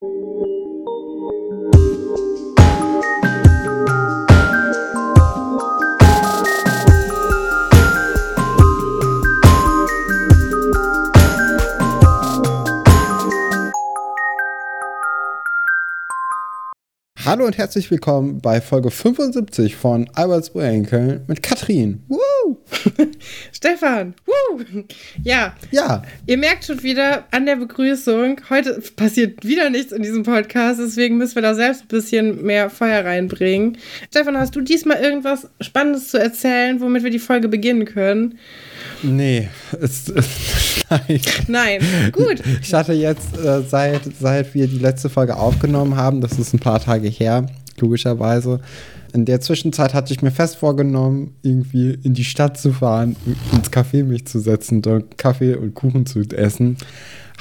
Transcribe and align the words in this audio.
thank 0.00 0.14
you 0.14 0.39
Hallo 17.40 17.46
und 17.46 17.56
herzlich 17.56 17.90
willkommen 17.90 18.42
bei 18.42 18.60
Folge 18.60 18.90
75 18.90 19.74
von 19.74 20.10
Alberts 20.12 20.50
Urenkel 20.50 21.22
mit 21.26 21.42
Katrin. 21.42 22.02
Woo! 22.06 22.58
Stefan, 23.50 24.12
woo! 24.26 24.62
Ja. 25.24 25.56
Ja. 25.70 26.02
Ihr 26.26 26.36
merkt 26.36 26.66
schon 26.66 26.82
wieder 26.82 27.24
an 27.30 27.46
der 27.46 27.56
Begrüßung, 27.56 28.42
heute 28.50 28.82
passiert 28.94 29.42
wieder 29.42 29.70
nichts 29.70 29.90
in 29.90 30.02
diesem 30.02 30.22
Podcast, 30.22 30.80
deswegen 30.80 31.16
müssen 31.16 31.36
wir 31.36 31.40
da 31.40 31.54
selbst 31.54 31.84
ein 31.84 31.88
bisschen 31.88 32.42
mehr 32.42 32.68
Feuer 32.68 33.06
reinbringen. 33.06 33.78
Stefan, 34.10 34.36
hast 34.36 34.54
du 34.54 34.60
diesmal 34.60 35.00
irgendwas 35.02 35.48
Spannendes 35.62 36.08
zu 36.08 36.20
erzählen, 36.20 36.78
womit 36.82 37.04
wir 37.04 37.10
die 37.10 37.18
Folge 37.18 37.48
beginnen 37.48 37.86
können? 37.86 38.38
Nee, 39.02 39.48
es, 39.80 40.12
nein. 40.90 41.20
Nein, 41.48 41.80
gut. 42.12 42.42
Ich 42.62 42.74
hatte 42.74 42.92
jetzt, 42.92 43.36
äh, 43.38 43.62
seit, 43.62 44.02
seit 44.18 44.54
wir 44.54 44.66
die 44.66 44.78
letzte 44.78 45.08
Folge 45.08 45.36
aufgenommen 45.36 45.96
haben, 45.96 46.20
das 46.20 46.38
ist 46.38 46.52
ein 46.52 46.58
paar 46.58 46.80
Tage 46.80 47.08
her, 47.08 47.46
logischerweise, 47.78 48.60
in 49.12 49.24
der 49.24 49.40
Zwischenzeit 49.40 49.94
hatte 49.94 50.12
ich 50.12 50.22
mir 50.22 50.30
fest 50.30 50.56
vorgenommen, 50.56 51.34
irgendwie 51.42 51.98
in 52.02 52.14
die 52.14 52.24
Stadt 52.24 52.58
zu 52.58 52.72
fahren, 52.72 53.16
ins 53.52 53.72
Café 53.72 54.04
mich 54.04 54.26
zu 54.26 54.38
setzen, 54.38 54.82
dort 54.82 55.18
Kaffee 55.18 55.54
und 55.54 55.74
Kuchen 55.74 56.06
zu 56.06 56.20
essen. 56.20 56.76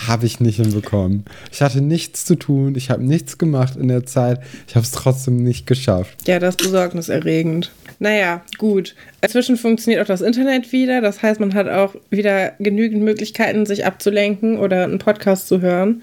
Habe 0.08 0.26
ich 0.26 0.39
nicht 0.39 0.58
hinbekommen. 0.58 1.26
Ich 1.52 1.62
hatte 1.62 1.81
nichts 1.81 2.26
zu 2.26 2.35
tun, 2.35 2.76
ich 2.76 2.90
habe 2.90 3.03
nichts 3.03 3.38
gemacht 3.38 3.76
in 3.76 3.88
der 3.88 4.05
Zeit, 4.05 4.41
ich 4.67 4.76
habe 4.76 4.85
es 4.85 4.91
trotzdem 4.91 5.44
nicht 5.44 5.67
geschafft. 5.67 6.27
Ja, 6.27 6.40
das 6.40 6.55
ist 6.55 6.63
besorgniserregend. 6.63 7.71
Naja, 7.99 8.41
gut. 8.57 8.96
Inzwischen 9.21 9.57
funktioniert 9.57 10.01
auch 10.01 10.07
das 10.07 10.21
Internet 10.21 10.71
wieder. 10.71 11.01
Das 11.01 11.21
heißt, 11.21 11.41
man 11.41 11.54
hat 11.54 11.68
auch 11.68 11.96
wieder 12.09 12.54
genügend 12.59 13.04
Möglichkeiten, 13.04 13.65
sich 13.65 13.85
abzulenken 13.85 14.57
oder 14.57 14.85
einen 14.85 14.99
Podcast 14.99 15.48
zu 15.49 15.59
hören. 15.59 16.02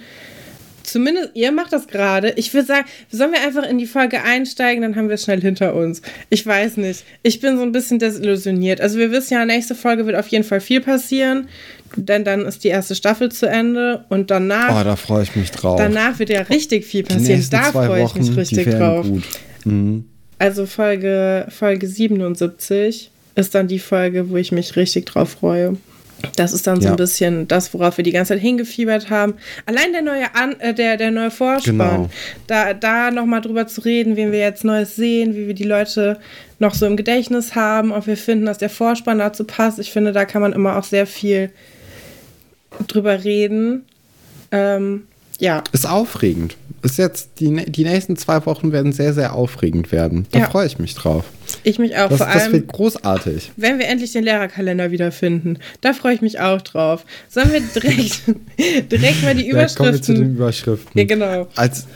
Zumindest 0.87 1.31
ihr 1.35 1.51
macht 1.51 1.73
das 1.73 1.89
gerade. 1.89 2.33
Ich 2.37 2.55
würde 2.55 2.67
sagen, 2.67 2.87
sollen 3.11 3.33
wir 3.33 3.41
einfach 3.41 3.69
in 3.69 3.79
die 3.79 3.87
Folge 3.87 4.23
einsteigen, 4.23 4.83
dann 4.83 4.95
haben 4.97 5.09
wir 5.09 5.17
es 5.17 5.25
schnell 5.25 5.41
hinter 5.41 5.75
uns. 5.75 6.01
Ich 6.31 6.47
weiß 6.47 6.77
nicht. 6.77 7.05
Ich 7.23 7.41
bin 7.41 7.57
so 7.57 7.65
ein 7.65 7.73
bisschen 7.73 7.99
desillusioniert. 7.99 8.81
Also 8.81 8.99
wir 8.99 9.11
wissen 9.11 9.35
ja, 9.35 9.45
nächste 9.45 9.75
Folge 9.75 10.07
wird 10.07 10.17
auf 10.17 10.29
jeden 10.29 10.45
Fall 10.45 10.61
viel 10.61 10.81
passieren, 10.81 11.49
denn 11.97 12.25
dann 12.25 12.47
ist 12.47 12.63
die 12.63 12.69
erste 12.69 12.95
Staffel 12.95 13.33
zu 13.33 13.47
Ende 13.47 14.05
und 14.11 14.31
danach. 14.31 14.81
Oh, 14.81 14.85
da 14.85 14.97
freue 14.97 15.25
ich 15.25 15.35
mich 15.35 15.51
drauf. 15.51 15.77
Danach 15.77 16.19
wird 16.19 16.31
ja 16.31 16.43
richtig 16.43 16.85
viel 16.85 17.03
passieren. 17.03 17.45
Da 17.51 17.73
freue 17.73 18.05
ich 18.05 18.15
mich 18.15 18.37
richtig 18.37 18.71
drauf. 18.71 19.07
Gut. 19.07 19.25
Mhm. 19.65 20.05
Also 20.39 20.67
Folge, 20.67 21.47
Folge 21.49 21.89
77 21.89 23.11
ist 23.35 23.55
dann 23.55 23.69
die 23.69 23.79
Folge, 23.79 24.31
wo 24.31 24.37
ich 24.37 24.53
mich 24.53 24.77
richtig 24.77 25.07
drauf 25.07 25.31
freue. 25.31 25.77
Das 26.37 26.53
ist 26.53 26.67
dann 26.67 26.81
so 26.81 26.87
ja. 26.87 26.91
ein 26.93 26.97
bisschen 26.97 27.47
das, 27.49 27.73
worauf 27.75 27.97
wir 27.97 28.05
die 28.05 28.13
ganze 28.13 28.35
Zeit 28.35 28.43
hingefiebert 28.43 29.11
haben. 29.11 29.35
Allein 29.67 29.93
der 29.93 30.03
neue, 30.03 30.35
An 30.35 30.59
äh, 30.61 30.75
der, 30.75 30.97
der 30.97 31.11
neue 31.11 31.31
Vorspann, 31.31 31.77
genau. 31.77 32.11
da, 32.47 32.75
da 32.75 33.11
nochmal 33.11 33.41
drüber 33.41 33.67
zu 33.67 33.83
reden, 33.83 34.17
wen 34.17 34.33
wir 34.33 34.39
jetzt 34.39 34.65
Neues 34.65 34.97
sehen, 34.97 35.35
wie 35.35 35.47
wir 35.47 35.55
die 35.55 35.65
Leute 35.65 36.19
noch 36.59 36.75
so 36.75 36.87
im 36.87 36.97
Gedächtnis 36.97 37.55
haben, 37.55 37.93
ob 37.93 38.07
wir 38.07 38.17
finden, 38.17 38.47
dass 38.47 38.59
der 38.59 38.71
Vorspann 38.71 39.19
dazu 39.19 39.45
passt. 39.45 39.79
Ich 39.79 39.93
finde, 39.93 40.13
da 40.13 40.25
kann 40.25 40.43
man 40.43 40.53
immer 40.53 40.77
auch 40.77 40.85
sehr 40.85 41.07
viel 41.07 41.51
drüber 42.87 43.25
reden. 43.25 43.85
Ähm, 44.53 45.07
ja. 45.41 45.63
Ist 45.73 45.89
aufregend. 45.89 46.57
Ist 46.83 46.99
jetzt, 46.99 47.41
die, 47.41 47.55
die 47.67 47.85
nächsten 47.85 48.17
zwei 48.17 48.45
Wochen 48.47 48.73
werden 48.73 48.93
sehr, 48.93 49.13
sehr 49.13 49.35
aufregend 49.35 49.93
werden. 49.93 50.27
Da 50.31 50.41
ja. 50.41 50.51
freue 50.51 50.67
ich 50.67 50.79
mich 50.79 50.95
drauf. 50.95 51.25
Ich 51.63 51.79
mich 51.79 51.97
auch. 51.97 52.09
Das, 52.09 52.19
vor 52.19 52.27
allem, 52.29 52.39
das 52.39 52.53
wird 52.53 52.69
großartig. 52.69 53.53
Wenn 53.57 53.79
wir 53.79 53.89
endlich 53.89 54.13
den 54.13 54.25
Lehrerkalender 54.25 54.91
wiederfinden, 54.91 55.59
da 55.81 55.93
freue 55.93 56.15
ich 56.15 56.21
mich 56.21 56.41
auch 56.41 56.61
drauf. 56.61 57.05
Sollen 57.29 57.53
wir 57.53 57.61
direkt, 57.61 58.23
direkt 58.93 59.23
mal 59.23 59.35
die 59.35 59.49
Überschriften. 59.49 59.59
Ja, 59.59 59.77
kommen 59.77 59.93
wir 59.93 60.03
zu 60.03 60.15
den 60.15 60.35
Überschriften. 60.37 60.99
Ja, 60.99 61.05
genau. 61.05 61.49
Als 61.57 61.87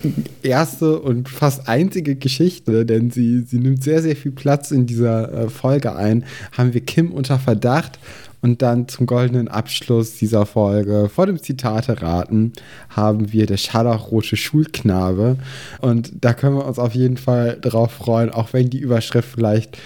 erste 0.42 0.98
und 0.98 1.28
fast 1.28 1.68
einzige 1.68 2.16
Geschichte, 2.16 2.84
denn 2.86 3.10
sie, 3.10 3.42
sie 3.42 3.58
nimmt 3.58 3.82
sehr, 3.82 4.02
sehr 4.02 4.16
viel 4.16 4.32
Platz 4.32 4.70
in 4.70 4.86
dieser 4.86 5.32
äh, 5.32 5.48
Folge 5.48 5.94
ein, 5.94 6.24
haben 6.56 6.74
wir 6.74 6.80
Kim 6.80 7.12
unter 7.12 7.38
Verdacht 7.38 7.98
und 8.42 8.62
dann 8.62 8.88
zum 8.88 9.06
goldenen 9.06 9.48
Abschluss 9.48 10.16
dieser 10.16 10.46
Folge 10.46 11.10
vor 11.12 11.26
dem 11.26 11.42
Zitate 11.42 12.00
raten 12.00 12.52
haben 12.88 13.32
wir 13.32 13.46
der 13.46 13.58
scharlachrote 13.58 14.36
Schulknabe. 14.36 15.36
Und 15.80 16.12
da 16.20 16.32
können 16.32 16.56
wir 16.56 16.66
uns 16.66 16.78
auf 16.78 16.94
jeden 16.94 17.16
Fall 17.16 17.58
drauf 17.60 17.92
freuen, 17.92 18.30
auch 18.30 18.52
wenn 18.52 18.70
die 18.70 18.78
Überschrift 18.78 19.28
vielleicht 19.34 19.78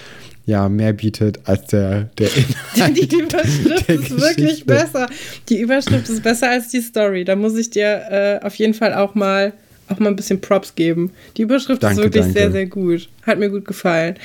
ja, 0.45 0.69
mehr 0.69 0.93
bietet 0.93 1.39
als 1.45 1.67
der, 1.67 2.03
der 2.17 2.29
Inhalt. 2.75 2.97
Die 2.97 3.15
Überschrift 3.17 3.65
ist 3.65 3.87
Geschichte. 3.87 4.17
wirklich 4.21 4.65
besser. 4.65 5.07
Die 5.49 5.59
Überschrift 5.59 6.07
ist 6.07 6.23
besser 6.23 6.51
als 6.51 6.69
die 6.69 6.81
Story. 6.81 7.25
Da 7.25 7.35
muss 7.35 7.57
ich 7.57 7.71
dir 7.71 8.03
äh, 8.41 8.45
auf 8.45 8.55
jeden 8.55 8.73
Fall 8.73 8.93
auch 8.93 9.15
mal 9.15 9.53
auch 9.87 9.99
mal 9.99 10.09
ein 10.09 10.15
bisschen 10.15 10.41
Props 10.41 10.73
geben. 10.75 11.11
Die 11.37 11.43
Überschrift 11.43 11.83
danke, 11.83 11.99
ist 11.99 12.05
wirklich 12.05 12.23
danke. 12.23 12.39
sehr, 12.39 12.51
sehr 12.51 12.65
gut. 12.65 13.07
Hat 13.23 13.37
mir 13.37 13.49
gut 13.49 13.65
gefallen. 13.65 14.15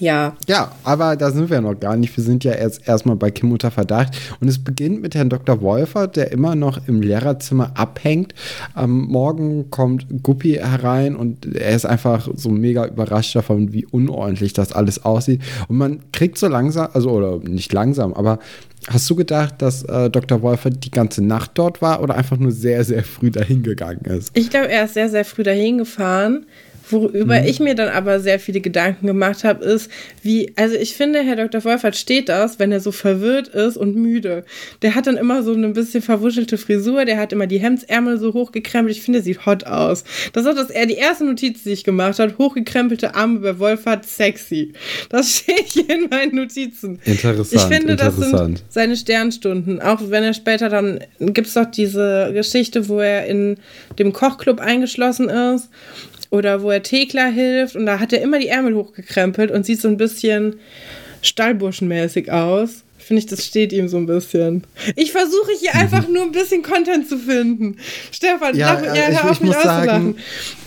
Ja. 0.00 0.36
Ja, 0.46 0.72
aber 0.84 1.16
da 1.16 1.30
sind 1.30 1.50
wir 1.50 1.60
noch 1.60 1.78
gar 1.78 1.96
nicht. 1.96 2.16
Wir 2.16 2.24
sind 2.24 2.44
ja 2.44 2.52
erst 2.52 2.86
erstmal 2.86 3.16
bei 3.16 3.30
Kim 3.30 3.52
unter 3.52 3.70
Verdacht. 3.70 4.16
Und 4.40 4.48
es 4.48 4.62
beginnt 4.62 5.02
mit 5.02 5.14
Herrn 5.14 5.30
Dr. 5.30 5.60
Wolfert, 5.60 6.16
der 6.16 6.32
immer 6.32 6.54
noch 6.54 6.86
im 6.88 7.02
Lehrerzimmer 7.02 7.72
abhängt. 7.74 8.34
Am 8.74 9.02
Morgen 9.06 9.70
kommt 9.70 10.06
Guppi 10.22 10.54
herein 10.54 11.16
und 11.16 11.54
er 11.54 11.74
ist 11.74 11.86
einfach 11.86 12.28
so 12.34 12.50
mega 12.50 12.86
überrascht 12.86 13.34
davon, 13.34 13.72
wie 13.72 13.86
unordentlich 13.86 14.52
das 14.52 14.72
alles 14.72 15.04
aussieht. 15.04 15.42
Und 15.68 15.78
man 15.78 16.00
kriegt 16.12 16.38
so 16.38 16.48
langsam, 16.48 16.88
also 16.92 17.10
oder 17.10 17.38
nicht 17.38 17.72
langsam, 17.72 18.14
aber 18.14 18.38
Hast 18.88 19.08
du 19.08 19.14
gedacht, 19.14 19.62
dass 19.62 19.84
äh, 19.84 20.10
Dr. 20.10 20.42
Wolfert 20.42 20.84
die 20.84 20.90
ganze 20.90 21.24
Nacht 21.24 21.52
dort 21.54 21.80
war 21.82 22.02
oder 22.02 22.16
einfach 22.16 22.36
nur 22.36 22.50
sehr, 22.50 22.82
sehr 22.82 23.04
früh 23.04 23.30
dahin 23.30 23.62
gegangen 23.62 24.04
ist? 24.06 24.36
Ich 24.36 24.50
glaube, 24.50 24.68
er 24.70 24.86
ist 24.86 24.94
sehr, 24.94 25.08
sehr 25.08 25.24
früh 25.24 25.44
dahin 25.44 25.78
gefahren. 25.78 26.46
Worüber 26.90 27.40
mhm. 27.40 27.46
ich 27.46 27.60
mir 27.60 27.74
dann 27.74 27.88
aber 27.88 28.20
sehr 28.20 28.38
viele 28.38 28.60
Gedanken 28.60 29.06
gemacht 29.06 29.44
habe, 29.44 29.64
ist, 29.64 29.90
wie, 30.22 30.52
also 30.56 30.74
ich 30.74 30.94
finde, 30.94 31.22
Herr 31.22 31.36
Dr. 31.36 31.64
Wolfert 31.64 31.96
steht 31.96 32.28
das, 32.28 32.58
wenn 32.58 32.72
er 32.72 32.80
so 32.80 32.92
verwirrt 32.92 33.48
ist 33.48 33.76
und 33.76 33.96
müde. 33.96 34.44
Der 34.82 34.94
hat 34.94 35.06
dann 35.06 35.16
immer 35.16 35.42
so 35.42 35.52
eine 35.52 35.68
bisschen 35.68 36.02
verwuschelte 36.02 36.58
Frisur, 36.58 37.04
der 37.04 37.18
hat 37.18 37.32
immer 37.32 37.46
die 37.46 37.58
Hemdsärmel 37.58 38.18
so 38.18 38.32
hochgekrempelt. 38.32 38.96
Ich 38.96 39.02
finde, 39.02 39.20
er 39.20 39.22
sieht 39.22 39.46
hot 39.46 39.64
aus. 39.64 40.04
Das 40.32 40.46
ist 40.46 40.56
das 40.56 40.70
er 40.70 40.86
die 40.86 40.94
erste 40.94 41.24
Notiz, 41.24 41.62
die 41.62 41.70
ich 41.70 41.84
gemacht 41.84 42.18
hat, 42.18 42.38
hochgekrempelte 42.38 43.14
Arme 43.14 43.40
bei 43.40 43.58
Wolfert, 43.58 44.04
sexy. 44.04 44.72
Das 45.08 45.30
steht 45.38 45.68
hier 45.68 45.90
in 45.90 46.08
meinen 46.10 46.34
Notizen. 46.34 46.98
Interessant. 47.04 47.52
Ich 47.52 47.76
finde, 47.76 47.96
das 47.96 48.16
sind 48.16 48.64
seine 48.68 48.96
Sternstunden. 48.96 49.80
Auch 49.80 50.00
wenn 50.10 50.24
er 50.24 50.34
später 50.34 50.68
dann, 50.68 51.00
gibt 51.18 51.46
es 51.46 51.54
doch 51.54 51.66
diese 51.66 52.30
Geschichte, 52.32 52.88
wo 52.88 52.98
er 52.98 53.26
in 53.26 53.56
dem 53.98 54.12
Kochclub 54.12 54.60
eingeschlossen 54.60 55.28
ist 55.28 55.68
oder 56.32 56.62
wo 56.62 56.70
er 56.70 56.82
Thekla 56.82 57.26
hilft 57.26 57.76
und 57.76 57.86
da 57.86 58.00
hat 58.00 58.12
er 58.12 58.22
immer 58.22 58.38
die 58.38 58.48
Ärmel 58.48 58.74
hochgekrempelt 58.74 59.50
und 59.50 59.66
sieht 59.66 59.80
so 59.80 59.88
ein 59.88 59.98
bisschen 59.98 60.56
Stallburschenmäßig 61.20 62.32
aus. 62.32 62.84
Finde 62.98 63.20
ich, 63.20 63.26
das 63.26 63.44
steht 63.44 63.72
ihm 63.72 63.88
so 63.88 63.98
ein 63.98 64.06
bisschen. 64.06 64.64
Ich 64.96 65.12
versuche 65.12 65.50
hier 65.60 65.72
mhm. 65.74 65.80
einfach 65.80 66.08
nur 66.08 66.22
ein 66.22 66.32
bisschen 66.32 66.62
Content 66.62 67.08
zu 67.08 67.18
finden. 67.18 67.76
Stefan, 68.10 68.56
ja, 68.56 68.74
lach, 68.74 68.82
ja, 68.82 69.10
ich, 69.10 69.22
hör 69.22 69.30
auf, 69.30 69.32
ich 69.32 69.40
mich 69.40 69.54
muss 69.54 69.62
sagen, 69.62 70.16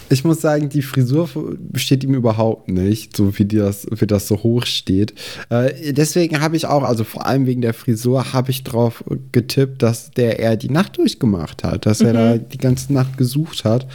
ich 0.09 0.23
muss 0.23 0.41
sagen, 0.41 0.69
die 0.69 0.83
Frisur 0.83 1.29
steht 1.75 2.03
ihm 2.03 2.13
überhaupt 2.13 2.69
nicht, 2.69 3.17
so 3.17 3.35
wie 3.39 3.45
das, 3.45 3.87
wie 3.89 4.05
das 4.05 4.27
so 4.27 4.43
hoch 4.43 4.65
steht. 4.67 5.15
Äh, 5.49 5.93
deswegen 5.93 6.41
habe 6.41 6.55
ich 6.57 6.67
auch, 6.67 6.83
also 6.83 7.03
vor 7.03 7.25
allem 7.25 7.47
wegen 7.47 7.61
der 7.61 7.73
Frisur, 7.73 8.33
habe 8.33 8.51
ich 8.51 8.63
drauf 8.63 9.03
getippt, 9.31 9.81
dass 9.81 10.11
der 10.11 10.37
eher 10.37 10.57
die 10.57 10.69
Nacht 10.69 10.97
durchgemacht 10.97 11.63
hat, 11.63 11.87
dass 11.87 12.01
mhm. 12.01 12.07
er 12.07 12.13
da 12.13 12.37
die 12.37 12.59
ganze 12.59 12.93
Nacht 12.93 13.17
gesucht 13.17 13.63
hat. 13.63 13.87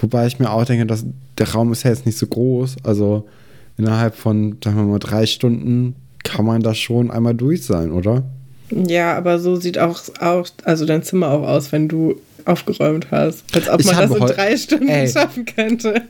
Wobei 0.00 0.26
ich 0.26 0.38
mir 0.38 0.50
auch 0.50 0.64
denke, 0.64 0.86
dass 0.86 1.04
der 1.38 1.50
Raum 1.50 1.72
ist 1.72 1.82
ja 1.82 1.90
jetzt 1.90 2.06
nicht 2.06 2.18
so 2.18 2.26
groß. 2.26 2.76
Also 2.84 3.28
innerhalb 3.76 4.14
von, 4.14 4.56
sagen 4.62 4.76
wir 4.76 4.84
mal, 4.84 4.98
drei 4.98 5.26
Stunden 5.26 5.94
kann 6.22 6.44
man 6.44 6.62
da 6.62 6.74
schon 6.74 7.10
einmal 7.10 7.34
durch 7.34 7.64
sein, 7.64 7.92
oder? 7.92 8.24
Ja, 8.70 9.16
aber 9.16 9.38
so 9.38 9.56
sieht 9.56 9.78
auch, 9.78 10.00
auch 10.20 10.48
also 10.64 10.86
dein 10.86 11.02
Zimmer 11.02 11.30
auch 11.30 11.46
aus, 11.46 11.72
wenn 11.72 11.88
du 11.88 12.20
aufgeräumt 12.44 13.08
hast. 13.10 13.44
Als 13.54 13.68
ob 13.68 13.80
ich 13.80 13.86
man 13.86 13.96
das 13.96 14.16
in 14.16 14.26
drei 14.26 14.56
Stunden 14.56 14.88
ey, 14.88 15.08
schaffen 15.08 15.44
könnte. 15.44 16.02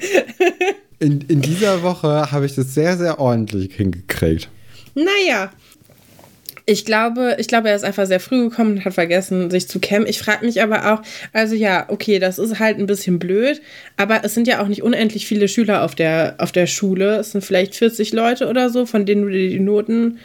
in, 0.98 1.22
in 1.22 1.40
dieser 1.40 1.82
Woche 1.82 2.30
habe 2.30 2.46
ich 2.46 2.54
das 2.54 2.74
sehr, 2.74 2.96
sehr 2.96 3.18
ordentlich 3.18 3.74
hingekriegt. 3.74 4.48
Naja, 4.94 5.50
ich 6.70 6.84
glaube, 6.84 7.34
ich 7.40 7.48
glaube, 7.48 7.68
er 7.68 7.74
ist 7.74 7.82
einfach 7.82 8.06
sehr 8.06 8.20
früh 8.20 8.48
gekommen 8.48 8.76
und 8.76 8.84
hat 8.84 8.94
vergessen, 8.94 9.50
sich 9.50 9.66
zu 9.66 9.80
kämmen. 9.80 10.06
Ich 10.06 10.20
frage 10.20 10.46
mich 10.46 10.62
aber 10.62 10.94
auch, 10.94 11.02
also 11.32 11.56
ja, 11.56 11.86
okay, 11.88 12.20
das 12.20 12.38
ist 12.38 12.60
halt 12.60 12.78
ein 12.78 12.86
bisschen 12.86 13.18
blöd, 13.18 13.60
aber 13.96 14.20
es 14.22 14.34
sind 14.34 14.46
ja 14.46 14.62
auch 14.62 14.68
nicht 14.68 14.84
unendlich 14.84 15.26
viele 15.26 15.48
Schüler 15.48 15.82
auf 15.82 15.96
der, 15.96 16.36
auf 16.38 16.52
der 16.52 16.68
Schule. 16.68 17.16
Es 17.16 17.32
sind 17.32 17.42
vielleicht 17.42 17.74
40 17.74 18.12
Leute 18.12 18.46
oder 18.46 18.70
so, 18.70 18.86
von 18.86 19.04
denen 19.04 19.22
du 19.22 19.30
dir 19.30 19.48
die 19.48 19.58
Noten 19.58 20.18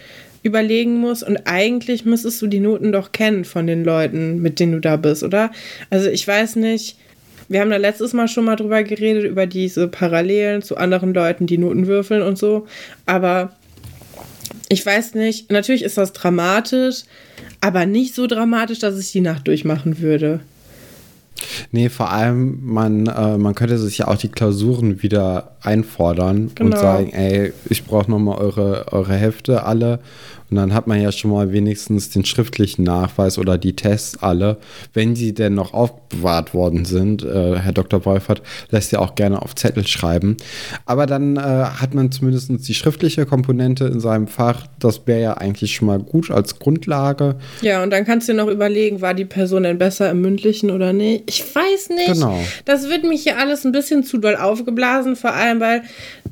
überlegen 0.44 1.00
musst. 1.00 1.24
Und 1.24 1.48
eigentlich 1.48 2.06
müsstest 2.06 2.40
du 2.44 2.48
die 2.48 2.60
Noten 2.60 2.92
doch 2.92 3.12
kennen 3.12 3.44
von 3.44 3.66
den 3.66 3.84
Leuten, 3.84 4.40
mit 4.40 4.60
denen 4.60 4.74
du 4.74 4.80
da 4.80 4.98
bist, 4.98 5.24
oder? 5.24 5.50
Also 5.90 6.12
ich 6.12 6.28
weiß 6.28 6.58
nicht. 6.58 6.96
wir 7.50 7.62
haben 7.62 7.72
da 7.72 7.78
letztes 7.78 8.14
Mal 8.14 8.28
schon 8.28 8.46
mal 8.46 8.56
drüber 8.56 8.84
geredet, 8.84 9.24
über 9.24 9.48
diese 9.48 9.88
Parallelen 9.88 10.62
zu 10.62 10.78
anderen 10.78 11.12
Leuten, 11.12 11.48
die 11.48 11.58
Noten 11.58 11.88
würfeln 11.88 12.22
und 12.22 12.38
so. 12.38 12.68
Aber 13.08 13.56
ich 14.70 14.86
weiß 14.86 15.16
nicht, 15.16 15.52
natürlich 15.52 15.84
ist 15.84 15.98
das 15.98 16.14
dramatisch, 16.14 17.04
aber 17.62 17.86
nicht 17.86 18.16
so 18.16 18.28
dramatisch, 18.28 18.80
dass 18.80 19.00
ich 19.00 19.12
die 19.12 19.22
Nacht 19.22 19.48
durchmachen 19.48 20.00
würde. 20.00 20.42
Nee, 21.72 21.90
vor 21.90 22.12
allem, 22.12 22.60
man, 22.64 23.08
äh, 23.08 23.38
man 23.38 23.56
könnte 23.56 23.78
sich 23.78 23.98
ja 23.98 24.08
auch 24.08 24.18
die 24.18 24.30
Klausuren 24.30 25.04
wieder 25.04 25.52
einfordern 25.62 26.52
genau. 26.56 26.76
und 26.76 26.82
sagen, 26.82 27.12
ey, 27.12 27.52
ich 27.70 27.84
brauche 27.84 28.10
nochmal 28.10 28.38
eure, 28.38 28.92
eure 28.92 29.14
Hefte 29.14 29.64
alle 29.64 30.00
und 30.56 30.62
dann 30.62 30.74
hat 30.74 30.88
man 30.88 31.02
ja 31.02 31.12
schon 31.12 31.32
mal 31.32 31.52
wenigstens 31.52 32.12
den 32.12 32.24
schriftlichen 32.24 32.84
Nachweis 32.84 33.38
oder 33.38 33.58
die 33.58 33.76
Tests 33.76 34.24
alle, 34.24 34.56
wenn 34.94 35.14
sie 35.14 35.34
denn 35.34 35.54
noch 35.54 35.74
aufbewahrt 35.74 36.54
worden 36.54 36.86
sind. 36.86 37.26
Äh, 37.26 37.58
Herr 37.58 37.74
Dr. 37.74 38.06
Wolfert 38.06 38.42
lässt 38.70 38.94
ja 38.94 39.00
auch 39.00 39.16
gerne 39.16 39.42
auf 39.42 39.54
Zettel 39.56 39.86
schreiben. 39.86 40.38
Aber 40.86 41.08
dann 41.08 41.36
äh, 41.36 41.42
hat 41.42 41.94
man 41.94 42.10
zumindest 42.10 42.50
die 42.50 42.74
schriftliche 42.74 43.26
Komponente 43.26 43.84
in 43.84 44.00
seinem 44.00 44.28
Fach. 44.28 44.66
Das 44.80 45.06
wäre 45.08 45.22
ja 45.22 45.34
eigentlich 45.34 45.76
schon 45.76 45.88
mal 45.88 46.00
gut 46.00 46.32
als 46.32 46.58
Grundlage. 46.58 47.36
Ja, 47.62 47.84
und 47.84 47.90
dann 47.90 48.06
kannst 48.06 48.30
du 48.30 48.34
noch 48.34 48.48
überlegen, 48.48 49.02
war 49.02 49.14
die 49.14 49.26
Person 49.26 49.64
denn 49.64 49.78
besser 49.78 50.10
im 50.10 50.22
mündlichen 50.22 50.72
oder 50.72 50.94
nicht? 50.94 51.24
Ich 51.28 51.44
weiß 51.54 51.90
nicht. 51.90 52.14
Genau. 52.14 52.40
Das 52.64 52.88
wird 52.88 53.04
mich 53.04 53.24
hier 53.24 53.38
alles 53.40 53.66
ein 53.66 53.74
bisschen 53.74 54.06
zu 54.06 54.20
doll 54.20 54.38
aufgeblasen, 54.38 55.18
vor 55.18 55.34
allem 55.34 55.60
weil 55.60 55.84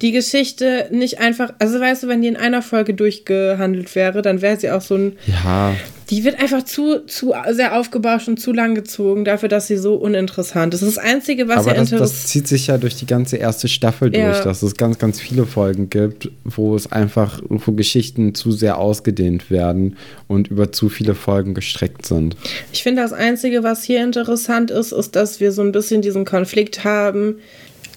die 0.01 0.13
Geschichte 0.13 0.87
nicht 0.91 1.19
einfach, 1.19 1.53
also 1.59 1.77
weißt 1.77 2.03
du, 2.03 2.07
wenn 2.07 2.21
die 2.21 2.29
in 2.29 2.37
einer 2.37 2.61
Folge 2.61 2.93
durchgehandelt 2.93 3.93
wäre, 3.95 4.12
dann 4.21 4.41
wäre 4.41 4.59
sie 4.59 4.69
auch 4.69 4.81
so 4.81 4.95
ein. 4.95 5.13
Ja. 5.27 5.73
Die 6.09 6.25
wird 6.25 6.39
einfach 6.39 6.63
zu, 6.63 7.05
zu 7.07 7.33
sehr 7.51 7.79
aufgebauscht 7.79 8.27
und 8.27 8.37
zu 8.37 8.51
lang 8.51 8.75
gezogen 8.75 9.23
dafür, 9.25 9.49
dass 9.49 9.67
sie 9.67 9.77
so 9.77 9.95
uninteressant 9.95 10.73
ist. 10.73 10.81
Das 10.81 10.89
ist 10.89 10.97
das 10.97 11.03
Einzige, 11.03 11.47
was 11.47 11.59
Aber 11.59 11.75
ja 11.75 11.79
das, 11.79 11.89
das 11.89 12.25
zieht 12.27 12.47
sich 12.47 12.67
ja 12.67 12.77
durch 12.77 12.95
die 12.95 13.05
ganze 13.05 13.37
erste 13.37 13.67
Staffel 13.67 14.11
durch, 14.11 14.21
ja. 14.21 14.43
dass 14.43 14.61
es 14.61 14.75
ganz, 14.75 14.99
ganz 14.99 15.19
viele 15.19 15.45
Folgen 15.45 15.89
gibt, 15.89 16.29
wo 16.43 16.75
es 16.75 16.91
einfach, 16.91 17.41
wo 17.47 17.71
Geschichten 17.71 18.35
zu 18.35 18.51
sehr 18.51 18.77
ausgedehnt 18.77 19.49
werden 19.49 19.97
und 20.27 20.49
über 20.49 20.71
zu 20.71 20.89
viele 20.89 21.15
Folgen 21.15 21.53
gestreckt 21.53 22.05
sind. 22.05 22.35
Ich 22.73 22.83
finde, 22.83 23.01
das 23.01 23.13
Einzige, 23.13 23.63
was 23.63 23.83
hier 23.83 24.03
interessant 24.03 24.71
ist, 24.71 24.91
ist, 24.91 25.15
dass 25.15 25.39
wir 25.39 25.51
so 25.51 25.61
ein 25.61 25.71
bisschen 25.71 26.01
diesen 26.01 26.25
Konflikt 26.25 26.83
haben 26.83 27.37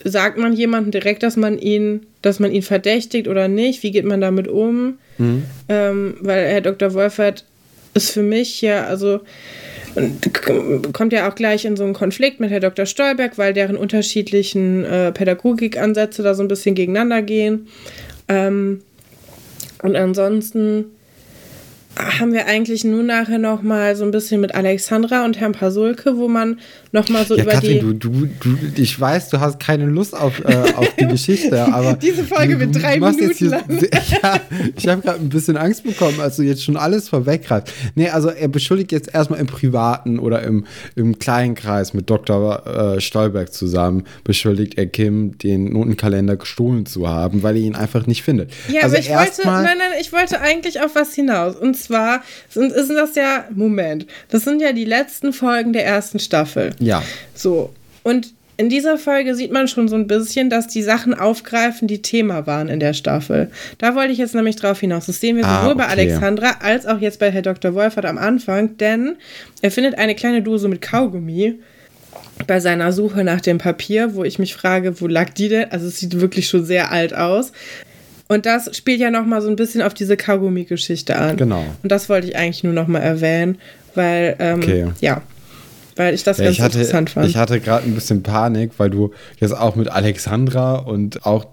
sagt 0.05 0.39
man 0.39 0.53
jemandem 0.53 0.91
direkt, 0.91 1.23
dass 1.23 1.37
man 1.37 1.59
ihn, 1.59 2.07
dass 2.23 2.39
man 2.39 2.53
ihn 2.53 2.63
verdächtigt 2.63 3.29
oder 3.29 3.49
nicht? 3.49 3.83
Wie 3.83 3.91
geht 3.91 4.05
man 4.05 4.21
damit 4.21 4.49
um? 4.49 4.99
Mhm. 5.19 5.45
Ähm, 5.69 6.15
weil 6.21 6.47
Herr 6.47 6.61
Dr. 6.61 6.95
Wolfert 6.95 7.45
ist 7.95 8.11
für 8.11 8.23
mich 8.23 8.61
ja, 8.61 8.85
also 8.85 9.21
kommt 10.93 11.13
ja 11.15 11.29
auch 11.29 11.35
gleich 11.35 11.65
in 11.65 11.77
so 11.77 11.85
einen 11.85 11.95
Konflikt 11.95 12.39
mit 12.39 12.51
Herr 12.51 12.61
Dr. 12.61 12.85
Stolberg, 12.85 13.39
weil 13.39 13.55
deren 13.55 13.77
unterschiedlichen 13.77 14.85
äh, 14.85 15.13
Pädagogikansätze 15.13 16.23
da 16.23 16.35
so 16.35 16.43
ein 16.43 16.49
bisschen 16.49 16.75
gegeneinander 16.75 17.23
gehen. 17.23 17.69
Ähm, 18.29 18.83
und 19.83 19.97
ansonsten 19.97 20.87
haben 21.97 22.35
wir 22.35 22.47
eigentlich 22.47 22.85
nur 22.85 23.03
nachher 23.03 23.39
noch 23.39 23.63
mal 23.63 23.97
so 23.97 24.05
ein 24.05 24.11
bisschen 24.11 24.41
mit 24.41 24.55
Alexandra 24.55 25.25
und 25.25 25.41
Herrn 25.41 25.53
Pasulke, 25.53 26.19
wo 26.19 26.29
man 26.29 26.61
noch 26.97 27.09
mal 27.11 27.25
so 27.25 27.37
ja, 27.37 27.45
über 27.45 27.53
Katrin, 27.53 27.73
die... 27.73 27.79
Du, 27.81 27.93
du, 27.93 28.27
du, 28.41 28.83
ich 28.83 28.99
weiß, 28.99 29.29
du 29.29 29.39
hast 29.39 29.61
keine 29.61 29.85
Lust 29.85 30.17
auf, 30.17 30.41
äh, 30.45 30.73
auf 30.75 30.89
die 30.99 31.07
Geschichte, 31.07 31.63
aber... 31.73 31.95
Diese 31.95 32.25
Folge 32.25 32.57
mit 32.57 32.75
drei 32.75 32.99
Minuten 32.99 33.31
hier, 33.33 33.51
lang. 33.51 33.65
ja, 34.23 34.41
ich 34.75 34.89
habe 34.89 35.03
gerade 35.03 35.21
ein 35.21 35.29
bisschen 35.29 35.57
Angst 35.57 35.85
bekommen, 35.85 36.21
als 36.21 36.37
du 36.37 36.43
jetzt 36.43 36.65
schon 36.65 36.77
alles 36.77 37.09
vorweggreifst. 37.09 37.73
Nee, 37.95 38.09
also 38.09 38.31
er 38.31 38.49
beschuldigt 38.49 38.93
jetzt 38.93 39.13
erstmal 39.15 39.39
im 39.41 39.47
Privaten 39.47 40.19
oder 40.19 40.43
im, 40.43 40.67
im 40.97 41.19
kleinen 41.19 41.55
Kreis 41.55 41.93
mit 41.93 42.09
Dr. 42.09 42.97
Äh, 42.97 43.01
Stolberg 43.01 43.53
zusammen, 43.53 44.05
beschuldigt 44.25 44.79
er 44.79 44.87
Kim, 44.87 45.37
den 45.39 45.73
Notenkalender 45.73 46.37
gestohlen 46.37 46.87
zu 46.87 47.09
haben, 47.09 47.43
weil 47.43 47.57
er 47.57 47.63
ihn 47.63 47.77
einfach 47.77 48.07
nicht 48.07 48.23
findet. 48.23 48.51
Ja, 48.69 48.83
also 48.83 48.97
aber 48.97 49.05
ich 49.05 49.11
wollte... 49.11 49.43
Nein, 49.45 49.65
nein, 49.79 50.01
ich 50.01 50.13
wollte 50.13 50.41
eigentlich 50.41 50.81
auf 50.81 50.95
was 50.95 51.15
hinaus. 51.15 51.57
Und 51.57 51.77
zwar 51.77 52.23
sind, 52.49 52.73
sind 52.73 52.97
das 52.97 53.15
ja, 53.15 53.45
Moment, 53.55 54.07
das 54.31 54.45
sind 54.45 54.63
ja 54.63 54.73
die 54.73 54.87
letzten 54.87 55.35
Folgen 55.35 55.75
der 55.75 55.85
ersten 55.85 56.19
Staffel. 56.19 56.71
Ja. 56.79 56.86
So. 57.35 57.73
Und 58.03 58.33
in 58.59 58.71
dieser 58.71 58.97
Folge 58.97 59.35
sieht 59.35 59.53
man 59.53 59.69
schon 59.69 59.89
so 59.89 59.97
ein 59.97 60.07
bisschen, 60.07 60.49
dass 60.49 60.67
die 60.67 60.83
Sachen 60.83 61.13
aufgreifen, 61.13 61.89
die 61.89 62.01
Thema 62.01 62.47
waren 62.47 62.69
in 62.69 62.81
der 62.81 62.95
Staffel. 62.95 63.51
Da 63.79 63.95
wollte 63.95 64.13
ich 64.13 64.19
jetzt 64.19 64.35
nämlich 64.35 64.57
drauf 64.57 64.81
hinaus. 64.81 65.07
Das 65.07 65.21
sehen 65.21 65.37
wir 65.37 65.45
ah, 65.45 65.61
sowohl 65.61 65.75
okay. 65.75 65.83
bei 65.83 65.89
Alexandra 65.89 66.57
als 66.61 66.87
auch 66.87 67.01
jetzt 67.01 67.19
bei 67.19 67.31
Herr 67.31 67.43
Dr. 67.43 67.75
Wolfert 67.75 68.07
am 68.07 68.17
Anfang, 68.17 68.79
denn 68.79 69.17
er 69.61 69.71
findet 69.71 69.99
eine 69.99 70.15
kleine 70.15 70.43
Dose 70.43 70.69
mit 70.69 70.81
Kaugummi 70.81 71.57
bei 72.47 72.61
seiner 72.61 72.93
Suche 72.93 73.25
nach 73.25 73.41
dem 73.41 73.59
Papier, 73.59 74.15
wo 74.15 74.25
ich 74.25 74.39
mich 74.39 74.55
frage, 74.55 75.01
wo 75.01 75.07
lag 75.07 75.31
die 75.31 75.49
denn? 75.49 75.71
Also 75.71 75.87
es 75.87 75.99
sieht 75.99 76.19
wirklich 76.21 76.49
schon 76.49 76.65
sehr 76.65 76.93
alt 76.93 77.15
aus. 77.15 77.53
Und 78.29 78.47
das 78.47 78.75
spielt 78.77 79.01
ja 79.01 79.11
noch 79.11 79.25
mal 79.25 79.41
so 79.41 79.49
ein 79.49 79.57
bisschen 79.57 79.83
auf 79.83 79.95
diese 79.95 80.17
Kaugummi-Geschichte 80.17 81.17
an. 81.17 81.37
Genau. 81.37 81.65
Und 81.83 81.93
das 81.93 82.09
wollte 82.09 82.29
ich 82.29 82.37
eigentlich 82.37 82.65
nur 82.65 82.73
noch 82.73 82.89
mal 82.89 83.01
erwähnen, 83.01 83.59
weil, 83.95 84.35
ähm, 84.39 84.59
okay. 84.59 84.87
ja, 85.01 85.23
weil 85.97 86.15
ich 86.15 86.23
das 86.23 86.39
ja, 86.39 86.45
ganz 86.45 86.57
ich 86.57 86.63
hatte, 86.63 86.79
interessant 86.79 87.11
fand. 87.11 87.29
Ich 87.29 87.37
hatte 87.37 87.61
gerade 87.61 87.85
ein 87.85 87.95
bisschen 87.95 88.23
Panik, 88.23 88.73
weil 88.79 88.91
du 88.91 89.13
jetzt 89.41 89.57
auch 89.57 89.77
mit 89.77 89.89
Alexandra 89.89 90.77
und 90.77 91.27
auch 91.27 91.47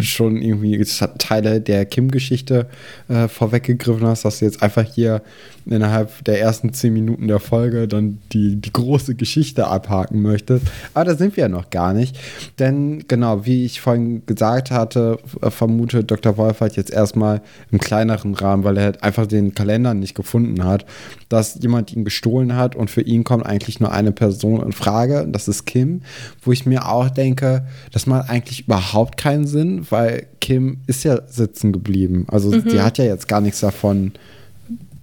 schon 0.00 0.40
irgendwie 0.40 0.82
Teile 1.18 1.60
der 1.60 1.84
Kim-Geschichte 1.84 2.66
äh, 3.08 3.28
vorweggegriffen 3.28 4.06
hast, 4.06 4.24
dass 4.24 4.38
du 4.38 4.46
jetzt 4.46 4.62
einfach 4.62 4.84
hier 4.84 5.22
innerhalb 5.66 6.24
der 6.24 6.40
ersten 6.40 6.72
zehn 6.72 6.92
Minuten 6.92 7.28
der 7.28 7.40
Folge 7.40 7.88
dann 7.88 8.18
die, 8.32 8.56
die 8.56 8.72
große 8.72 9.14
Geschichte 9.14 9.66
abhaken 9.66 10.22
möchtest. 10.22 10.66
Aber 10.94 11.04
da 11.04 11.14
sind 11.14 11.36
wir 11.36 11.42
ja 11.42 11.48
noch 11.48 11.70
gar 11.70 11.92
nicht. 11.92 12.18
Denn 12.58 13.04
genau, 13.08 13.44
wie 13.46 13.64
ich 13.64 13.80
vorhin 13.80 14.24
gesagt 14.26 14.70
hatte, 14.70 15.18
vermute 15.40 16.04
Dr. 16.04 16.36
Wolfert 16.36 16.76
jetzt 16.76 16.90
erstmal 16.90 17.40
im 17.70 17.78
kleineren 17.78 18.34
Rahmen, 18.34 18.64
weil 18.64 18.76
er 18.76 18.84
halt 18.84 19.02
einfach 19.02 19.26
den 19.26 19.54
Kalender 19.54 19.94
nicht 19.94 20.14
gefunden 20.14 20.64
hat, 20.64 20.84
dass 21.28 21.58
jemand 21.62 21.92
ihn 21.92 22.04
gestohlen 22.04 22.56
hat 22.56 22.76
und 22.76 22.90
für 22.90 23.02
ihn 23.02 23.24
kommt 23.24 23.46
eigentlich 23.46 23.80
nur 23.80 23.92
eine 23.92 24.12
Person 24.12 24.62
in 24.62 24.72
Frage, 24.72 25.26
das 25.30 25.48
ist 25.48 25.64
Kim, 25.64 26.02
wo 26.42 26.52
ich 26.52 26.66
mir 26.66 26.88
auch 26.88 27.10
denke, 27.10 27.66
das 27.92 28.06
macht 28.06 28.28
eigentlich 28.28 28.66
überhaupt 28.66 29.16
keinen 29.16 29.46
Sinn, 29.46 29.86
weil 29.90 30.26
Kim 30.40 30.78
ist 30.86 31.04
ja 31.04 31.20
sitzen 31.26 31.72
geblieben. 31.72 32.26
Also 32.28 32.50
mhm. 32.50 32.68
die 32.68 32.80
hat 32.80 32.98
ja 32.98 33.04
jetzt 33.04 33.28
gar 33.28 33.40
nichts 33.40 33.60
davon, 33.60 34.12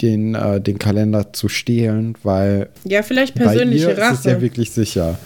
den, 0.02 0.36
äh, 0.36 0.62
den 0.62 0.80
Kalender 0.80 1.34
zu 1.34 1.50
stehlen, 1.50 2.16
weil. 2.24 2.70
Ja, 2.84 3.04
vielleicht 3.04 3.36
persönliche 3.36 3.88
bei 3.88 3.92
ihr 3.94 3.98
Rache. 3.98 4.14
Ist 4.14 4.20
es 4.20 4.26
ja 4.26 4.42
wirklich 4.42 4.72
sicher. 4.72 5.20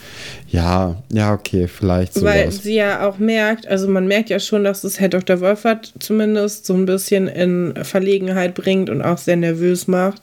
Ja, 0.50 1.02
ja, 1.12 1.34
okay, 1.34 1.68
vielleicht 1.68 2.14
sowas. 2.14 2.34
Weil 2.34 2.52
sie 2.52 2.76
ja 2.76 3.08
auch 3.08 3.18
merkt, 3.18 3.68
also 3.68 3.88
man 3.88 4.08
merkt 4.08 4.30
ja 4.30 4.40
schon, 4.40 4.64
dass 4.64 4.84
es 4.84 5.00
Herr 5.00 5.10
Dr. 5.10 5.40
Wolfert 5.42 5.94
zumindest 6.00 6.66
so 6.66 6.74
ein 6.74 6.86
bisschen 6.86 7.28
in 7.28 7.74
Verlegenheit 7.84 8.56
bringt 8.56 8.90
und 8.90 9.02
auch 9.02 9.18
sehr 9.18 9.38
nervös 9.38 9.88
macht 9.88 10.22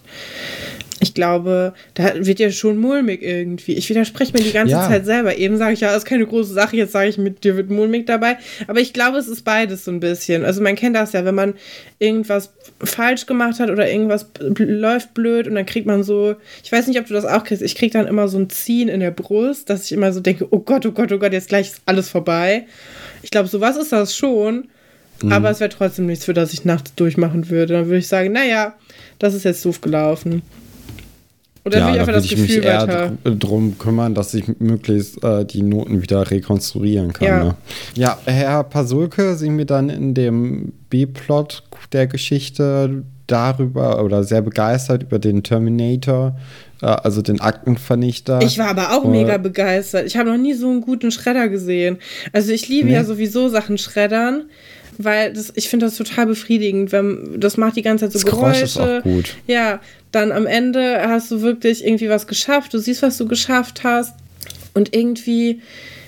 ich 1.02 1.14
glaube, 1.14 1.73
da 1.95 2.12
wird 2.14 2.38
ja 2.40 2.50
schon 2.50 2.76
mulmig 2.76 3.23
irgendwie. 3.23 3.73
Ich 3.73 3.88
widerspreche 3.88 4.35
mir 4.35 4.45
die 4.45 4.52
ganze 4.52 4.73
ja. 4.73 4.87
Zeit 4.87 5.07
selber. 5.07 5.37
Eben 5.37 5.57
sage 5.57 5.73
ich 5.73 5.80
ja, 5.80 5.88
das 5.88 6.04
ist 6.04 6.04
keine 6.04 6.26
große 6.26 6.52
Sache, 6.52 6.76
jetzt 6.76 6.92
sage 6.92 7.09
ich, 7.09 7.16
mit 7.16 7.42
dir 7.42 7.57
wird 7.57 7.71
mulmig 7.71 8.04
dabei. 8.04 8.37
Aber 8.66 8.80
ich 8.80 8.92
glaube, 8.92 9.16
es 9.16 9.26
ist 9.26 9.42
beides 9.42 9.87
so 9.87 9.90
ein 9.90 10.00
bisschen. 10.00 10.45
Also 10.45 10.61
man 10.61 10.76
kennt 10.76 10.95
das 10.95 11.12
ja, 11.12 11.25
wenn 11.25 11.35
man 11.35 11.54
irgendwas 11.99 12.52
falsch 12.85 13.25
gemacht 13.25 13.61
hat 13.61 13.71
oder 13.71 13.90
irgendwas 13.90 14.26
läuft 14.59 15.14
blöd 15.14 15.49
und 15.49 15.54
dann 15.54 15.64
kriegt 15.64 15.87
man 15.87 16.02
so, 16.02 16.37
ich 16.62 16.71
weiß 16.71 16.87
nicht, 16.87 17.00
ob 17.00 17.07
du 17.07 17.14
das 17.14 17.25
auch 17.25 17.45
kriegst, 17.45 17.62
ich 17.62 17.76
kriege 17.76 17.92
dann 17.92 18.07
immer 18.07 18.28
so 18.28 18.38
ein 18.38 18.50
Ziehen 18.50 18.88
in 18.88 19.00
der 19.00 19.11
Brust, 19.11 19.71
dass 19.71 19.87
ich 19.87 19.92
immer 19.92 20.12
so 20.12 20.21
denke, 20.21 20.49
oh 20.50 20.59
Gott, 20.59 20.85
oh 20.85 20.92
Gott, 20.92 21.11
oh 21.12 21.19
Gott, 21.19 21.33
jetzt 21.33 21.49
gleich 21.49 21.69
ist 21.69 21.83
alles 21.87 22.11
vorbei. 22.11 22.66
Ich 23.23 23.30
glaube, 23.30 23.49
sowas 23.49 23.76
ist 23.78 23.92
das 23.92 24.14
schon. 24.14 24.69
Mhm. 25.23 25.33
Aber 25.33 25.50
es 25.50 25.61
wäre 25.61 25.71
trotzdem 25.71 26.07
nichts, 26.07 26.25
für 26.25 26.35
das 26.35 26.52
ich 26.52 26.64
nachts 26.64 26.95
durchmachen 26.95 27.49
würde. 27.49 27.75
Dann 27.75 27.87
würde 27.87 27.99
ich 27.99 28.09
sagen, 28.09 28.33
naja, 28.33 28.75
das 29.19 29.35
ist 29.35 29.45
jetzt 29.45 29.64
doof 29.64 29.80
gelaufen. 29.80 30.42
Oder 31.70 31.78
ja, 31.78 31.86
will 31.86 31.94
ich 31.94 32.00
einfach 32.00 32.12
das 32.14 32.24
ich 32.24 32.30
Gefühl 32.30 32.56
mich 32.56 32.64
eher 32.64 32.82
weiter 32.82 33.12
darum 33.24 33.78
kümmern, 33.78 34.14
dass 34.14 34.34
ich 34.34 34.44
möglichst 34.58 35.22
äh, 35.22 35.44
die 35.44 35.62
Noten 35.62 36.02
wieder 36.02 36.28
rekonstruieren 36.28 37.12
kann. 37.12 37.28
Ja. 37.28 37.44
Ne? 37.44 37.54
ja, 37.94 38.18
Herr 38.24 38.64
Pasulke 38.64 39.36
sind 39.36 39.56
wir 39.56 39.66
dann 39.66 39.88
in 39.88 40.14
dem 40.14 40.72
B-Plot 40.90 41.62
der 41.92 42.08
Geschichte 42.08 43.04
darüber 43.28 44.02
oder 44.02 44.24
sehr 44.24 44.42
begeistert 44.42 45.04
über 45.04 45.20
den 45.20 45.44
Terminator, 45.44 46.36
äh, 46.82 46.86
also 46.86 47.22
den 47.22 47.40
Aktenvernichter. 47.40 48.40
Ich 48.42 48.58
war 48.58 48.68
aber 48.68 48.96
auch 48.96 49.04
äh, 49.04 49.08
mega 49.08 49.38
begeistert. 49.38 50.06
Ich 50.06 50.16
habe 50.16 50.30
noch 50.30 50.38
nie 50.38 50.54
so 50.54 50.68
einen 50.68 50.80
guten 50.80 51.12
Schredder 51.12 51.48
gesehen. 51.48 51.98
Also 52.32 52.50
ich 52.50 52.68
liebe 52.68 52.88
nee. 52.88 52.94
ja 52.94 53.04
sowieso 53.04 53.48
Sachen 53.48 53.78
schreddern 53.78 54.46
weil 54.99 55.32
das, 55.32 55.52
ich 55.54 55.68
finde 55.68 55.87
das 55.87 55.97
total 55.97 56.26
befriedigend, 56.26 56.92
wenn 56.92 57.40
das 57.40 57.56
macht 57.56 57.76
die 57.76 57.82
ganze 57.82 58.04
Zeit 58.04 58.12
so 58.12 58.18
das 58.18 58.26
Geräusche. 58.26 58.64
Ist 58.64 58.78
auch 58.78 59.02
gut. 59.02 59.37
Ja, 59.47 59.80
dann 60.12 60.32
am 60.32 60.47
Ende 60.47 61.02
hast 61.09 61.30
du 61.30 61.42
wirklich 61.42 61.85
irgendwie 61.85 62.09
was 62.09 62.26
geschafft, 62.26 62.75
du 62.75 62.78
siehst, 62.78 63.02
was 63.02 63.16
du 63.16 63.26
geschafft 63.26 63.85
hast. 63.85 64.14
Und 64.75 64.94
irgendwie, 64.94 65.61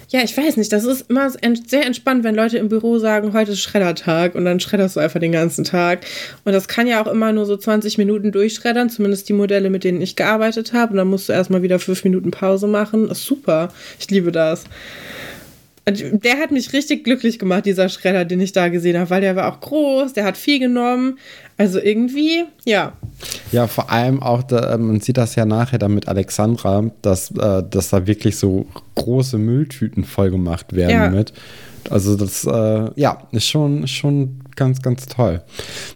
ja, 0.08 0.22
ich 0.22 0.36
weiß 0.36 0.56
nicht, 0.56 0.72
das 0.72 0.84
ist 0.84 1.08
immer 1.08 1.30
sehr 1.30 1.86
entspannt, 1.86 2.22
wenn 2.22 2.34
Leute 2.34 2.58
im 2.58 2.68
Büro 2.68 2.98
sagen, 2.98 3.32
heute 3.32 3.52
ist 3.52 3.60
Schreddertag 3.60 4.34
und 4.34 4.44
dann 4.44 4.60
schredderst 4.60 4.96
du 4.96 5.00
einfach 5.00 5.20
den 5.20 5.32
ganzen 5.32 5.64
Tag. 5.64 6.04
Und 6.44 6.52
das 6.52 6.68
kann 6.68 6.86
ja 6.86 7.02
auch 7.02 7.10
immer 7.10 7.32
nur 7.32 7.46
so 7.46 7.56
20 7.56 7.98
Minuten 7.98 8.30
durchschreddern, 8.30 8.90
zumindest 8.90 9.28
die 9.28 9.32
Modelle, 9.32 9.70
mit 9.70 9.84
denen 9.84 10.00
ich 10.00 10.16
gearbeitet 10.16 10.72
habe. 10.72 10.92
Und 10.92 10.98
dann 10.98 11.08
musst 11.08 11.28
du 11.28 11.32
erstmal 11.32 11.62
wieder 11.62 11.78
fünf 11.78 12.04
Minuten 12.04 12.30
Pause 12.30 12.66
machen. 12.66 13.08
Das 13.08 13.18
ist 13.18 13.26
super. 13.26 13.72
Ich 13.98 14.10
liebe 14.10 14.32
das. 14.32 14.64
Der 15.84 16.38
hat 16.38 16.52
mich 16.52 16.72
richtig 16.72 17.02
glücklich 17.02 17.40
gemacht, 17.40 17.66
dieser 17.66 17.88
Schredder, 17.88 18.24
den 18.24 18.40
ich 18.40 18.52
da 18.52 18.68
gesehen 18.68 18.96
habe, 18.98 19.10
weil 19.10 19.20
der 19.20 19.34
war 19.34 19.52
auch 19.52 19.60
groß, 19.60 20.12
der 20.12 20.24
hat 20.24 20.36
viel 20.36 20.60
genommen. 20.60 21.18
Also 21.56 21.80
irgendwie, 21.80 22.44
ja. 22.64 22.92
Ja, 23.50 23.66
vor 23.66 23.90
allem 23.90 24.22
auch, 24.22 24.44
da, 24.44 24.76
man 24.78 25.00
sieht 25.00 25.16
das 25.16 25.34
ja 25.34 25.44
nachher 25.44 25.78
dann 25.78 25.94
mit 25.94 26.06
Alexandra, 26.06 26.90
dass, 27.02 27.32
äh, 27.32 27.64
dass 27.68 27.90
da 27.90 28.06
wirklich 28.06 28.36
so 28.36 28.66
große 28.94 29.38
Mülltüten 29.38 30.04
voll 30.04 30.30
gemacht 30.30 30.72
werden 30.72 30.90
ja. 30.90 31.10
mit. 31.10 31.32
Also 31.90 32.16
das, 32.16 32.44
äh, 32.44 32.90
ja, 32.94 33.22
ist 33.32 33.48
schon, 33.48 33.88
schon 33.88 34.40
ganz, 34.54 34.82
ganz 34.82 35.06
toll. 35.06 35.42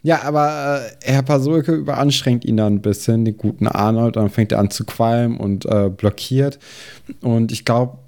Ja, 0.02 0.22
aber 0.22 0.80
äh, 1.04 1.12
Herr 1.12 1.22
Pasulke 1.22 1.72
überanstrengt 1.72 2.44
ihn 2.44 2.56
dann 2.56 2.74
ein 2.74 2.82
bisschen, 2.82 3.24
den 3.24 3.36
guten 3.36 3.68
Arnold, 3.68 4.16
dann 4.16 4.30
fängt 4.30 4.50
er 4.50 4.58
an 4.58 4.70
zu 4.70 4.84
qualmen 4.84 5.36
und 5.36 5.64
äh, 5.66 5.90
blockiert. 5.90 6.58
Und 7.20 7.52
ich 7.52 7.64
glaube, 7.64 7.98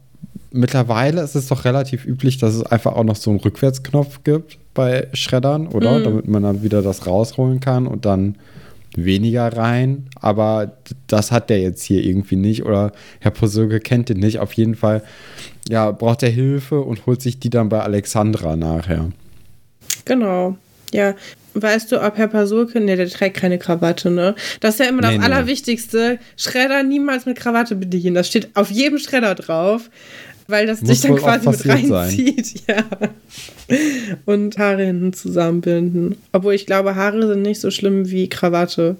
mittlerweile 0.50 1.22
ist 1.22 1.34
es 1.34 1.48
doch 1.48 1.64
relativ 1.64 2.04
üblich, 2.04 2.38
dass 2.38 2.54
es 2.54 2.62
einfach 2.64 2.94
auch 2.94 3.04
noch 3.04 3.16
so 3.16 3.30
einen 3.30 3.40
Rückwärtsknopf 3.40 4.24
gibt 4.24 4.58
bei 4.74 5.08
Schreddern, 5.12 5.68
oder? 5.68 5.98
Mhm. 5.98 6.04
Damit 6.04 6.28
man 6.28 6.42
dann 6.42 6.62
wieder 6.62 6.82
das 6.82 7.06
rausholen 7.06 7.60
kann 7.60 7.86
und 7.86 8.04
dann 8.04 8.36
weniger 8.96 9.56
rein. 9.56 10.06
Aber 10.20 10.78
das 11.06 11.32
hat 11.32 11.50
der 11.50 11.60
jetzt 11.60 11.82
hier 11.82 12.04
irgendwie 12.04 12.36
nicht. 12.36 12.64
Oder 12.64 12.92
Herr 13.20 13.30
Posöge 13.30 13.80
kennt 13.80 14.08
den 14.08 14.18
nicht. 14.18 14.38
Auf 14.38 14.52
jeden 14.54 14.74
Fall, 14.74 15.02
ja, 15.68 15.90
braucht 15.90 16.22
er 16.22 16.30
Hilfe 16.30 16.80
und 16.80 17.06
holt 17.06 17.22
sich 17.22 17.38
die 17.38 17.50
dann 17.50 17.68
bei 17.68 17.80
Alexandra 17.80 18.56
nachher. 18.56 19.10
Genau. 20.04 20.56
Ja, 20.92 21.14
weißt 21.54 21.92
du, 21.92 22.02
ob 22.02 22.16
Herr 22.16 22.28
Pasulke, 22.28 22.80
ne, 22.80 22.96
der 22.96 23.08
trägt 23.08 23.36
keine 23.36 23.58
Krawatte, 23.58 24.10
ne? 24.10 24.34
Das 24.60 24.74
ist 24.74 24.80
ja 24.80 24.86
immer 24.86 25.02
das 25.02 25.16
nee, 25.16 25.24
Allerwichtigste. 25.24 26.18
Schredder 26.36 26.82
niemals 26.82 27.26
mit 27.26 27.36
Krawatte 27.36 27.76
bedienen. 27.76 28.14
Das 28.14 28.28
steht 28.28 28.48
auf 28.54 28.70
jedem 28.70 28.98
Schredder 28.98 29.34
drauf 29.34 29.90
weil 30.48 30.66
das 30.66 30.80
Muss 30.80 30.90
dich 30.90 31.02
dann 31.02 31.14
quasi 31.16 31.48
mit 31.48 31.68
reinzieht. 31.68 32.62
Ja. 32.68 32.84
Und 34.24 34.58
Haare 34.58 34.86
hinten 34.86 35.12
zusammenbinden. 35.12 36.16
Obwohl 36.32 36.54
ich 36.54 36.64
glaube, 36.64 36.96
Haare 36.96 37.28
sind 37.28 37.42
nicht 37.42 37.60
so 37.60 37.70
schlimm 37.70 38.10
wie 38.10 38.28
Krawatte. 38.28 38.96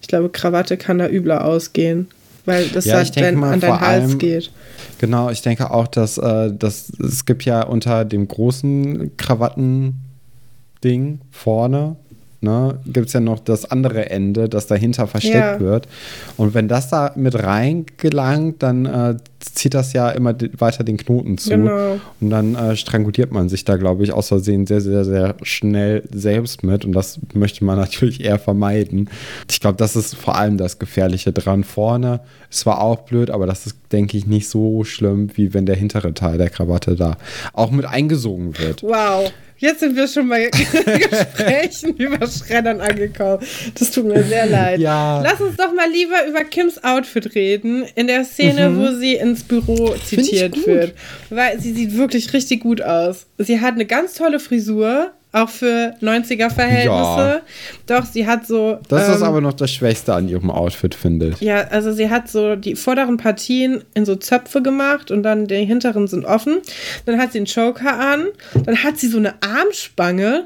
Ich 0.00 0.08
glaube, 0.08 0.28
Krawatte 0.28 0.76
kann 0.76 0.98
da 0.98 1.08
übler 1.08 1.44
ausgehen, 1.44 2.08
weil 2.44 2.66
das 2.68 2.84
ja, 2.84 2.96
halt 2.96 3.16
dann 3.16 3.42
an 3.44 3.60
deinen 3.60 3.80
Hals 3.80 4.10
allem, 4.10 4.18
geht. 4.18 4.50
Genau, 4.98 5.30
ich 5.30 5.42
denke 5.42 5.70
auch, 5.70 5.86
dass, 5.86 6.18
äh, 6.18 6.52
dass 6.52 6.90
es 6.98 7.24
gibt 7.24 7.44
ja 7.44 7.62
unter 7.62 8.04
dem 8.04 8.26
großen 8.26 9.16
Krawatten-Ding 9.16 11.20
vorne 11.30 11.96
ne, 12.42 12.78
gibt 12.84 13.06
es 13.06 13.12
ja 13.12 13.20
noch 13.20 13.38
das 13.38 13.70
andere 13.70 14.10
Ende, 14.10 14.48
das 14.48 14.66
dahinter 14.66 15.06
versteckt 15.06 15.34
ja. 15.34 15.60
wird. 15.60 15.88
Und 16.36 16.54
wenn 16.54 16.68
das 16.68 16.88
da 16.88 17.12
mit 17.14 17.34
reingelangt, 17.34 18.62
dann 18.62 18.86
äh, 18.86 19.16
zieht 19.44 19.74
das 19.74 19.92
ja 19.92 20.10
immer 20.10 20.34
weiter 20.58 20.84
den 20.84 20.96
Knoten 20.96 21.38
zu. 21.38 21.50
Genau. 21.50 22.00
Und 22.20 22.30
dann 22.30 22.54
äh, 22.54 22.76
stranguliert 22.76 23.32
man 23.32 23.48
sich 23.48 23.64
da, 23.64 23.76
glaube 23.76 24.04
ich, 24.04 24.12
aus 24.12 24.28
Versehen 24.28 24.66
sehr, 24.66 24.80
sehr, 24.80 25.04
sehr 25.04 25.36
schnell 25.42 26.02
selbst 26.12 26.62
mit. 26.62 26.84
Und 26.84 26.92
das 26.92 27.18
möchte 27.34 27.64
man 27.64 27.76
natürlich 27.78 28.22
eher 28.24 28.38
vermeiden. 28.38 29.10
Ich 29.50 29.60
glaube, 29.60 29.76
das 29.76 29.96
ist 29.96 30.14
vor 30.14 30.36
allem 30.36 30.58
das 30.58 30.78
Gefährliche 30.78 31.32
dran. 31.32 31.64
Vorne 31.64 32.20
ist 32.50 32.60
zwar 32.60 32.80
auch 32.80 33.00
blöd, 33.00 33.30
aber 33.30 33.46
das 33.46 33.66
ist, 33.66 33.76
denke 33.92 34.16
ich, 34.16 34.26
nicht 34.26 34.48
so 34.48 34.84
schlimm, 34.84 35.30
wie 35.34 35.54
wenn 35.54 35.66
der 35.66 35.76
hintere 35.76 36.14
Teil 36.14 36.38
der 36.38 36.50
Krawatte 36.50 36.96
da 36.96 37.16
auch 37.52 37.70
mit 37.70 37.84
eingesogen 37.84 38.58
wird. 38.58 38.82
Wow. 38.82 39.32
Jetzt 39.62 39.78
sind 39.78 39.94
wir 39.94 40.08
schon 40.08 40.28
bei 40.28 40.50
Gesprächen 40.50 41.96
über 41.96 42.26
Schreddern 42.26 42.80
angekommen. 42.80 43.46
Das 43.78 43.92
tut 43.92 44.06
mir 44.06 44.24
sehr 44.24 44.46
leid. 44.46 44.80
Ja. 44.80 45.22
Lass 45.22 45.40
uns 45.40 45.56
doch 45.56 45.72
mal 45.72 45.88
lieber 45.88 46.26
über 46.28 46.42
Kims 46.42 46.82
Outfit 46.82 47.36
reden. 47.36 47.84
In 47.94 48.08
der 48.08 48.24
Szene, 48.24 48.70
mhm. 48.70 48.78
wo 48.80 48.98
sie 48.98 49.14
ins 49.32 49.42
Büro 49.42 49.94
zitiert 50.04 50.66
wird. 50.66 50.94
Weil 51.30 51.60
sie 51.60 51.72
sieht 51.72 51.96
wirklich 51.96 52.32
richtig 52.32 52.60
gut 52.60 52.82
aus. 52.82 53.26
Sie 53.38 53.60
hat 53.60 53.74
eine 53.74 53.86
ganz 53.86 54.14
tolle 54.14 54.40
Frisur 54.40 55.12
auch 55.32 55.48
für 55.48 55.94
90er-Verhältnisse. 56.02 56.88
Ja. 56.88 57.40
Doch, 57.86 58.04
sie 58.04 58.26
hat 58.26 58.46
so. 58.46 58.78
Das 58.88 59.08
ähm, 59.08 59.14
ist 59.14 59.22
aber 59.22 59.40
noch 59.40 59.54
das 59.54 59.72
Schwächste 59.72 60.14
an 60.14 60.28
ihrem 60.28 60.50
Outfit, 60.50 60.94
finde 60.94 61.30
ich. 61.30 61.40
Ja, 61.40 61.62
also 61.68 61.92
sie 61.92 62.10
hat 62.10 62.28
so 62.28 62.54
die 62.54 62.76
vorderen 62.76 63.16
Partien 63.16 63.82
in 63.94 64.04
so 64.04 64.14
Zöpfe 64.14 64.62
gemacht 64.62 65.10
und 65.10 65.22
dann 65.22 65.46
die 65.46 65.64
hinteren 65.64 66.06
sind 66.06 66.26
offen. 66.26 66.58
Dann 67.06 67.18
hat 67.18 67.32
sie 67.32 67.38
einen 67.38 67.46
Choker 67.46 67.98
an. 67.98 68.26
Dann 68.64 68.84
hat 68.84 68.98
sie 68.98 69.08
so 69.08 69.16
eine 69.16 69.34
Armspange. 69.42 70.44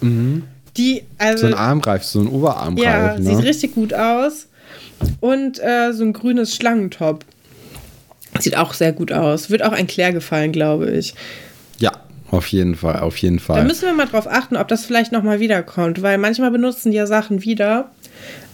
Mhm. 0.00 0.42
Die, 0.76 1.04
also, 1.18 1.46
so 1.46 1.46
ein 1.46 1.54
Armreif, 1.54 2.02
so 2.02 2.20
ein 2.20 2.28
Oberarmreif. 2.28 2.84
Ja, 2.84 3.18
ne? 3.18 3.36
sieht 3.36 3.44
richtig 3.44 3.74
gut 3.74 3.94
aus. 3.94 4.48
Und 5.20 5.62
äh, 5.62 5.92
so 5.92 6.04
ein 6.04 6.12
grünes 6.12 6.54
Schlangentop. 6.54 7.24
Sieht 8.42 8.56
auch 8.56 8.74
sehr 8.74 8.92
gut 8.92 9.12
aus. 9.12 9.50
Wird 9.50 9.62
auch 9.62 9.72
ein 9.72 9.86
Claire 9.86 10.12
gefallen, 10.12 10.52
glaube 10.52 10.90
ich. 10.90 11.14
Ja, 11.78 11.92
auf 12.30 12.48
jeden 12.48 12.74
Fall, 12.74 13.00
auf 13.00 13.16
jeden 13.18 13.38
Fall. 13.38 13.60
Da 13.60 13.64
müssen 13.64 13.86
wir 13.86 13.94
mal 13.94 14.06
drauf 14.06 14.26
achten, 14.26 14.56
ob 14.56 14.68
das 14.68 14.84
vielleicht 14.84 15.12
nochmal 15.12 15.40
wiederkommt, 15.40 16.02
weil 16.02 16.18
manchmal 16.18 16.50
benutzen 16.50 16.90
die 16.90 16.96
ja 16.96 17.06
Sachen 17.06 17.42
wieder. 17.42 17.90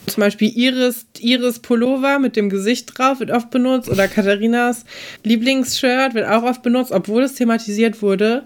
Zum 0.07 0.21
Beispiel 0.21 0.51
Iris, 0.55 1.07
Iris 1.21 1.61
Pullover 1.61 2.19
mit 2.19 2.37
dem 2.37 2.51
Gesicht 2.51 2.99
drauf 2.99 3.21
wird 3.21 3.31
oft 3.31 3.51
benutzt 3.51 3.89
oder 3.89 4.09
Katharinas 4.09 4.85
Lieblingsshirt 5.23 6.15
wird 6.15 6.29
auch 6.29 6.43
oft 6.43 6.63
benutzt, 6.63 6.91
obwohl 6.91 7.23
es 7.23 7.35
thematisiert 7.35 8.03
wurde. 8.03 8.43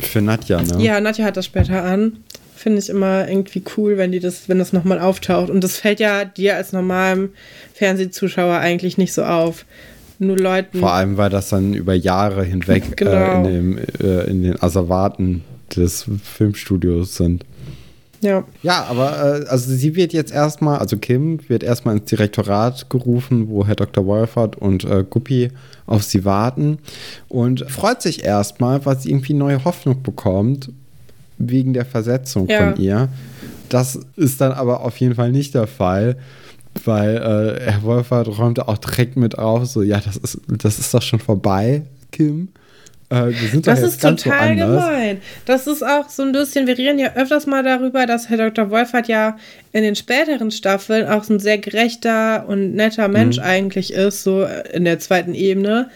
Für 0.00 0.20
Nadja, 0.20 0.60
ne? 0.60 0.82
Ja, 0.82 1.00
Nadja 1.00 1.24
hat 1.24 1.36
das 1.36 1.46
später 1.46 1.84
an. 1.84 2.24
Finde 2.56 2.78
ich 2.78 2.88
immer 2.88 3.28
irgendwie 3.28 3.62
cool, 3.76 3.96
wenn 3.96 4.12
die 4.12 4.18
das, 4.18 4.48
wenn 4.48 4.58
das 4.58 4.72
nochmal 4.72 4.98
auftaucht. 4.98 5.48
Und 5.48 5.62
das 5.62 5.76
fällt 5.76 6.00
ja 6.00 6.24
dir 6.24 6.56
als 6.56 6.72
normalem 6.72 7.30
Fernsehzuschauer 7.74 8.56
eigentlich 8.56 8.98
nicht 8.98 9.12
so 9.12 9.24
auf 9.24 9.64
nur 10.18 10.38
Leuten. 10.38 10.78
Vor 10.78 10.92
allem, 10.92 11.16
weil 11.16 11.30
das 11.30 11.48
dann 11.48 11.74
über 11.74 11.94
Jahre 11.94 12.44
hinweg 12.44 12.84
äh, 12.92 12.94
genau. 12.96 13.10
äh, 13.12 13.36
in, 13.36 13.44
dem, 13.44 13.78
äh, 13.78 14.30
in 14.30 14.42
den 14.42 14.62
Asservaten 14.62 15.44
des 15.74 16.06
Filmstudios 16.22 17.16
sind. 17.16 17.44
Ja. 18.20 18.44
Ja, 18.62 18.84
aber 18.84 19.42
äh, 19.42 19.46
also 19.48 19.72
sie 19.72 19.94
wird 19.94 20.12
jetzt 20.12 20.32
erstmal, 20.32 20.78
also 20.78 20.96
Kim 20.96 21.38
wird 21.48 21.62
erstmal 21.62 21.96
ins 21.96 22.06
Direktorat 22.06 22.88
gerufen, 22.90 23.48
wo 23.48 23.66
Herr 23.66 23.76
Dr. 23.76 24.06
Wolfert 24.06 24.56
und 24.56 24.84
äh, 24.84 25.04
Guppi 25.08 25.50
auf 25.86 26.02
sie 26.02 26.24
warten 26.24 26.78
und 27.28 27.70
freut 27.70 28.02
sich 28.02 28.24
erstmal, 28.24 28.84
weil 28.86 28.98
sie 28.98 29.10
irgendwie 29.10 29.34
neue 29.34 29.64
Hoffnung 29.64 30.02
bekommt 30.02 30.70
wegen 31.38 31.74
der 31.74 31.84
Versetzung 31.84 32.48
ja. 32.48 32.72
von 32.72 32.82
ihr. 32.82 33.08
Das 33.68 33.98
ist 34.16 34.40
dann 34.40 34.52
aber 34.52 34.80
auf 34.80 34.96
jeden 34.98 35.14
Fall 35.14 35.30
nicht 35.30 35.54
der 35.54 35.66
Fall 35.66 36.16
weil 36.84 37.16
äh, 37.16 37.70
Herr 37.70 37.82
Wolfert 37.82 38.28
räumte 38.28 38.68
auch 38.68 38.78
direkt 38.78 39.16
mit 39.16 39.38
auf, 39.38 39.66
so, 39.66 39.82
ja, 39.82 40.00
das 40.00 40.16
ist, 40.16 40.40
das 40.48 40.78
ist 40.78 40.92
doch 40.92 41.02
schon 41.02 41.20
vorbei, 41.20 41.82
Kim. 42.12 42.48
Äh, 43.08 43.32
das 43.60 43.82
ist 43.82 44.02
total 44.02 44.56
gemein. 44.56 45.20
Das 45.44 45.66
ist 45.66 45.84
auch 45.84 46.08
so 46.08 46.22
ein 46.22 46.32
bisschen, 46.32 46.66
wir 46.66 46.76
reden 46.76 46.98
ja 46.98 47.14
öfters 47.14 47.46
mal 47.46 47.62
darüber, 47.62 48.04
dass 48.06 48.28
Herr 48.28 48.38
Dr. 48.38 48.70
Wolfert 48.70 49.06
ja 49.06 49.36
in 49.72 49.82
den 49.82 49.94
späteren 49.94 50.50
Staffeln 50.50 51.06
auch 51.06 51.22
so 51.22 51.34
ein 51.34 51.40
sehr 51.40 51.58
gerechter 51.58 52.48
und 52.48 52.74
netter 52.74 53.06
Mensch 53.08 53.36
mhm. 53.36 53.44
eigentlich 53.44 53.92
ist, 53.92 54.24
so 54.24 54.46
in 54.72 54.84
der 54.84 54.98
zweiten 54.98 55.34
Ebene. 55.34 55.90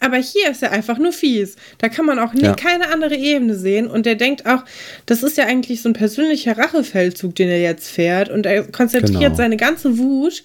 Aber 0.00 0.16
hier 0.16 0.50
ist 0.50 0.62
er 0.62 0.72
einfach 0.72 0.98
nur 0.98 1.12
fies. 1.12 1.56
Da 1.78 1.88
kann 1.88 2.04
man 2.04 2.18
auch 2.18 2.34
nie, 2.34 2.42
ja. 2.42 2.54
keine 2.54 2.88
andere 2.92 3.14
Ebene 3.14 3.54
sehen. 3.54 3.86
Und 3.86 4.04
der 4.04 4.16
denkt 4.16 4.44
auch, 4.46 4.62
das 5.06 5.22
ist 5.22 5.38
ja 5.38 5.46
eigentlich 5.46 5.82
so 5.82 5.88
ein 5.88 5.94
persönlicher 5.94 6.58
Rachefeldzug, 6.58 7.34
den 7.34 7.48
er 7.48 7.60
jetzt 7.60 7.88
fährt. 7.88 8.28
Und 8.28 8.44
er 8.44 8.64
konzentriert 8.64 9.20
genau. 9.20 9.34
seine 9.34 9.56
ganze 9.56 9.98
Wut 9.98 10.42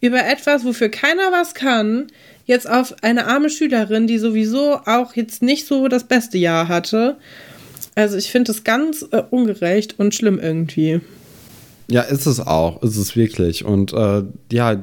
über 0.00 0.26
etwas, 0.26 0.64
wofür 0.64 0.88
keiner 0.88 1.30
was 1.30 1.54
kann, 1.54 2.08
jetzt 2.44 2.68
auf 2.68 2.94
eine 3.02 3.26
arme 3.26 3.50
Schülerin, 3.50 4.06
die 4.06 4.18
sowieso 4.18 4.80
auch 4.86 5.14
jetzt 5.14 5.42
nicht 5.42 5.66
so 5.66 5.88
das 5.88 6.04
beste 6.04 6.38
Jahr 6.38 6.68
hatte. 6.68 7.16
Also 7.94 8.16
ich 8.16 8.30
finde 8.30 8.52
das 8.52 8.64
ganz 8.64 9.04
äh, 9.10 9.22
ungerecht 9.30 9.98
und 9.98 10.14
schlimm 10.14 10.38
irgendwie. 10.38 11.00
Ja, 11.88 12.02
ist 12.02 12.26
es 12.26 12.40
auch, 12.40 12.82
ist 12.82 12.96
es 12.96 13.16
wirklich. 13.16 13.64
Und 13.64 13.92
äh, 13.92 14.22
ja, 14.52 14.76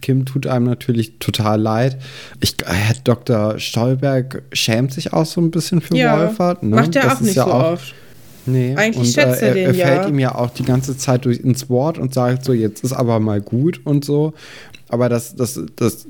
Kim 0.00 0.26
tut 0.26 0.46
einem 0.46 0.66
natürlich 0.66 1.18
total 1.18 1.60
leid. 1.60 1.98
Ich, 2.40 2.56
Herr 2.64 2.96
Dr. 3.04 3.58
Stolberg 3.58 4.42
schämt 4.52 4.92
sich 4.92 5.12
auch 5.12 5.26
so 5.26 5.40
ein 5.40 5.50
bisschen 5.50 5.80
für 5.80 5.96
ja, 5.96 6.18
Wolfert. 6.18 6.62
Ne? 6.62 6.76
Macht 6.76 6.96
er 6.96 7.12
auch 7.12 7.20
nicht 7.20 7.36
ja 7.36 7.44
so 7.44 7.52
auch, 7.52 7.72
oft. 7.72 7.94
Nee, 8.46 8.74
eigentlich 8.76 9.08
und, 9.08 9.14
schätzt 9.14 9.42
äh, 9.42 9.48
er, 9.48 9.54
den 9.54 9.66
er 9.66 9.74
ja. 9.74 9.86
fällt 9.86 10.08
ihm 10.08 10.18
ja 10.18 10.34
auch 10.34 10.50
die 10.50 10.64
ganze 10.64 10.96
Zeit 10.96 11.24
durch 11.24 11.38
ins 11.38 11.68
Wort 11.68 11.98
und 11.98 12.14
sagt 12.14 12.44
so, 12.44 12.52
jetzt 12.52 12.84
ist 12.84 12.92
aber 12.92 13.18
mal 13.20 13.40
gut 13.40 13.80
und 13.84 14.04
so. 14.04 14.34
Aber 14.88 15.08
das, 15.08 15.34
das, 15.34 15.60
das 15.74 16.06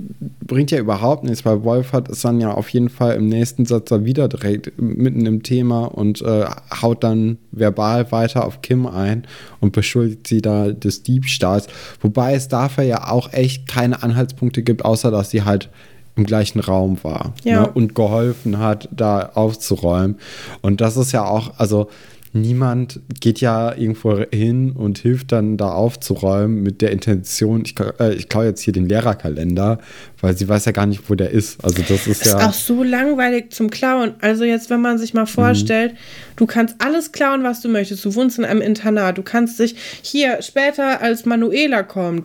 bringt 0.47 0.71
ja 0.71 0.79
überhaupt 0.79 1.25
nichts, 1.25 1.45
weil 1.45 1.65
Wolfert 1.65 2.09
ist 2.09 2.25
dann 2.25 2.41
ja 2.41 2.53
auf 2.53 2.69
jeden 2.69 2.91
Fall 2.91 3.15
im 3.17 3.27
nächsten 3.27 3.65
Satz 3.65 3.89
da 3.89 4.05
wieder 4.05 4.29
direkt 4.29 4.81
mitten 4.81 5.25
im 5.25 5.43
Thema 5.43 5.87
und 5.87 6.21
äh, 6.21 6.45
haut 6.83 7.03
dann 7.03 7.39
verbal 7.53 8.13
weiter 8.13 8.45
auf 8.45 8.61
Kim 8.61 8.87
ein 8.87 9.27
und 9.61 9.73
beschuldigt 9.73 10.27
sie 10.27 10.43
da 10.43 10.73
des 10.73 11.03
Diebstahls. 11.03 11.69
Wobei 12.01 12.35
es 12.35 12.49
dafür 12.49 12.85
ja 12.85 13.11
auch 13.11 13.33
echt 13.33 13.67
keine 13.67 14.03
Anhaltspunkte 14.03 14.63
gibt, 14.63 14.85
außer 14.85 15.11
dass 15.11 15.31
sie 15.31 15.43
halt 15.43 15.71
im 16.17 16.25
gleichen 16.25 16.61
Raum 16.61 16.99
war 17.03 17.35
ja. 17.45 17.63
ne? 17.63 17.71
und 17.73 17.95
geholfen 17.95 18.59
hat, 18.59 18.89
da 18.91 19.31
aufzuräumen. 19.35 20.17
Und 20.63 20.81
das 20.81 20.97
ist 20.97 21.13
ja 21.13 21.25
auch, 21.25 21.59
also 21.59 21.89
niemand 22.33 23.01
geht 23.21 23.41
ja 23.41 23.75
irgendwo 23.75 24.19
hin 24.31 24.73
und 24.73 24.99
hilft 24.99 25.33
dann 25.33 25.57
da 25.57 25.73
aufzuräumen 25.73 26.63
mit 26.63 26.83
der 26.83 26.91
Intention, 26.91 27.63
ich, 27.65 27.75
äh, 28.01 28.15
ich 28.15 28.29
klaue 28.29 28.47
jetzt 28.47 28.61
hier 28.61 28.73
den 28.73 28.89
Lehrerkalender, 28.89 29.79
weil 30.21 30.37
sie 30.37 30.49
weiß 30.49 30.65
ja 30.65 30.73
gar 30.73 30.87
nicht, 30.87 31.09
wo 31.09 31.15
der 31.15 31.31
ist. 31.31 31.63
Also 31.65 31.83
das 31.83 32.07
ist, 32.07 32.23
ist 32.23 32.27
ja. 32.27 32.49
Auch 32.49 32.53
so 32.53 32.83
langweilig 32.83 33.53
zum 33.53 33.71
Klauen. 33.71 34.15
Also 34.21 34.45
jetzt, 34.45 34.71
wenn 34.71 34.81
man 34.81 34.99
sich 34.99 35.15
mal 35.15 35.27
vorstellt, 35.27 35.93
mhm. 35.93 35.97
du 36.37 36.47
kannst 36.47 36.77
alles 36.79 37.13
klauen, 37.13 37.43
was 37.43 37.61
du 37.61 37.69
möchtest. 37.69 38.05
Du 38.05 38.15
wohnst 38.15 38.39
in 38.39 38.45
einem 38.45 38.61
Internat. 38.61 39.19
Du 39.19 39.23
kannst 39.23 39.59
dich 39.59 39.77
hier 40.03 40.43
später, 40.43 41.03
als 41.03 41.27
Manuela 41.27 41.83
kommt, 41.83 42.25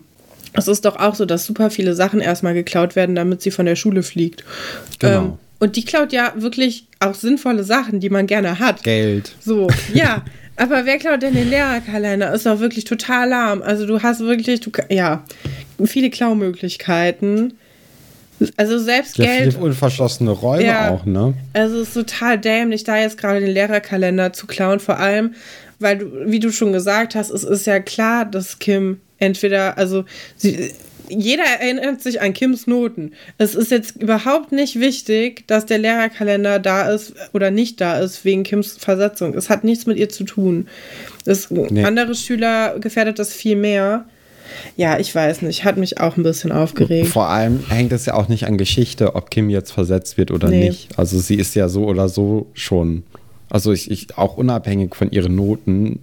es 0.54 0.68
ist 0.68 0.86
doch 0.86 0.98
auch 0.98 1.16
so, 1.16 1.26
dass 1.26 1.46
super 1.46 1.70
viele 1.70 1.94
Sachen 1.96 2.20
erstmal 2.20 2.54
geklaut 2.54 2.96
werden, 2.96 3.16
damit 3.16 3.42
sie 3.42 3.52
von 3.52 3.66
der 3.66 3.76
Schule 3.76 4.04
fliegt. 4.04 4.44
Genau. 5.00 5.22
Ähm, 5.22 5.34
und 5.62 5.76
die 5.76 5.86
klaut 5.86 6.12
ja 6.12 6.34
wirklich 6.36 6.88
auch 7.00 7.14
sinnvolle 7.14 7.64
Sachen, 7.64 8.00
die 8.00 8.10
man 8.10 8.26
gerne 8.26 8.58
hat. 8.58 8.82
Geld. 8.82 9.36
So, 9.40 9.70
ja. 9.94 10.26
Aber 10.56 10.86
wer 10.88 10.98
klaut 10.98 11.22
denn 11.22 11.36
den 11.36 11.52
Lehrerkalender? 11.52 12.34
Ist 12.34 12.48
doch 12.48 12.60
wirklich 12.60 12.84
total 12.84 13.30
lahm. 13.30 13.62
Also 13.62 13.86
du 13.86 14.02
hast 14.02 14.22
wirklich, 14.22 14.60
du, 14.62 14.72
ja, 14.90 15.24
viele 15.86 16.10
Klaumöglichkeiten. 16.10 17.54
Also 18.58 18.80
selbst 18.80 19.20
ja, 19.20 19.26
Geld. 19.26 19.54
Viele 19.54 19.64
unverschlossene 19.66 20.32
Räume 20.32 20.66
ja, 20.66 20.90
auch, 20.90 21.06
ne? 21.06 21.36
Also 21.54 21.80
es 21.82 21.90
ist 21.90 21.94
total 21.94 22.40
dämlich, 22.40 22.84
da 22.84 22.98
jetzt 22.98 23.20
gerade 23.20 23.40
den 23.40 23.52
Lehrerkalender 23.52 24.34
zu 24.34 24.48
klauen. 24.48 24.80
Vor 24.80 24.98
allem, 24.98 25.36
weil 25.78 26.00
du, 26.00 26.12
wie 26.26 26.40
du 26.40 26.52
schon 26.52 26.74
gesagt 26.74 27.14
hast, 27.14 27.30
es 27.30 27.44
ist 27.44 27.68
ja 27.68 27.80
klar, 27.80 28.26
dass 28.26 28.58
Kim 28.58 29.00
entweder, 29.20 29.78
also 29.78 30.06
sie, 30.36 30.72
jeder 31.12 31.44
erinnert 31.44 32.02
sich 32.02 32.22
an 32.22 32.34
Kims 32.34 32.68
Noten. 32.68 33.12
Es 33.38 33.56
ist 33.56 33.72
jetzt 33.72 34.02
überhaupt 34.02 34.52
nicht 34.52 34.80
wichtig, 34.80 35.46
dass 35.48 35.66
der 35.66 35.78
Lehrerkalender 35.78 36.60
da 36.60 36.90
ist 36.90 37.14
oder 37.34 37.52
nicht 37.52 37.82
da 37.82 38.00
ist 38.00 38.24
wegen 38.26 38.44
Kims 38.44 38.78
Versetzung. 38.78 39.34
Es 39.34 39.50
hat 39.50 39.64
nichts 39.64 39.86
mit 39.86 39.98
ihr 39.98 40.10
zu 40.10 40.24
tun. 40.24 40.68
Das, 41.26 41.52
nee. 41.52 41.84
Andere 41.84 42.16
Schüler 42.16 42.80
gefährdet 42.80 43.20
das 43.20 43.34
viel 43.34 43.56
mehr. 43.56 44.06
Ja, 44.76 45.00
ich 45.00 45.14
weiß 45.14 45.44
nicht. 45.44 45.64
Hat 45.64 45.78
mich 45.78 46.00
auch 46.00 46.18
ein 46.18 46.24
bisschen 46.24 46.52
aufgeregt. 46.52 47.08
Vor 47.08 47.28
allem 47.28 47.64
hängt 47.70 47.92
es 47.92 48.06
ja 48.06 48.14
auch 48.14 48.28
nicht 48.28 48.46
an 48.46 48.58
Geschichte, 48.58 49.16
ob 49.16 49.30
Kim 49.30 49.50
jetzt 49.50 49.72
versetzt 49.72 50.18
wird 50.18 50.32
oder 50.32 50.50
nee. 50.50 50.70
nicht. 50.70 50.98
Also 50.98 51.20
sie 51.20 51.36
ist 51.36 51.56
ja 51.56 51.70
so 51.70 51.86
oder 51.86 52.10
so 52.10 52.48
schon. 52.54 53.04
Also 53.50 53.72
ich, 53.72 53.92
ich 53.92 54.18
auch 54.18 54.38
unabhängig 54.38 54.96
von 54.96 55.12
ihren 55.12 55.36
Noten 55.36 56.00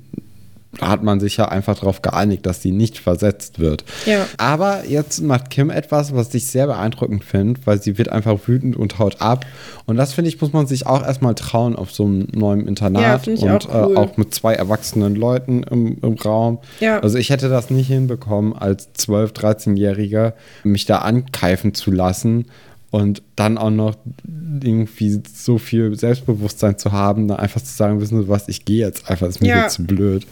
hat 0.81 1.03
man 1.03 1.21
sich 1.21 1.37
ja 1.37 1.47
einfach 1.47 1.79
darauf 1.79 2.03
geeinigt, 2.03 2.47
dass 2.47 2.63
sie 2.63 2.73
nicht 2.73 2.99
versetzt 2.99 3.59
wird. 3.59 3.85
Ja. 4.07 4.27
Aber 4.37 4.85
jetzt 4.87 5.21
macht 5.21 5.51
Kim 5.51 5.71
etwas, 5.71 6.15
was 6.15 6.33
ich 6.35 6.47
sehr 6.47 6.67
beeindruckend 6.67 7.25
finde, 7.25 7.61
weil 7.65 7.81
sie 7.83 7.99
wird 7.99 8.11
einfach 8.11 8.39
wütend 8.47 8.77
und 8.77 8.99
haut 8.99 9.21
ab. 9.21 9.45
Und 9.87 9.97
das 9.97 10.13
finde 10.13 10.29
ich, 10.29 10.41
muss 10.41 10.53
man 10.53 10.67
sich 10.67 10.87
auch 10.87 11.03
erstmal 11.05 11.35
trauen 11.35 11.77
auf 11.77 11.91
so 11.91 12.05
einem 12.05 12.29
neuen 12.33 12.67
Internat 12.67 13.27
ja, 13.27 13.33
und 13.43 13.69
auch, 13.71 13.89
cool. 13.89 13.95
äh, 13.95 13.99
auch, 13.99 14.17
mit 14.17 14.35
zwei 14.35 14.55
erwachsenen 14.55 15.15
Leuten 15.15 15.63
im, 15.63 15.99
im 16.03 16.15
Raum. 16.15 16.59
Ja. 16.81 17.01
Also 17.01 17.19
ich 17.19 17.31
hätte 17.31 17.49
das 17.49 17.71
nicht 17.71 17.89
hinbekommen, 17.89 18.53
als 18.53 18.89
12-, 18.95 19.35
13-Jähriger 19.35 20.35
mich 20.65 20.87
da 20.87 20.99
ankeifen 20.99 21.75
zu 21.75 21.91
lassen 21.91 22.47
und 22.91 23.23
dann 23.37 23.59
auch 23.59 23.71
noch 23.71 23.97
irgendwie 24.63 25.21
so 25.35 25.59
viel 25.59 25.97
Selbstbewusstsein 25.97 26.79
zu 26.79 26.93
haben, 26.93 27.29
dann 27.29 27.39
einfach 27.39 27.61
zu 27.61 27.73
sagen, 27.73 28.01
wissen 28.01 28.23
Sie 28.23 28.29
was, 28.29 28.49
ich 28.49 28.65
gehe 28.65 28.79
jetzt 28.79 29.11
einfach, 29.11 29.29
ist 29.29 29.41
mir 29.41 29.49
ja. 29.49 29.69
zu 29.69 29.85
blöd. 29.85 30.27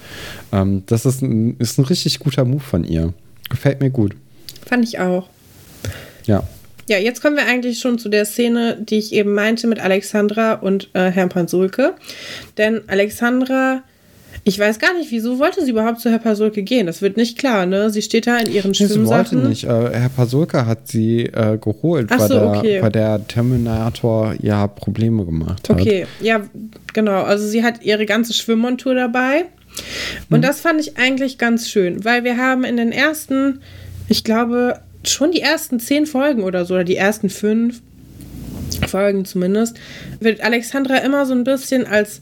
Ähm, 0.52 0.82
das 0.86 1.04
ist 1.04 1.22
ein, 1.22 1.56
ist 1.58 1.78
ein 1.78 1.84
richtig 1.84 2.18
guter 2.18 2.44
Move 2.44 2.60
von 2.60 2.84
ihr. 2.84 3.12
Gefällt 3.50 3.80
mir 3.80 3.90
gut. 3.90 4.16
Fand 4.66 4.84
ich 4.84 4.98
auch. 4.98 5.28
Ja. 6.24 6.42
Ja, 6.88 6.98
jetzt 6.98 7.20
kommen 7.20 7.36
wir 7.36 7.46
eigentlich 7.46 7.80
schon 7.80 7.98
zu 7.98 8.08
der 8.08 8.24
Szene, 8.24 8.78
die 8.80 8.98
ich 8.98 9.12
eben 9.12 9.34
meinte 9.34 9.66
mit 9.66 9.80
Alexandra 9.80 10.54
und 10.54 10.88
äh, 10.94 11.10
Herrn 11.10 11.28
Pansulke. 11.28 11.94
Denn 12.58 12.82
Alexandra 12.86 13.82
ich 14.48 14.60
weiß 14.60 14.78
gar 14.78 14.94
nicht, 14.94 15.10
wieso 15.10 15.40
wollte 15.40 15.64
sie 15.64 15.72
überhaupt 15.72 15.98
zu 15.98 16.08
Herr 16.08 16.20
Pasulke 16.20 16.62
gehen? 16.62 16.86
Das 16.86 17.02
wird 17.02 17.16
nicht 17.16 17.36
klar, 17.36 17.66
ne? 17.66 17.90
Sie 17.90 18.00
steht 18.00 18.28
da 18.28 18.38
in 18.38 18.52
ihren 18.52 18.70
nee, 18.70 18.76
Schwimmsachen. 18.76 19.04
Sie 19.04 19.10
wollte 19.10 19.48
nicht. 19.48 19.64
Äh, 19.64 19.98
Herr 19.98 20.08
Pasulke 20.08 20.66
hat 20.66 20.86
sie 20.86 21.22
äh, 21.22 21.58
geholt, 21.58 22.06
Ach 22.10 22.20
weil, 22.20 22.28
so, 22.28 22.34
der, 22.34 22.50
okay. 22.50 22.80
weil 22.80 22.92
der 22.92 23.26
Terminator 23.26 24.36
ja 24.40 24.68
Probleme 24.68 25.24
gemacht 25.24 25.68
hat. 25.68 25.80
Okay, 25.80 26.06
ja, 26.20 26.42
genau. 26.94 27.24
Also 27.24 27.44
sie 27.48 27.64
hat 27.64 27.82
ihre 27.82 28.06
ganze 28.06 28.34
Schwimmmontur 28.34 28.94
dabei. 28.94 29.46
Und 30.30 30.36
hm. 30.36 30.42
das 30.42 30.60
fand 30.60 30.80
ich 30.80 30.96
eigentlich 30.96 31.38
ganz 31.38 31.68
schön, 31.68 32.04
weil 32.04 32.22
wir 32.22 32.36
haben 32.36 32.62
in 32.62 32.76
den 32.76 32.92
ersten, 32.92 33.62
ich 34.08 34.22
glaube, 34.22 34.78
schon 35.04 35.32
die 35.32 35.40
ersten 35.40 35.80
zehn 35.80 36.06
Folgen 36.06 36.44
oder 36.44 36.64
so, 36.64 36.74
oder 36.74 36.84
die 36.84 36.96
ersten 36.96 37.30
fünf 37.30 37.82
Folgen 38.86 39.24
zumindest, 39.24 39.76
wird 40.20 40.40
Alexandra 40.40 40.98
immer 40.98 41.26
so 41.26 41.34
ein 41.34 41.42
bisschen 41.42 41.84
als 41.84 42.20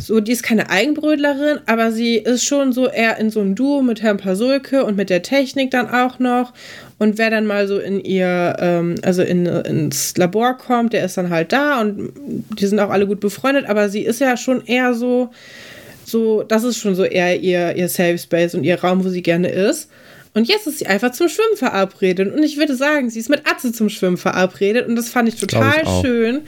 so, 0.00 0.20
die 0.20 0.32
ist 0.32 0.42
keine 0.42 0.70
Eigenbrötlerin, 0.70 1.58
aber 1.66 1.92
sie 1.92 2.16
ist 2.16 2.44
schon 2.44 2.72
so 2.72 2.88
eher 2.88 3.18
in 3.18 3.30
so 3.30 3.40
einem 3.40 3.54
Duo 3.54 3.82
mit 3.82 4.02
Herrn 4.02 4.16
Pasulke 4.16 4.84
und 4.84 4.96
mit 4.96 5.10
der 5.10 5.22
Technik 5.22 5.70
dann 5.70 5.88
auch 5.88 6.18
noch. 6.18 6.52
Und 6.98 7.18
wer 7.18 7.30
dann 7.30 7.46
mal 7.46 7.66
so 7.66 7.78
in 7.78 8.00
ihr, 8.00 8.56
ähm, 8.58 8.96
also 9.02 9.22
in, 9.22 9.46
ins 9.46 10.16
Labor 10.16 10.56
kommt, 10.56 10.92
der 10.92 11.04
ist 11.04 11.16
dann 11.16 11.30
halt 11.30 11.52
da 11.52 11.80
und 11.80 12.12
die 12.58 12.66
sind 12.66 12.80
auch 12.80 12.90
alle 12.90 13.06
gut 13.06 13.20
befreundet, 13.20 13.66
aber 13.66 13.88
sie 13.88 14.02
ist 14.02 14.20
ja 14.20 14.36
schon 14.36 14.64
eher 14.66 14.94
so, 14.94 15.30
so, 16.04 16.42
das 16.42 16.64
ist 16.64 16.78
schon 16.78 16.94
so 16.94 17.04
eher 17.04 17.40
ihr, 17.40 17.76
ihr 17.76 17.88
Safe 17.88 18.18
Space 18.18 18.54
und 18.54 18.64
ihr 18.64 18.80
Raum, 18.80 19.04
wo 19.04 19.08
sie 19.08 19.22
gerne 19.22 19.48
ist. 19.48 19.90
Und 20.34 20.46
jetzt 20.46 20.66
ist 20.66 20.78
sie 20.78 20.86
einfach 20.86 21.12
zum 21.12 21.28
Schwimmen 21.28 21.56
verabredet. 21.56 22.32
Und 22.34 22.42
ich 22.42 22.56
würde 22.56 22.76
sagen, 22.76 23.10
sie 23.10 23.18
ist 23.18 23.28
mit 23.28 23.42
Atze 23.50 23.72
zum 23.72 23.88
Schwimmen 23.88 24.16
verabredet. 24.16 24.86
Und 24.86 24.94
das 24.94 25.08
fand 25.08 25.28
ich 25.28 25.36
total 25.36 25.82
ich 25.82 25.88
schön, 26.00 26.42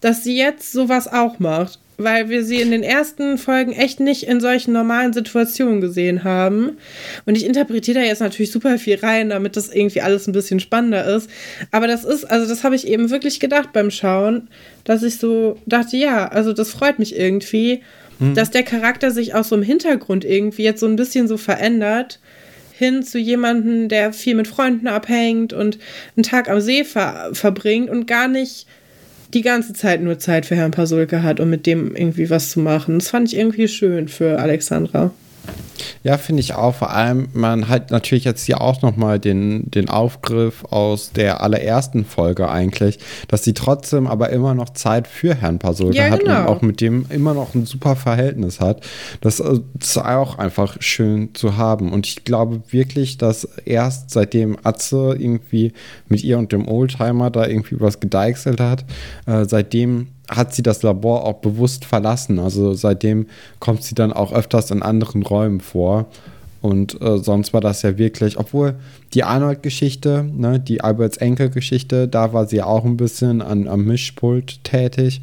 dass 0.00 0.24
sie 0.24 0.36
jetzt 0.36 0.72
sowas 0.72 1.06
auch 1.06 1.38
macht 1.38 1.78
weil 1.98 2.28
wir 2.28 2.44
sie 2.44 2.60
in 2.60 2.70
den 2.70 2.84
ersten 2.84 3.38
Folgen 3.38 3.72
echt 3.72 3.98
nicht 3.98 4.22
in 4.22 4.40
solchen 4.40 4.72
normalen 4.72 5.12
Situationen 5.12 5.80
gesehen 5.80 6.22
haben. 6.22 6.78
Und 7.26 7.36
ich 7.36 7.44
interpretiere 7.44 7.98
da 7.98 8.04
jetzt 8.06 8.20
natürlich 8.20 8.52
super 8.52 8.78
viel 8.78 9.00
rein, 9.00 9.30
damit 9.30 9.56
das 9.56 9.68
irgendwie 9.68 10.00
alles 10.00 10.28
ein 10.28 10.32
bisschen 10.32 10.60
spannender 10.60 11.04
ist. 11.04 11.28
Aber 11.72 11.88
das 11.88 12.04
ist, 12.04 12.24
also 12.24 12.48
das 12.48 12.62
habe 12.62 12.76
ich 12.76 12.86
eben 12.86 13.10
wirklich 13.10 13.40
gedacht 13.40 13.72
beim 13.72 13.90
Schauen, 13.90 14.48
dass 14.84 15.02
ich 15.02 15.18
so 15.18 15.58
dachte, 15.66 15.96
ja, 15.96 16.28
also 16.28 16.52
das 16.52 16.70
freut 16.70 17.00
mich 17.00 17.18
irgendwie, 17.18 17.82
hm. 18.20 18.34
dass 18.34 18.52
der 18.52 18.62
Charakter 18.62 19.10
sich 19.10 19.34
auch 19.34 19.44
so 19.44 19.56
im 19.56 19.62
Hintergrund 19.62 20.24
irgendwie 20.24 20.62
jetzt 20.62 20.80
so 20.80 20.86
ein 20.86 20.96
bisschen 20.96 21.26
so 21.26 21.36
verändert 21.36 22.20
hin 22.78 23.02
zu 23.02 23.18
jemandem, 23.18 23.88
der 23.88 24.12
viel 24.12 24.36
mit 24.36 24.46
Freunden 24.46 24.86
abhängt 24.86 25.52
und 25.52 25.80
einen 26.16 26.22
Tag 26.22 26.48
am 26.48 26.60
See 26.60 26.84
ver 26.84 27.30
verbringt 27.32 27.90
und 27.90 28.06
gar 28.06 28.28
nicht 28.28 28.68
die 29.34 29.42
ganze 29.42 29.72
Zeit 29.74 30.02
nur 30.02 30.18
Zeit 30.18 30.46
für 30.46 30.56
Herrn 30.56 30.70
Pasulke 30.70 31.22
hat, 31.22 31.40
um 31.40 31.50
mit 31.50 31.66
dem 31.66 31.94
irgendwie 31.94 32.30
was 32.30 32.50
zu 32.50 32.60
machen. 32.60 32.98
Das 32.98 33.10
fand 33.10 33.28
ich 33.28 33.38
irgendwie 33.38 33.68
schön 33.68 34.08
für 34.08 34.38
Alexandra. 34.38 35.12
Ja, 36.02 36.16
finde 36.16 36.40
ich 36.40 36.54
auch. 36.54 36.74
Vor 36.74 36.90
allem, 36.90 37.28
man 37.32 37.68
hat 37.68 37.90
natürlich 37.90 38.24
jetzt 38.24 38.44
hier 38.44 38.60
auch 38.60 38.82
nochmal 38.82 39.18
den, 39.18 39.70
den 39.70 39.88
Aufgriff 39.88 40.64
aus 40.64 41.12
der 41.12 41.42
allerersten 41.42 42.04
Folge 42.04 42.48
eigentlich, 42.48 42.98
dass 43.28 43.44
sie 43.44 43.54
trotzdem 43.54 44.06
aber 44.06 44.30
immer 44.30 44.54
noch 44.54 44.70
Zeit 44.70 45.06
für 45.06 45.34
Herrn 45.34 45.58
Pasulke 45.58 45.96
ja, 45.96 46.10
hat 46.10 46.20
genau. 46.20 46.40
und 46.40 46.46
auch 46.46 46.62
mit 46.62 46.80
dem 46.80 47.06
immer 47.10 47.34
noch 47.34 47.54
ein 47.54 47.66
super 47.66 47.96
Verhältnis 47.96 48.60
hat. 48.60 48.84
Das 49.20 49.40
äh, 49.40 49.60
ist 49.80 49.98
auch 49.98 50.38
einfach 50.38 50.76
schön 50.80 51.34
zu 51.34 51.56
haben. 51.56 51.92
Und 51.92 52.06
ich 52.06 52.24
glaube 52.24 52.62
wirklich, 52.70 53.18
dass 53.18 53.44
erst 53.64 54.10
seitdem 54.10 54.56
Atze 54.62 55.16
irgendwie 55.18 55.72
mit 56.08 56.22
ihr 56.22 56.38
und 56.38 56.52
dem 56.52 56.68
Oldtimer 56.68 57.30
da 57.30 57.46
irgendwie 57.46 57.80
was 57.80 58.00
gedeichselt 58.00 58.60
hat, 58.60 58.84
äh, 59.26 59.44
seitdem 59.44 60.08
hat 60.28 60.54
sie 60.54 60.62
das 60.62 60.82
Labor 60.82 61.24
auch 61.24 61.36
bewusst 61.36 61.84
verlassen. 61.84 62.38
Also 62.38 62.74
seitdem 62.74 63.26
kommt 63.60 63.82
sie 63.82 63.94
dann 63.94 64.12
auch 64.12 64.32
öfters 64.32 64.70
in 64.70 64.82
anderen 64.82 65.22
Räumen 65.22 65.60
vor. 65.60 66.06
Und 66.60 67.00
äh, 67.00 67.18
sonst 67.18 67.54
war 67.54 67.60
das 67.60 67.82
ja 67.82 67.98
wirklich, 67.98 68.36
obwohl 68.36 68.74
die 69.14 69.22
Arnold-Geschichte, 69.22 70.28
ne, 70.36 70.58
die 70.58 70.80
Alberts 70.80 71.16
Enkel-Geschichte, 71.16 72.08
da 72.08 72.32
war 72.32 72.46
sie 72.46 72.62
auch 72.62 72.84
ein 72.84 72.96
bisschen 72.96 73.42
an, 73.42 73.68
am 73.68 73.84
Mischpult 73.84 74.64
tätig. 74.64 75.20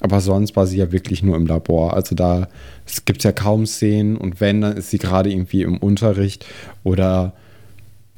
Aber 0.00 0.20
sonst 0.20 0.56
war 0.56 0.66
sie 0.66 0.78
ja 0.78 0.90
wirklich 0.90 1.22
nur 1.22 1.36
im 1.36 1.46
Labor. 1.46 1.94
Also 1.94 2.14
da 2.14 2.48
gibt 3.04 3.18
es 3.18 3.24
ja 3.24 3.32
kaum 3.32 3.66
Szenen 3.66 4.16
und 4.16 4.40
wenn, 4.40 4.62
dann 4.62 4.76
ist 4.76 4.90
sie 4.90 4.98
gerade 4.98 5.30
irgendwie 5.30 5.62
im 5.62 5.76
Unterricht 5.76 6.46
oder 6.84 7.34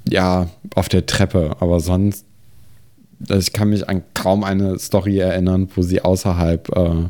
ja, 0.09 0.49
auf 0.75 0.89
der 0.89 1.07
Treppe. 1.07 1.57
Aber 1.59 1.81
sonst 1.81 2.25
also 3.29 3.39
ich 3.39 3.53
kann 3.53 3.71
mich 3.71 3.89
an 3.89 4.03
kaum 4.15 4.45
eine 4.45 4.79
Story 4.79 5.19
erinnern, 5.19 5.69
wo 5.75 5.83
sie 5.83 6.01
außerhalb 6.01 6.69
äh, 6.77 7.09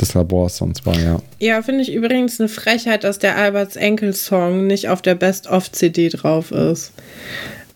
des 0.00 0.14
Labors 0.14 0.56
sonst 0.56 0.86
war, 0.86 0.98
ja. 0.98 1.20
Ja, 1.38 1.62
finde 1.62 1.82
ich 1.82 1.92
übrigens 1.92 2.40
eine 2.40 2.48
Frechheit, 2.48 3.04
dass 3.04 3.18
der 3.18 3.36
Alberts 3.36 3.76
Enkel-Song 3.76 4.66
nicht 4.66 4.88
auf 4.88 5.02
der 5.02 5.14
Best-of-CD 5.14 6.08
drauf 6.10 6.52
ist. 6.52 6.92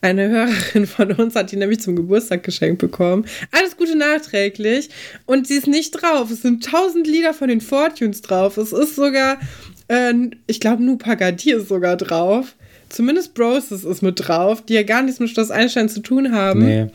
Eine 0.01 0.29
Hörerin 0.29 0.87
von 0.87 1.13
uns 1.13 1.37
hat 1.37 1.53
die 1.53 1.57
nämlich 1.57 1.81
zum 1.81 1.95
Geburtstag 1.95 2.43
geschenkt 2.43 2.79
bekommen. 2.79 3.25
Alles 3.53 3.77
Gute 3.77 3.97
nachträglich. 3.97 4.91
Und 5.27 5.47
sie 5.47 5.55
ist 5.55 5.69
nicht 5.69 5.93
drauf. 5.93 6.31
Es 6.31 6.43
sind 6.43 6.65
tausend 6.65 7.07
Lieder 7.07 7.35
von 7.35 7.49
den 7.49 7.61
Fortunes 7.61 8.21
drauf. 8.21 8.57
Es 8.57 8.73
ist 8.73 8.97
sogar, 8.97 9.39
äh, 9.87 10.13
ich 10.49 10.59
glaube, 10.59 10.83
Nupagadi 10.83 11.53
ist 11.53 11.69
sogar 11.69 11.97
drauf 11.97 12.57
zumindest 12.93 13.35
Broses 13.35 13.85
ist 13.85 14.03
mit 14.03 14.27
drauf, 14.27 14.63
die 14.63 14.75
ja 14.75 14.83
gar 14.83 15.03
nichts 15.03 15.21
mit 15.21 15.31
Schloss 15.31 15.51
Einstein 15.51 15.89
zu 15.89 16.01
tun 16.01 16.33
haben. 16.33 16.65
Nee. 16.65 16.87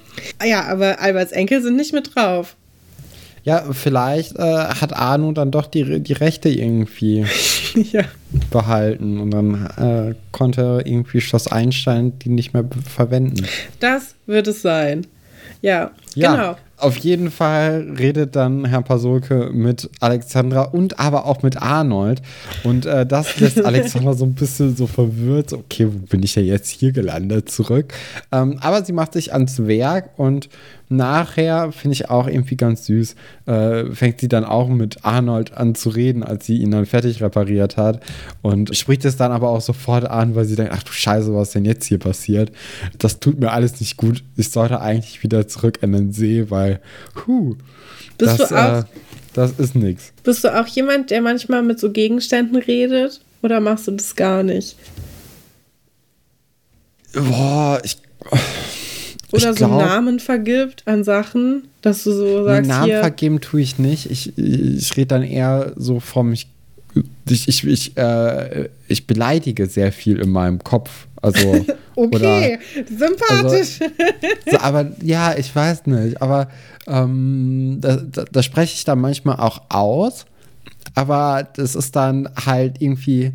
Ja, 0.46 0.64
aber 0.66 1.02
Alberts 1.02 1.32
Enkel 1.32 1.62
sind 1.62 1.76
nicht 1.76 1.94
mit 1.94 2.16
drauf. 2.16 2.56
Ja, 3.44 3.64
vielleicht 3.72 4.38
äh, 4.38 4.42
hat 4.42 4.94
Arno 4.94 5.32
dann 5.32 5.52
doch 5.52 5.68
die, 5.68 6.02
die 6.02 6.14
Rechte 6.14 6.50
irgendwie 6.50 7.26
ja. 7.76 8.04
behalten 8.52 9.20
und 9.20 9.32
dann 9.32 9.66
äh, 9.78 10.16
konnte 10.34 10.82
irgendwie 10.84 11.22
Schloss 11.22 11.48
Einstein 11.48 12.20
die 12.20 12.30
nicht 12.30 12.54
mehr 12.54 12.66
verwenden. 12.86 13.46
Das 13.80 14.16
wird 14.26 14.48
es 14.48 14.62
sein. 14.62 15.08
Ja, 15.62 15.92
ja, 16.14 16.32
genau. 16.36 16.58
Auf 16.78 16.98
jeden 16.98 17.32
Fall 17.32 17.96
redet 17.98 18.36
dann 18.36 18.66
Herr 18.66 18.84
Pasolke 18.84 19.50
mit 19.52 19.90
Alexandra 20.00 20.62
und 20.62 21.00
aber 21.00 21.26
auch 21.26 21.42
mit 21.42 21.60
Arnold. 21.60 22.22
Und 22.64 22.86
äh, 22.86 23.04
das 23.04 23.40
lässt 23.40 23.64
Alexandra 23.64 24.14
so 24.14 24.26
ein 24.26 24.36
bisschen 24.36 24.76
so 24.76 24.86
verwirrt. 24.86 25.54
Okay, 25.54 25.88
wo 25.88 25.98
bin 26.06 26.22
ich 26.22 26.34
denn 26.36 26.46
jetzt 26.46 26.70
hier 26.70 26.92
gelandet 26.92 27.50
zurück? 27.50 27.94
Ähm, 28.32 28.60
aber 28.62 28.86
sie 28.86 28.94
macht 28.94 29.14
sich 29.14 29.34
ans 29.34 29.66
Werk 29.66 30.12
und 30.18 30.50
nachher 30.90 31.72
finde 31.72 31.94
ich 31.94 32.10
auch 32.10 32.28
irgendwie 32.28 32.56
ganz 32.56 32.86
süß. 32.86 33.16
Äh, 33.46 33.92
fängt 33.92 34.22
sie 34.22 34.28
dann 34.28 34.46
auch 34.46 34.70
mit 34.70 35.04
Arnold 35.04 35.54
an 35.56 35.76
zu 35.76 35.90
reden, 35.90 36.24
als 36.24 36.46
sie 36.46 36.58
ihn 36.58 36.72
dann 36.72 36.86
fertig 36.86 37.22
repariert 37.22 37.78
hat. 37.78 38.02
Und 38.42 38.76
spricht 38.76 39.06
es 39.06 39.18
dann 39.18 39.32
aber 39.32 39.50
auch 39.50 39.62
sofort 39.62 40.06
an, 40.06 40.36
weil 40.36 40.46
sie 40.46 40.56
denkt: 40.56 40.74
Ach 40.76 40.84
du 40.84 40.92
Scheiße, 40.92 41.34
was 41.34 41.50
ist 41.50 41.56
denn 41.56 41.66
jetzt 41.66 41.86
hier 41.86 42.00
passiert? 42.00 42.52
Das 42.98 43.20
tut 43.20 43.40
mir 43.40 43.52
alles 43.52 43.80
nicht 43.80 43.98
gut. 43.98 44.24
Ich 44.36 44.52
sollte 44.52 44.82
eigentlich 44.82 45.24
wieder 45.24 45.48
zurück 45.48 45.80
in 45.82 45.92
den 45.92 46.14
See, 46.14 46.50
weil, 46.50 46.80
huh, 47.26 47.56
Bist 48.18 48.40
das, 48.40 48.50
du 48.50 48.56
auch, 48.56 48.80
äh, 48.80 48.84
das 49.34 49.52
ist 49.60 49.76
nichts. 49.76 50.14
Bist 50.24 50.44
du 50.44 50.60
auch 50.60 50.68
jemand, 50.68 51.12
der 51.12 51.22
manchmal 51.22 51.64
mit 51.64 51.80
so 51.80 51.92
Gegenständen 51.92 52.58
redet? 52.58 53.22
Oder 53.42 53.60
machst 53.60 53.88
du 53.88 53.92
das 53.92 54.16
gar 54.16 54.44
nicht? 54.44 54.76
Boah, 57.14 57.80
ich. 57.84 57.98
Oder 59.38 59.52
ich 59.52 59.60
so 59.60 59.68
glaub, 59.68 59.82
Namen 59.82 60.20
vergibt 60.20 60.84
an 60.86 61.04
Sachen, 61.04 61.68
dass 61.82 62.04
du 62.04 62.12
so 62.12 62.44
sagst. 62.44 62.70
Namen 62.70 62.86
hier, 62.86 63.00
vergeben 63.00 63.42
tue 63.42 63.62
ich 63.62 63.80
nicht. 63.80 64.10
Ich, 64.12 64.38
ich 64.38 64.96
rede 64.98 65.08
dann 65.08 65.24
eher 65.24 65.74
so 65.76 66.00
vom. 66.00 66.34
Ich, 66.34 66.48
ich, 67.30 67.48
ich, 67.48 67.68
ich, 67.68 67.98
äh, 67.98 68.70
ich 68.88 69.08
beleidige 69.08 69.68
sehr 69.68 69.92
viel 69.92 70.20
in 70.20 70.30
meinem 70.30 70.64
Kopf. 70.64 71.08
Also, 71.22 71.66
okay, 71.96 72.60
oder, 72.76 72.88
sympathisch. 72.98 73.80
Also, 73.82 74.52
so, 74.52 74.58
aber 74.60 74.92
ja, 75.02 75.38
ich 75.38 75.56
weiß 75.56 75.86
nicht. 75.88 76.22
Aber 76.22 76.50
ähm, 76.88 77.78
da, 77.82 77.98
da, 77.98 78.26
da 78.32 78.44
spreche 78.44 78.74
ich 78.76 78.84
dann 78.84 79.00
manchmal 79.00 79.38
auch 79.38 79.62
aus. 79.70 80.26
Aber 80.96 81.48
das 81.56 81.76
ist 81.76 81.96
dann 81.96 82.30
halt 82.46 82.82
irgendwie. 82.82 83.34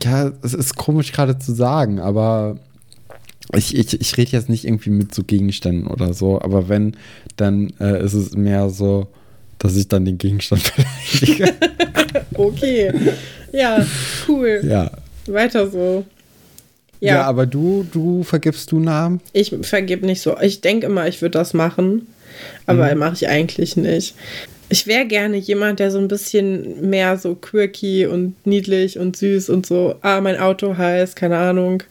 Ja, 0.00 0.32
es 0.42 0.54
ist 0.54 0.76
komisch 0.76 1.12
gerade 1.12 1.38
zu 1.38 1.52
sagen, 1.52 2.00
aber 2.00 2.56
ich, 3.54 3.76
ich, 3.76 4.00
ich 4.00 4.16
rede 4.16 4.32
jetzt 4.32 4.48
nicht 4.48 4.64
irgendwie 4.64 4.90
mit 4.90 5.14
so 5.14 5.24
Gegenständen 5.24 5.86
oder 5.86 6.14
so, 6.14 6.40
aber 6.40 6.68
wenn, 6.68 6.96
dann 7.36 7.72
äh, 7.80 8.02
ist 8.04 8.14
es 8.14 8.34
mehr 8.34 8.70
so, 8.70 9.08
dass 9.58 9.76
ich 9.76 9.88
dann 9.88 10.04
den 10.04 10.18
Gegenstand 10.18 10.72
beleidige. 11.20 11.52
okay. 12.34 12.92
Ja, 13.52 13.84
cool. 14.28 14.62
Ja. 14.64 14.90
Weiter 15.26 15.70
so. 15.70 16.04
Ja. 17.00 17.14
ja, 17.14 17.22
aber 17.24 17.46
du, 17.46 17.84
du 17.90 18.22
vergibst 18.22 18.70
du 18.70 18.78
Namen? 18.78 19.20
Ich 19.32 19.54
vergib 19.62 20.02
nicht 20.04 20.22
so. 20.22 20.38
Ich 20.40 20.60
denke 20.60 20.86
immer, 20.86 21.08
ich 21.08 21.20
würde 21.20 21.38
das 21.38 21.52
machen, 21.52 22.06
aber 22.66 22.92
mhm. 22.92 23.00
mache 23.00 23.14
ich 23.14 23.28
eigentlich 23.28 23.76
nicht. 23.76 24.14
Ich 24.68 24.86
wäre 24.86 25.04
gerne 25.04 25.36
jemand, 25.36 25.80
der 25.80 25.90
so 25.90 25.98
ein 25.98 26.08
bisschen 26.08 26.88
mehr 26.88 27.18
so 27.18 27.34
quirky 27.34 28.06
und 28.06 28.46
niedlich 28.46 28.98
und 28.98 29.16
süß 29.16 29.50
und 29.50 29.66
so, 29.66 29.96
ah, 30.00 30.20
mein 30.20 30.38
Auto 30.38 30.78
heißt, 30.78 31.16
keine 31.16 31.38
Ahnung, 31.38 31.82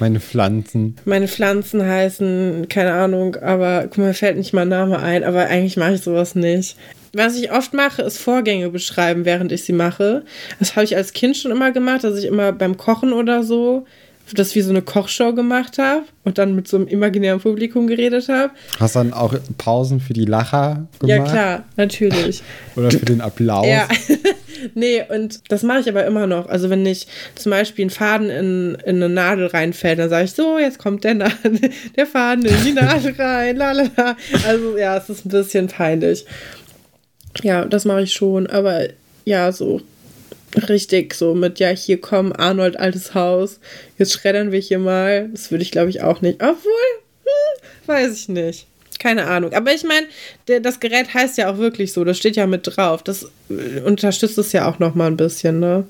meine 0.00 0.20
Pflanzen. 0.20 0.96
Meine 1.04 1.28
Pflanzen 1.28 1.84
heißen, 1.84 2.66
keine 2.68 2.92
Ahnung, 2.92 3.36
aber 3.36 3.82
guck 3.84 3.98
mal, 3.98 4.06
mir 4.08 4.14
fällt 4.14 4.36
nicht 4.36 4.52
mal 4.52 4.62
ein 4.62 4.68
Name 4.68 4.98
ein, 4.98 5.24
aber 5.24 5.46
eigentlich 5.46 5.76
mache 5.76 5.94
ich 5.94 6.02
sowas 6.02 6.34
nicht. 6.34 6.76
Was 7.12 7.36
ich 7.36 7.52
oft 7.52 7.74
mache, 7.74 8.02
ist 8.02 8.18
Vorgänge 8.18 8.70
beschreiben, 8.70 9.24
während 9.24 9.52
ich 9.52 9.64
sie 9.64 9.72
mache. 9.72 10.24
Das 10.58 10.74
habe 10.74 10.84
ich 10.84 10.96
als 10.96 11.12
Kind 11.12 11.36
schon 11.36 11.52
immer 11.52 11.70
gemacht, 11.70 12.02
dass 12.02 12.18
ich 12.18 12.24
immer 12.24 12.52
beim 12.52 12.76
Kochen 12.76 13.12
oder 13.12 13.42
so 13.44 13.86
das 14.32 14.54
wie 14.54 14.62
so 14.62 14.70
eine 14.70 14.82
Kochshow 14.82 15.34
gemacht 15.34 15.78
habe 15.78 16.04
und 16.24 16.38
dann 16.38 16.54
mit 16.54 16.66
so 16.66 16.78
einem 16.78 16.88
imaginären 16.88 17.40
Publikum 17.40 17.86
geredet 17.86 18.28
habe. 18.28 18.52
Hast 18.80 18.96
dann 18.96 19.12
auch 19.12 19.34
Pausen 19.58 20.00
für 20.00 20.14
die 20.14 20.24
Lacher 20.24 20.86
gemacht? 20.98 21.18
Ja, 21.18 21.24
klar, 21.24 21.64
natürlich. 21.76 22.42
Oder 22.76 22.90
für 22.90 23.04
den 23.04 23.20
Applaus? 23.20 23.66
Ja. 23.66 23.86
nee, 24.74 25.02
und 25.08 25.40
das 25.50 25.62
mache 25.62 25.80
ich 25.80 25.88
aber 25.88 26.04
immer 26.06 26.26
noch. 26.26 26.48
Also, 26.48 26.70
wenn 26.70 26.84
ich 26.86 27.06
zum 27.34 27.50
Beispiel 27.50 27.86
ein 27.86 27.90
Faden 27.90 28.30
in, 28.30 28.76
in 28.84 28.96
eine 28.96 29.08
Nadel 29.08 29.46
reinfällt, 29.46 29.98
dann 29.98 30.10
sage 30.10 30.24
ich 30.24 30.32
so, 30.32 30.58
jetzt 30.58 30.78
kommt 30.78 31.04
der, 31.04 31.14
der 31.96 32.06
Faden 32.06 32.44
in 32.44 32.64
die 32.64 32.72
Nadel 32.74 33.14
rein, 33.18 33.56
lalala. 33.56 34.16
Also, 34.46 34.76
ja, 34.76 34.96
es 34.96 35.08
ist 35.08 35.26
ein 35.26 35.30
bisschen 35.30 35.68
peinlich. 35.68 36.24
Ja, 37.42 37.64
das 37.64 37.84
mache 37.84 38.02
ich 38.02 38.12
schon, 38.12 38.46
aber 38.46 38.88
ja, 39.24 39.50
so 39.52 39.80
richtig 40.68 41.14
so 41.14 41.34
mit, 41.34 41.58
ja, 41.58 41.68
hier 41.70 42.00
komm, 42.00 42.32
Arnold, 42.32 42.78
altes 42.78 43.14
Haus, 43.14 43.60
jetzt 43.98 44.12
schreddern 44.12 44.52
wir 44.52 44.60
hier 44.60 44.78
mal. 44.78 45.28
Das 45.30 45.50
würde 45.50 45.62
ich, 45.62 45.70
glaube 45.70 45.90
ich, 45.90 46.02
auch 46.02 46.20
nicht. 46.20 46.42
Obwohl, 46.42 46.72
hm, 47.24 47.86
weiß 47.86 48.14
ich 48.14 48.28
nicht. 48.28 48.66
Keine 49.04 49.26
Ahnung. 49.26 49.52
Aber 49.52 49.74
ich 49.74 49.84
meine, 49.84 50.06
das 50.62 50.80
Gerät 50.80 51.12
heißt 51.12 51.36
ja 51.36 51.52
auch 51.52 51.58
wirklich 51.58 51.92
so, 51.92 52.04
das 52.04 52.16
steht 52.16 52.36
ja 52.36 52.46
mit 52.46 52.62
drauf. 52.64 53.02
Das 53.02 53.28
äh, 53.50 53.80
unterstützt 53.84 54.38
es 54.38 54.52
ja 54.52 54.66
auch 54.66 54.78
noch 54.78 54.94
mal 54.94 55.08
ein 55.08 55.18
bisschen, 55.18 55.60
ne? 55.60 55.84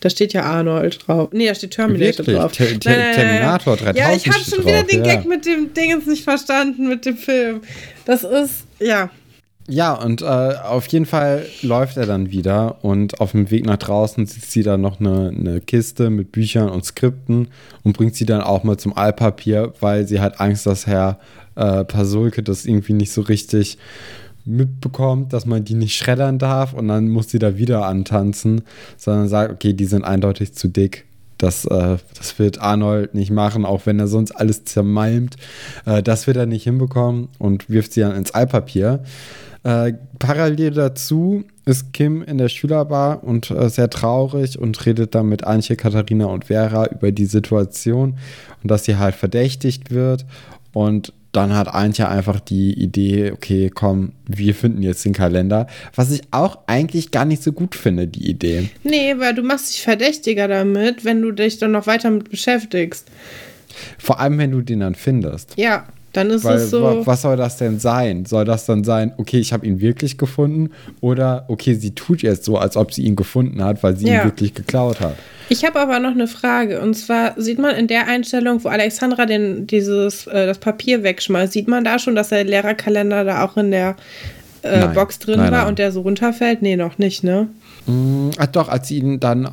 Da 0.00 0.10
steht 0.10 0.34
ja 0.34 0.42
Arnold 0.42 1.06
drauf. 1.06 1.30
Nee, 1.32 1.46
da 1.46 1.54
steht 1.54 1.70
Terminator 1.70 2.26
Wirklich? 2.26 2.36
drauf. 2.36 2.52
Ter 2.52 2.78
Ter 2.78 2.96
nein, 2.96 3.14
Terminator 3.14 3.76
3000 3.76 3.96
Ja, 3.98 4.14
ich 4.14 4.28
habe 4.28 4.44
schon 4.44 4.66
wieder 4.66 4.82
den 4.82 5.02
Gag 5.02 5.24
mit 5.24 5.46
dem 5.46 5.72
Ding 5.72 5.88
jetzt 5.88 6.06
nicht 6.06 6.22
verstanden, 6.22 6.86
mit 6.86 7.06
dem 7.06 7.16
Film. 7.16 7.62
Das 8.04 8.24
ist, 8.24 8.64
ja, 8.78 9.08
ja, 9.70 9.94
und 9.94 10.22
äh, 10.22 10.24
auf 10.24 10.86
jeden 10.88 11.06
Fall 11.06 11.46
läuft 11.62 11.96
er 11.96 12.06
dann 12.06 12.30
wieder 12.30 12.84
und 12.84 13.20
auf 13.20 13.30
dem 13.30 13.50
Weg 13.50 13.64
nach 13.64 13.76
draußen 13.76 14.26
sieht 14.26 14.44
sie 14.44 14.62
dann 14.62 14.80
noch 14.80 14.98
eine, 14.98 15.28
eine 15.28 15.60
Kiste 15.60 16.10
mit 16.10 16.32
Büchern 16.32 16.68
und 16.68 16.84
Skripten 16.84 17.48
und 17.84 17.96
bringt 17.96 18.16
sie 18.16 18.26
dann 18.26 18.40
auch 18.40 18.64
mal 18.64 18.76
zum 18.76 18.96
Altpapier, 18.96 19.72
weil 19.80 20.06
sie 20.08 20.20
hat 20.20 20.40
Angst, 20.40 20.66
dass 20.66 20.86
Herr 20.86 21.20
äh, 21.54 21.84
Pasulke 21.84 22.42
das 22.42 22.66
irgendwie 22.66 22.94
nicht 22.94 23.12
so 23.12 23.20
richtig 23.20 23.78
mitbekommt, 24.44 25.32
dass 25.32 25.46
man 25.46 25.64
die 25.64 25.74
nicht 25.74 25.96
schreddern 25.96 26.38
darf 26.38 26.72
und 26.72 26.88
dann 26.88 27.08
muss 27.08 27.30
sie 27.30 27.38
da 27.38 27.56
wieder 27.56 27.86
antanzen, 27.86 28.62
sondern 28.96 29.28
sagt, 29.28 29.52
okay, 29.52 29.72
die 29.72 29.84
sind 29.84 30.04
eindeutig 30.04 30.52
zu 30.54 30.68
dick. 30.68 31.06
Das, 31.38 31.64
äh, 31.64 31.96
das 32.18 32.38
wird 32.38 32.60
Arnold 32.60 33.14
nicht 33.14 33.30
machen, 33.30 33.64
auch 33.64 33.86
wenn 33.86 33.98
er 33.98 34.08
sonst 34.08 34.32
alles 34.32 34.64
zermalmt. 34.64 35.36
Äh, 35.86 36.02
das 36.02 36.26
wird 36.26 36.36
er 36.36 36.46
nicht 36.46 36.64
hinbekommen 36.64 37.28
und 37.38 37.70
wirft 37.70 37.92
sie 37.92 38.00
dann 38.00 38.16
ins 38.16 38.32
Altpapier. 38.32 39.02
Äh, 39.62 39.92
parallel 40.18 40.70
dazu 40.70 41.44
ist 41.66 41.92
Kim 41.92 42.22
in 42.22 42.38
der 42.38 42.48
Schülerbar 42.48 43.22
und 43.22 43.50
äh, 43.50 43.68
sehr 43.68 43.90
traurig 43.90 44.58
und 44.58 44.86
redet 44.86 45.14
dann 45.14 45.28
mit 45.28 45.44
Antje, 45.44 45.76
Katharina 45.76 46.26
und 46.26 46.46
Vera 46.46 46.86
über 46.86 47.12
die 47.12 47.26
Situation 47.26 48.16
und 48.62 48.70
dass 48.70 48.84
sie 48.84 48.96
halt 48.96 49.14
verdächtigt 49.14 49.90
wird. 49.90 50.24
Und 50.72 51.12
dann 51.32 51.54
hat 51.54 51.68
Antje 51.68 52.08
einfach 52.08 52.40
die 52.40 52.72
Idee, 52.72 53.30
okay, 53.32 53.70
komm, 53.72 54.12
wir 54.26 54.54
finden 54.54 54.82
jetzt 54.82 55.04
den 55.04 55.12
Kalender. 55.12 55.66
Was 55.94 56.10
ich 56.10 56.22
auch 56.32 56.58
eigentlich 56.66 57.10
gar 57.12 57.24
nicht 57.24 57.42
so 57.42 57.52
gut 57.52 57.74
finde, 57.74 58.08
die 58.08 58.28
Idee. 58.28 58.68
Nee, 58.82 59.14
weil 59.18 59.34
du 59.34 59.42
machst 59.42 59.72
dich 59.72 59.82
verdächtiger 59.82 60.48
damit, 60.48 61.04
wenn 61.04 61.22
du 61.22 61.30
dich 61.30 61.58
dann 61.58 61.72
noch 61.72 61.86
weiter 61.86 62.10
mit 62.10 62.30
beschäftigst. 62.30 63.06
Vor 63.98 64.18
allem, 64.18 64.38
wenn 64.38 64.50
du 64.50 64.62
den 64.62 64.80
dann 64.80 64.94
findest. 64.94 65.56
Ja. 65.56 65.86
Dann 66.12 66.30
ist 66.30 66.44
Weil, 66.44 66.56
es 66.56 66.70
so. 66.70 67.02
Was 67.06 67.22
soll 67.22 67.36
das 67.36 67.56
denn 67.56 67.78
sein? 67.78 68.24
Soll 68.24 68.44
das 68.44 68.66
dann 68.66 68.82
sein, 68.82 69.12
okay, 69.16 69.38
ich 69.38 69.52
habe 69.52 69.66
ihn 69.66 69.80
wirklich 69.80 70.18
gefunden? 70.18 70.70
Oder, 71.00 71.44
okay, 71.48 71.74
sie 71.74 71.94
tut 71.94 72.22
jetzt 72.22 72.44
so, 72.44 72.58
als 72.58 72.76
ob 72.76 72.92
sie 72.92 73.02
ihn 73.02 73.14
gefunden 73.16 73.62
hat, 73.62 73.82
weil 73.82 73.96
sie 73.96 74.06
ja. 74.06 74.20
ihn 74.20 74.24
wirklich 74.24 74.54
geklaut 74.54 75.00
hat? 75.00 75.14
Ich 75.48 75.64
habe 75.64 75.80
aber 75.80 75.98
noch 76.00 76.12
eine 76.12 76.26
Frage. 76.26 76.80
Und 76.80 76.94
zwar 76.94 77.34
sieht 77.36 77.58
man 77.58 77.74
in 77.74 77.86
der 77.86 78.08
Einstellung, 78.08 78.62
wo 78.64 78.68
Alexandra 78.68 79.26
den, 79.26 79.66
dieses, 79.66 80.26
äh, 80.26 80.46
das 80.46 80.58
Papier 80.58 81.02
wegschmeißt, 81.02 81.52
sieht 81.52 81.68
man 81.68 81.84
da 81.84 81.98
schon, 81.98 82.14
dass 82.14 82.28
der 82.30 82.44
Lehrerkalender 82.44 83.24
da 83.24 83.44
auch 83.44 83.56
in 83.56 83.70
der 83.70 83.96
äh, 84.62 84.88
Box 84.88 85.18
drin 85.18 85.38
nein, 85.38 85.52
war 85.52 85.60
nein. 85.60 85.68
und 85.68 85.78
der 85.78 85.92
so 85.92 86.02
runterfällt? 86.02 86.62
Nee, 86.62 86.76
noch 86.76 86.98
nicht, 86.98 87.24
ne? 87.24 87.48
Mm, 87.86 88.30
ach 88.38 88.46
doch, 88.46 88.68
als 88.68 88.88
sie 88.88 88.98
ihn 88.98 89.20
dann 89.20 89.48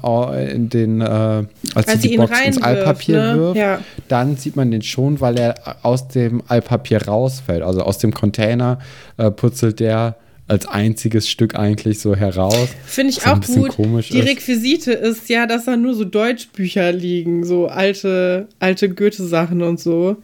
in 0.52 0.70
den, 0.70 1.02
äh, 1.02 1.06
als, 1.06 1.88
als 1.88 2.02
sie 2.02 2.10
die 2.10 2.18
Box 2.18 2.40
ins 2.46 2.62
Altpapier 2.62 3.34
ne? 3.34 3.40
wirft, 3.40 3.58
ja. 3.58 3.80
dann 4.08 4.38
sieht 4.38 4.56
man 4.56 4.72
den 4.72 4.82
schon, 4.82 5.22
weil 5.22 5.38
er 5.38 5.56
aus 5.84 6.08
dem 6.08 6.44
Altpapier 6.48 7.06
rausfällt. 7.08 7.64
Also 7.64 7.82
aus 7.82 7.98
dem 7.98 8.14
Container 8.14 8.80
äh, 9.18 9.32
putzelt 9.32 9.80
der 9.80 10.16
als 10.48 10.66
einziges 10.66 11.30
Stück 11.30 11.56
eigentlich 11.56 12.00
so 12.00 12.16
heraus. 12.16 12.70
Finde 12.86 13.12
ich 13.12 13.26
auch 13.28 13.42
gut. 13.42 13.78
Die 13.78 14.20
ist. 14.20 14.28
Requisite 14.28 14.94
ist 14.94 15.28
ja, 15.30 15.46
dass 15.46 15.66
da 15.66 15.76
nur 15.76 15.94
so 15.94 16.06
Deutschbücher 16.06 16.92
liegen, 16.94 17.44
so 17.44 17.68
alte, 17.68 18.48
alte 18.60 18.90
Goethe-Sachen 18.90 19.62
und 19.62 19.80
so. 19.80 20.18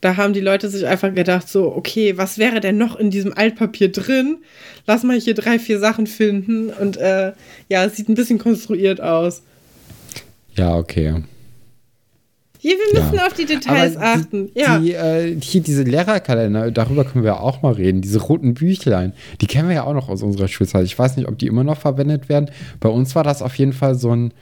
Da 0.00 0.16
haben 0.16 0.32
die 0.32 0.40
Leute 0.40 0.68
sich 0.68 0.86
einfach 0.86 1.12
gedacht, 1.12 1.48
so, 1.48 1.74
okay, 1.74 2.16
was 2.16 2.38
wäre 2.38 2.60
denn 2.60 2.78
noch 2.78 2.96
in 2.96 3.10
diesem 3.10 3.36
Altpapier 3.36 3.90
drin? 3.90 4.38
Lass 4.86 5.02
mal 5.02 5.18
hier 5.18 5.34
drei, 5.34 5.58
vier 5.58 5.80
Sachen 5.80 6.06
finden. 6.06 6.70
Und 6.70 6.96
äh, 6.96 7.32
ja, 7.68 7.84
es 7.84 7.96
sieht 7.96 8.08
ein 8.08 8.14
bisschen 8.14 8.38
konstruiert 8.38 9.00
aus. 9.00 9.42
Ja, 10.54 10.76
okay. 10.76 11.22
Hier, 12.60 12.74
wir 12.76 13.00
müssen 13.00 13.14
ja. 13.14 13.26
auf 13.26 13.34
die 13.34 13.44
Details 13.44 13.96
Aber 13.96 14.06
achten. 14.06 14.50
Die, 14.52 14.60
ja. 14.60 14.78
Die, 14.78 14.92
äh, 14.92 15.40
hier 15.40 15.62
diese 15.62 15.84
Lehrerkalender, 15.84 16.70
darüber 16.72 17.04
können 17.04 17.24
wir 17.24 17.40
auch 17.40 17.62
mal 17.62 17.72
reden. 17.72 18.00
Diese 18.00 18.20
roten 18.20 18.54
Büchlein, 18.54 19.12
die 19.40 19.46
kennen 19.46 19.68
wir 19.68 19.76
ja 19.76 19.84
auch 19.84 19.94
noch 19.94 20.08
aus 20.08 20.22
unserer 20.22 20.48
Schulzeit. 20.48 20.84
Ich 20.84 20.98
weiß 20.98 21.16
nicht, 21.16 21.28
ob 21.28 21.38
die 21.38 21.46
immer 21.46 21.62
noch 21.62 21.78
verwendet 21.78 22.28
werden. 22.28 22.50
Bei 22.80 22.88
uns 22.88 23.14
war 23.14 23.22
das 23.22 23.42
auf 23.42 23.54
jeden 23.54 23.72
Fall 23.72 23.94
so 23.94 24.14
ein 24.14 24.32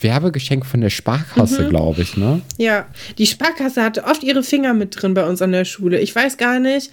Werbegeschenk 0.00 0.66
von 0.66 0.80
der 0.80 0.90
Sparkasse, 0.90 1.64
mhm. 1.64 1.68
glaube 1.70 2.02
ich, 2.02 2.16
ne? 2.16 2.42
Ja, 2.58 2.86
die 3.18 3.26
Sparkasse 3.26 3.82
hatte 3.82 4.04
oft 4.04 4.22
ihre 4.22 4.42
Finger 4.42 4.74
mit 4.74 5.00
drin 5.00 5.14
bei 5.14 5.26
uns 5.26 5.40
an 5.42 5.52
der 5.52 5.64
Schule. 5.64 6.00
Ich 6.00 6.14
weiß 6.14 6.36
gar 6.36 6.58
nicht, 6.58 6.90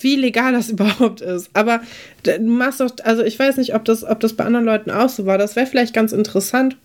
wie 0.00 0.16
legal 0.16 0.52
das 0.52 0.68
überhaupt 0.70 1.20
ist. 1.20 1.50
Aber 1.52 1.80
du 2.22 2.38
machst 2.40 2.80
doch, 2.80 2.90
also 3.04 3.22
ich 3.22 3.38
weiß 3.38 3.56
nicht, 3.56 3.74
ob 3.74 3.84
das, 3.84 4.04
ob 4.04 4.20
das 4.20 4.34
bei 4.34 4.44
anderen 4.44 4.66
Leuten 4.66 4.90
auch 4.90 5.08
so 5.08 5.26
war. 5.26 5.38
Das 5.38 5.56
wäre 5.56 5.66
vielleicht 5.66 5.94
ganz 5.94 6.12
interessant, 6.12 6.76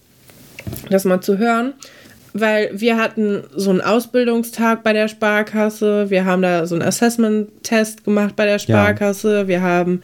das 0.90 1.06
mal 1.06 1.22
zu 1.22 1.38
hören 1.38 1.74
weil 2.34 2.70
wir 2.74 2.98
hatten 2.98 3.44
so 3.56 3.70
einen 3.70 3.82
Ausbildungstag 3.82 4.84
bei 4.84 4.94
der 4.94 5.08
Sparkasse, 5.08 6.10
wir 6.10 6.26
haben 6.26 6.42
da 6.42 6.66
so 6.66 6.76
einen 6.76 6.84
Assessment-Test 6.84 8.04
gemacht 8.04 8.36
bei 8.36 8.46
der 8.46 8.60
Sparkasse, 8.60 9.42
ja. 9.42 9.48
wir 9.48 9.62
haben 9.62 10.02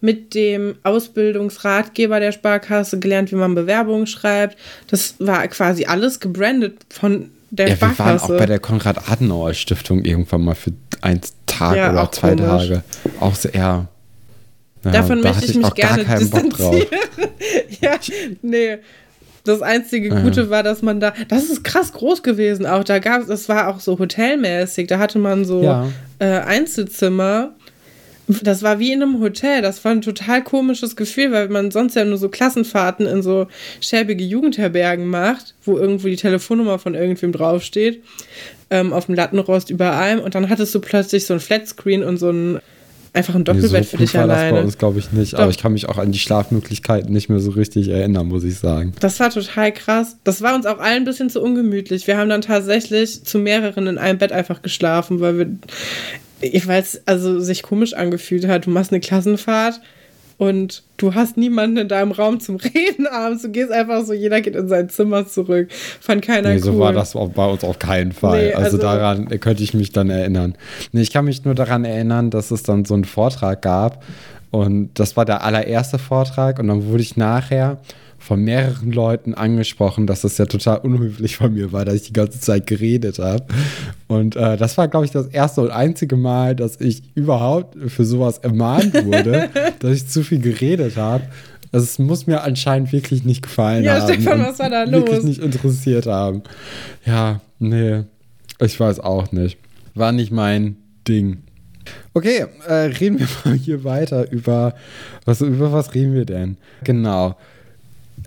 mit 0.00 0.34
dem 0.34 0.76
Ausbildungsratgeber 0.82 2.20
der 2.20 2.32
Sparkasse 2.32 2.98
gelernt, 2.98 3.30
wie 3.30 3.36
man 3.36 3.54
Bewerbungen 3.54 4.06
schreibt. 4.06 4.56
Das 4.88 5.14
war 5.18 5.46
quasi 5.48 5.84
alles 5.84 6.20
gebrandet 6.20 6.78
von 6.90 7.30
der 7.50 7.68
ja, 7.68 7.76
Sparkasse. 7.76 7.98
Wir 7.98 8.06
waren 8.06 8.20
auch 8.20 8.38
bei 8.38 8.46
der 8.46 8.58
Konrad-Adenauer-Stiftung 8.58 10.04
irgendwann 10.04 10.42
mal 10.42 10.54
für 10.54 10.72
einen 11.00 11.20
Tag 11.46 11.76
ja, 11.76 11.92
oder 11.92 12.10
zwei 12.12 12.34
komisch. 12.34 12.68
Tage. 12.68 12.82
Auch 13.20 13.34
sehr. 13.34 13.54
Ja, 13.54 13.88
Davon 14.92 15.22
da 15.22 15.28
möchte 15.30 15.46
ich 15.46 15.56
mich 15.56 15.74
gerne 15.74 16.04
distanzieren. 16.04 16.86
ja, 17.80 17.94
nee. 18.42 18.78
Das 19.48 19.62
einzige 19.62 20.10
Gute 20.10 20.50
war, 20.50 20.62
dass 20.62 20.82
man 20.82 21.00
da, 21.00 21.14
das 21.28 21.44
ist 21.44 21.64
krass 21.64 21.92
groß 21.92 22.22
gewesen 22.22 22.66
auch. 22.66 22.84
Da 22.84 22.98
gab 22.98 23.22
es, 23.22 23.26
das 23.28 23.48
war 23.48 23.68
auch 23.68 23.80
so 23.80 23.98
hotelmäßig. 23.98 24.86
Da 24.86 24.98
hatte 24.98 25.18
man 25.18 25.44
so 25.44 25.62
ja. 25.62 25.88
äh, 26.18 26.40
Einzelzimmer. 26.40 27.52
Das 28.26 28.62
war 28.62 28.78
wie 28.78 28.92
in 28.92 29.02
einem 29.02 29.20
Hotel. 29.20 29.62
Das 29.62 29.82
war 29.84 29.92
ein 29.92 30.02
total 30.02 30.44
komisches 30.44 30.96
Gefühl, 30.96 31.32
weil 31.32 31.48
man 31.48 31.70
sonst 31.70 31.96
ja 31.96 32.04
nur 32.04 32.18
so 32.18 32.28
Klassenfahrten 32.28 33.06
in 33.06 33.22
so 33.22 33.46
schäbige 33.80 34.22
Jugendherbergen 34.22 35.06
macht, 35.06 35.54
wo 35.64 35.78
irgendwo 35.78 36.08
die 36.08 36.16
Telefonnummer 36.16 36.78
von 36.78 36.94
irgendwem 36.94 37.32
draufsteht. 37.32 38.02
Ähm, 38.70 38.92
auf 38.92 39.06
dem 39.06 39.14
Lattenrost 39.14 39.70
überall. 39.70 40.18
Und 40.18 40.34
dann 40.34 40.50
hattest 40.50 40.74
du 40.74 40.80
plötzlich 40.80 41.24
so 41.24 41.32
ein 41.32 41.40
Flatscreen 41.40 42.02
und 42.04 42.18
so 42.18 42.30
ein 42.30 42.60
Einfach 43.12 43.34
ein 43.34 43.44
Doppelbett 43.44 43.72
nee, 43.72 43.82
so 43.82 43.90
für 43.90 43.96
dich 43.96 44.14
war 44.14 44.22
alleine. 44.22 44.50
Das 44.50 44.58
bei 44.58 44.64
uns, 44.64 44.78
glaube 44.78 44.98
ich, 44.98 45.12
nicht. 45.12 45.32
Doch. 45.34 45.40
Aber 45.40 45.50
ich 45.50 45.58
kann 45.58 45.72
mich 45.72 45.88
auch 45.88 45.98
an 45.98 46.12
die 46.12 46.18
Schlafmöglichkeiten 46.18 47.12
nicht 47.12 47.28
mehr 47.28 47.40
so 47.40 47.50
richtig 47.52 47.88
erinnern, 47.88 48.28
muss 48.28 48.44
ich 48.44 48.58
sagen. 48.58 48.92
Das 49.00 49.18
war 49.20 49.30
total 49.30 49.72
krass. 49.72 50.16
Das 50.24 50.42
war 50.42 50.54
uns 50.54 50.66
auch 50.66 50.78
allen 50.78 51.02
ein 51.02 51.04
bisschen 51.04 51.30
zu 51.30 51.40
ungemütlich. 51.40 52.06
Wir 52.06 52.18
haben 52.18 52.28
dann 52.28 52.42
tatsächlich 52.42 53.24
zu 53.24 53.38
mehreren 53.38 53.86
in 53.86 53.98
einem 53.98 54.18
Bett 54.18 54.32
einfach 54.32 54.62
geschlafen, 54.62 55.20
weil 55.20 55.38
wir, 55.38 56.66
weil 56.66 56.82
es 56.82 57.02
also 57.06 57.40
sich 57.40 57.62
komisch 57.62 57.94
angefühlt 57.94 58.46
hat. 58.46 58.66
Du 58.66 58.70
machst 58.70 58.92
eine 58.92 59.00
Klassenfahrt 59.00 59.80
und 60.38 60.84
du 60.96 61.14
hast 61.14 61.36
niemanden 61.36 61.76
in 61.78 61.88
deinem 61.88 62.12
Raum 62.12 62.38
zum 62.38 62.56
Reden 62.74 63.06
abends. 63.08 63.42
Du 63.42 63.50
gehst 63.50 63.72
einfach 63.72 64.04
so, 64.04 64.14
jeder 64.14 64.40
geht 64.40 64.54
in 64.54 64.68
sein 64.68 64.88
Zimmer 64.88 65.26
zurück. 65.26 65.68
Fand 66.00 66.22
keiner 66.22 66.50
nee, 66.50 66.58
so 66.58 66.72
cool. 66.72 66.78
war 66.78 66.92
das 66.92 67.12
bei 67.12 67.46
uns 67.46 67.64
auf 67.64 67.78
keinen 67.80 68.12
Fall. 68.12 68.46
Nee, 68.46 68.54
also, 68.54 68.64
also, 68.64 68.78
daran 68.78 69.28
könnte 69.40 69.64
ich 69.64 69.74
mich 69.74 69.90
dann 69.90 70.08
erinnern. 70.08 70.54
Nee, 70.92 71.02
ich 71.02 71.12
kann 71.12 71.24
mich 71.24 71.44
nur 71.44 71.56
daran 71.56 71.84
erinnern, 71.84 72.30
dass 72.30 72.52
es 72.52 72.62
dann 72.62 72.84
so 72.84 72.94
einen 72.94 73.04
Vortrag 73.04 73.62
gab. 73.62 74.04
Und 74.50 74.90
das 74.94 75.16
war 75.16 75.24
der 75.24 75.42
allererste 75.42 75.98
Vortrag. 75.98 76.60
Und 76.60 76.68
dann 76.68 76.86
wurde 76.86 77.02
ich 77.02 77.16
nachher 77.16 77.78
von 78.18 78.42
mehreren 78.42 78.92
Leuten 78.92 79.34
angesprochen, 79.34 80.06
dass 80.06 80.22
das 80.22 80.36
ja 80.38 80.46
total 80.46 80.78
unhöflich 80.78 81.36
von 81.36 81.54
mir 81.54 81.72
war, 81.72 81.84
dass 81.84 81.94
ich 81.94 82.02
die 82.02 82.12
ganze 82.12 82.40
Zeit 82.40 82.66
geredet 82.66 83.18
habe. 83.18 83.46
Und 84.08 84.36
äh, 84.36 84.56
das 84.56 84.76
war, 84.76 84.88
glaube 84.88 85.06
ich, 85.06 85.12
das 85.12 85.28
erste 85.28 85.60
und 85.62 85.70
einzige 85.70 86.16
Mal, 86.16 86.56
dass 86.56 86.80
ich 86.80 87.02
überhaupt 87.14 87.76
für 87.90 88.04
sowas 88.04 88.38
ermahnt 88.38 88.92
wurde, 89.04 89.48
dass 89.78 89.92
ich 89.92 90.08
zu 90.08 90.22
viel 90.24 90.40
geredet 90.40 90.96
habe. 90.96 91.24
Es 91.70 91.98
muss 91.98 92.26
mir 92.26 92.42
anscheinend 92.42 92.92
wirklich 92.92 93.24
nicht 93.24 93.42
gefallen 93.42 93.84
ja, 93.84 94.00
haben. 94.00 94.08
Ja, 94.08 94.14
Stefan, 94.14 94.40
was 94.40 94.58
war 94.58 94.70
da 94.70 94.84
los? 94.84 94.92
Wirklich 94.92 95.24
nicht 95.24 95.42
interessiert 95.42 96.06
haben. 96.06 96.42
Ja, 97.04 97.40
nee. 97.58 98.04
Ich 98.60 98.78
weiß 98.78 99.00
auch 99.00 99.32
nicht. 99.32 99.58
War 99.94 100.12
nicht 100.12 100.32
mein 100.32 100.76
Ding. 101.06 101.42
Okay, 102.14 102.46
äh, 102.66 102.72
reden 102.72 103.18
wir 103.18 103.28
mal 103.44 103.54
hier 103.54 103.84
weiter 103.84 104.30
über 104.30 104.74
was, 105.24 105.40
über 105.40 105.72
was 105.72 105.94
reden 105.94 106.14
wir 106.14 106.24
denn? 106.24 106.56
Genau. 106.84 107.36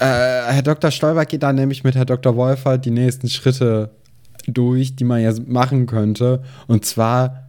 Äh, 0.02 0.04
Herr 0.04 0.64
Dr. 0.64 0.90
Stolber 0.90 1.26
geht 1.26 1.44
dann 1.44 1.56
nämlich 1.56 1.84
mit 1.84 1.94
Herr 1.94 2.06
Dr. 2.06 2.36
Wolfert 2.36 2.86
die 2.86 2.92
nächsten 2.92 3.30
Schritte 3.30 3.92
durch, 4.48 4.96
die 4.96 5.04
man 5.04 5.22
jetzt 5.22 5.48
machen 5.48 5.86
könnte. 5.86 6.42
Und 6.66 6.86
zwar 6.86 7.41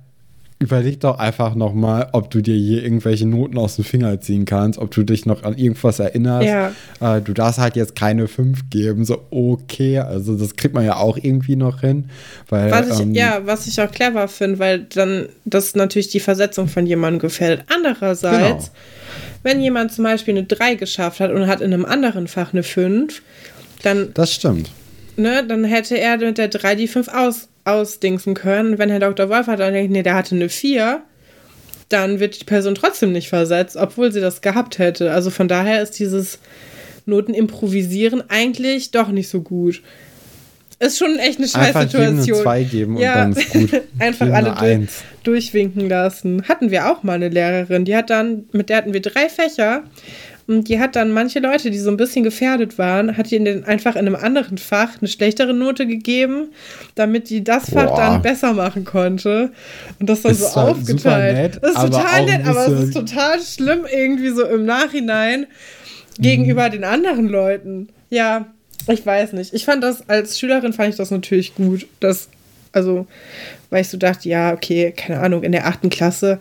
überleg 0.63 1.01
doch 1.01 1.19
einfach 1.19 1.57
nochmal, 1.57 2.09
ob 2.13 2.31
du 2.31 2.41
dir 2.41 2.55
hier 2.55 2.85
irgendwelche 2.85 3.27
Noten 3.27 3.59
aus 3.59 3.77
dem 3.77 3.85
Finger 3.85 4.21
ziehen 4.21 4.45
kannst, 4.45 4.79
ob 4.79 4.93
du 4.93 5.03
dich 5.03 5.27
noch 5.27 5.43
an 5.43 5.59
irgendwas 5.59 5.99
erinnerst. 5.99 6.47
Ja. 6.47 7.17
Äh, 7.17 7.21
du 7.21 7.35
darfst 7.35 7.59
halt 7.59 7.75
jetzt 7.75 7.97
keine 7.97 8.29
5 8.29 8.71
geben, 8.71 9.05
so 9.05 9.25
okay, 9.31 9.99
also 9.99 10.37
das 10.37 10.55
kriegt 10.55 10.75
man 10.75 10.85
ja 10.85 10.97
auch 10.97 11.19
irgendwie 11.21 11.57
noch 11.57 11.81
hin. 11.81 12.11
Weil, 12.49 12.71
was 12.71 12.91
ich, 12.91 13.01
ähm, 13.01 13.15
ja, 13.15 13.41
was 13.45 13.67
ich 13.67 13.81
auch 13.81 13.91
clever 13.91 14.29
finde, 14.29 14.61
weil 14.61 14.79
dann 14.85 15.29
das 15.45 15.75
natürlich 15.75 16.09
die 16.09 16.21
Versetzung 16.21 16.69
von 16.69 16.87
jemandem 16.87 17.19
gefällt. 17.19 17.65
Andererseits, 17.75 18.67
genau. 18.67 19.43
wenn 19.43 19.61
jemand 19.61 19.93
zum 19.93 20.05
Beispiel 20.05 20.37
eine 20.37 20.45
3 20.45 20.77
geschafft 20.77 21.19
hat 21.19 21.33
und 21.33 21.49
hat 21.49 21.61
in 21.61 21.75
einem 21.75 21.85
anderen 21.85 22.29
Fach 22.29 22.53
eine 22.53 22.63
5, 22.63 23.21
dann. 23.83 24.15
Das 24.15 24.33
stimmt. 24.33 24.71
Ne, 25.17 25.45
dann 25.47 25.65
hätte 25.65 25.99
er 25.99 26.19
mit 26.19 26.39
der 26.39 26.49
3 26.49 26.77
die 26.77 26.89
5 26.89 27.09
aus 27.09 27.49
ausdingsen 27.65 28.35
können. 28.35 28.79
Wenn 28.79 28.91
Herr 28.91 29.01
Dr. 29.01 29.29
Wolf 29.29 29.47
hat 29.47 29.61
dann 29.61 29.73
denkt, 29.73 29.93
nee, 29.93 30.03
der 30.03 30.15
hatte 30.15 30.35
eine 30.35 30.49
4, 30.49 31.03
dann 31.89 32.21
wird 32.21 32.41
die 32.41 32.45
Person 32.45 32.75
trotzdem 32.75 33.13
nicht 33.13 33.29
versetzt, 33.29 33.77
obwohl 33.77 34.13
sie 34.13 34.21
das 34.21 34.41
gehabt 34.41 34.79
hätte. 34.79 35.13
Also 35.13 35.31
von 35.31 35.49
daher 35.49 35.83
ist 35.83 35.99
dieses 35.99 36.39
Noten 37.07 37.35
improvisieren 37.35 38.23
eigentlich 38.29 38.91
doch 38.91 39.09
nicht 39.09 39.29
so 39.29 39.43
gut. 39.43 39.83
Ist 40.79 40.99
schon 40.99 41.17
echt 41.19 41.39
eine 41.39 41.47
scheiß 41.47 41.77
Einfach 41.77 41.83
Situation. 41.83 42.19
Einfach 42.19 42.43
zwei 42.43 42.63
geben 42.65 42.97
ja. 42.97 43.13
und 43.25 43.37
dann 43.37 43.43
ist 43.43 43.53
gut. 43.53 43.83
Einfach 44.01 44.31
alle 44.33 44.55
durch, 44.59 44.91
durchwinken 45.23 45.89
lassen. 45.89 46.49
Hatten 46.49 46.73
wir 46.73 46.91
auch 46.91 47.05
mal 47.05 47.15
eine 47.15 47.29
Lehrerin, 47.29 47.85
die 47.85 47.95
hat 47.95 48.11
dann, 48.11 48.47
mit 48.51 48.69
der 48.69 48.79
hatten 48.79 48.93
wir 48.93 49.01
drei 49.01 49.29
Fächer 49.29 49.85
und 50.47 50.69
die 50.69 50.81
hat 50.81 50.97
dann 50.97 51.13
manche 51.13 51.39
Leute, 51.39 51.71
die 51.71 51.79
so 51.79 51.91
ein 51.91 51.97
bisschen 51.97 52.25
gefährdet 52.25 52.79
waren, 52.79 53.17
hat 53.17 53.31
ihnen 53.31 53.65
einfach 53.65 53.95
in 53.95 54.07
einem 54.07 54.17
anderen 54.17 54.59
Fach 54.59 54.91
eine 55.01 55.09
schlechtere 55.09 55.55
Note 55.55 55.87
gegeben, 55.87 56.49
damit 56.95 57.31
die 57.31 57.45
das 57.45 57.71
Fach 57.71 57.87
Boah. 57.87 57.97
dann 57.97 58.23
besser 58.23 58.53
machen 58.53 58.85
konnte. 58.85 59.53
Und 60.01 60.09
das 60.09 60.23
dann 60.23 60.33
ist 60.33 60.53
so 60.53 60.61
aufgeteilt. 60.61 61.55
Nett, 61.55 61.59
das 61.63 61.71
ist 61.71 61.93
total 61.93 62.25
nett, 62.25 62.47
aber 62.47 62.67
es 62.67 62.89
ist 62.89 62.95
total 62.95 63.41
schlimm 63.41 63.87
irgendwie 63.91 64.31
so 64.31 64.45
im 64.45 64.65
Nachhinein 64.65 65.47
gegenüber 66.19 66.67
mhm. 66.69 66.73
den 66.73 66.85
anderen 66.85 67.29
Leuten. 67.29 67.89
Ja, 68.11 68.47
ich 68.89 69.07
weiß 69.07 69.33
nicht. 69.35 69.55
Ich 69.55 69.65
fand 69.65 69.83
das 69.85 70.09
als 70.09 70.39
Schülerin 70.39 70.73
fand 70.73 70.91
ich 70.91 70.97
das 70.97 71.11
natürlich 71.11 71.55
gut, 71.55 71.87
dass 72.01 72.29
also 72.73 73.07
weil 73.71 73.83
ich 73.83 73.89
so 73.89 73.97
dachte, 73.97 74.29
ja, 74.29 74.53
okay, 74.53 74.93
keine 74.97 75.21
Ahnung, 75.21 75.43
in 75.43 75.53
der 75.53 75.67
achten 75.67 75.89
Klasse 75.89 76.41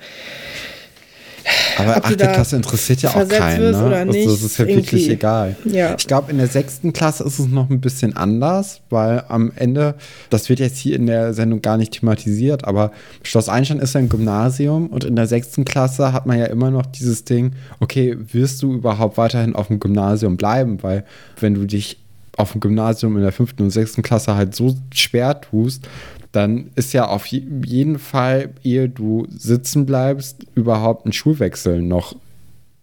aber 1.78 1.98
achte 1.98 2.16
Klasse 2.16 2.56
interessiert 2.56 3.02
ja 3.02 3.10
auch 3.12 3.28
keinen. 3.28 3.72
Ne? 3.72 4.06
Nicht, 4.06 4.28
also 4.28 4.32
das 4.32 4.44
ist 4.44 4.58
ja 4.58 4.68
wirklich 4.68 5.10
egal. 5.10 5.56
Ja. 5.66 5.96
Ich 5.98 6.08
glaube, 6.08 6.32
in 6.32 6.38
der 6.38 6.48
sechsten 6.48 6.94
Klasse 6.94 7.24
ist 7.24 7.40
es 7.40 7.48
noch 7.48 7.70
ein 7.70 7.82
bisschen 7.82 8.16
anders, 8.16 8.82
weil 8.90 9.24
am 9.28 9.52
Ende, 9.56 9.96
das 10.30 10.50
wird 10.50 10.60
jetzt 10.60 10.78
hier 10.78 10.96
in 10.96 11.08
der 11.08 11.34
Sendung 11.34 11.62
gar 11.62 11.78
nicht 11.78 11.94
thematisiert, 11.94 12.66
aber 12.66 12.92
Schloss 13.24 13.50
Einstein 13.50 13.80
ist 13.80 13.94
ja 13.94 14.00
ein 14.00 14.10
Gymnasium 14.10 14.88
und 14.88 15.04
in 15.04 15.16
der 15.16 15.28
sechsten 15.28 15.66
Klasse 15.66 16.14
hat 16.14 16.26
man 16.26 16.40
ja 16.40 16.46
immer 16.46 16.72
noch 16.72 16.86
dieses 16.86 17.24
Ding, 17.24 17.54
okay, 17.80 18.18
wirst 18.32 18.62
du 18.62 18.74
überhaupt 18.74 19.18
weiterhin 19.18 19.56
auf 19.56 19.68
dem 19.68 19.80
Gymnasium 19.80 20.38
bleiben? 20.38 20.82
Weil 20.82 21.06
wenn 21.40 21.54
du 21.54 21.66
dich 21.66 21.98
auf 22.38 22.54
dem 22.54 22.62
Gymnasium 22.62 23.16
in 23.18 23.24
der 23.24 23.32
fünften 23.32 23.64
und 23.64 23.72
sechsten 23.72 24.02
Klasse 24.02 24.36
halt 24.36 24.56
so 24.56 24.76
schwer 24.94 25.42
tust, 25.42 25.88
dann 26.32 26.72
ist 26.76 26.94
ja 26.94 27.08
auf 27.08 27.26
jeden 27.26 28.00
Fall, 28.00 28.54
ehe 28.64 28.88
du 28.88 29.28
sitzen 29.30 29.86
bleibst, 29.86 30.46
überhaupt 30.56 31.06
ein 31.06 31.14
Schulwechsel 31.14 31.82
noch 31.82 32.16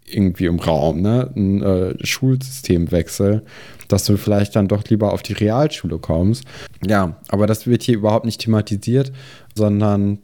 irgendwie 0.05 0.47
im 0.47 0.59
Raum, 0.59 1.01
ne? 1.01 1.31
Ein 1.35 1.63
äh, 1.63 2.07
Schulsystemwechsel, 2.07 3.43
dass 3.89 4.05
du 4.05 4.17
vielleicht 4.17 4.57
dann 4.57 4.69
doch 4.69 4.85
lieber 4.85 5.13
auf 5.13 5.23
die 5.23 5.35
Realschule 5.35 5.99
kommst. 5.99 6.45
Ja, 6.87 7.17
aber 7.29 7.47
das 7.47 7.67
wird 7.67 7.83
hier 7.83 7.97
überhaupt 7.97 8.25
nicht 8.25 8.41
thematisiert, 8.41 9.13
sondern 9.55 10.19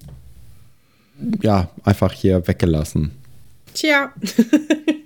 ja, 1.42 1.70
einfach 1.84 2.12
hier 2.12 2.46
weggelassen. 2.46 3.12
Tja. 3.74 4.12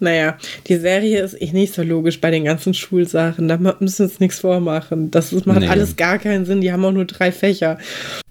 naja, 0.00 0.38
die 0.68 0.76
Serie 0.76 1.20
ist 1.22 1.40
echt 1.40 1.52
nicht 1.52 1.74
so 1.74 1.82
logisch 1.82 2.20
bei 2.20 2.30
den 2.30 2.44
ganzen 2.44 2.74
Schulsachen. 2.74 3.48
Da 3.48 3.56
müssen 3.56 3.98
wir 3.98 4.04
uns 4.04 4.20
nichts 4.20 4.38
vormachen. 4.38 5.10
Das 5.10 5.32
ist, 5.32 5.46
macht 5.46 5.60
nee. 5.60 5.68
alles 5.68 5.96
gar 5.96 6.18
keinen 6.18 6.44
Sinn. 6.44 6.60
Die 6.60 6.72
haben 6.72 6.84
auch 6.84 6.92
nur 6.92 7.06
drei 7.06 7.32
Fächer. 7.32 7.78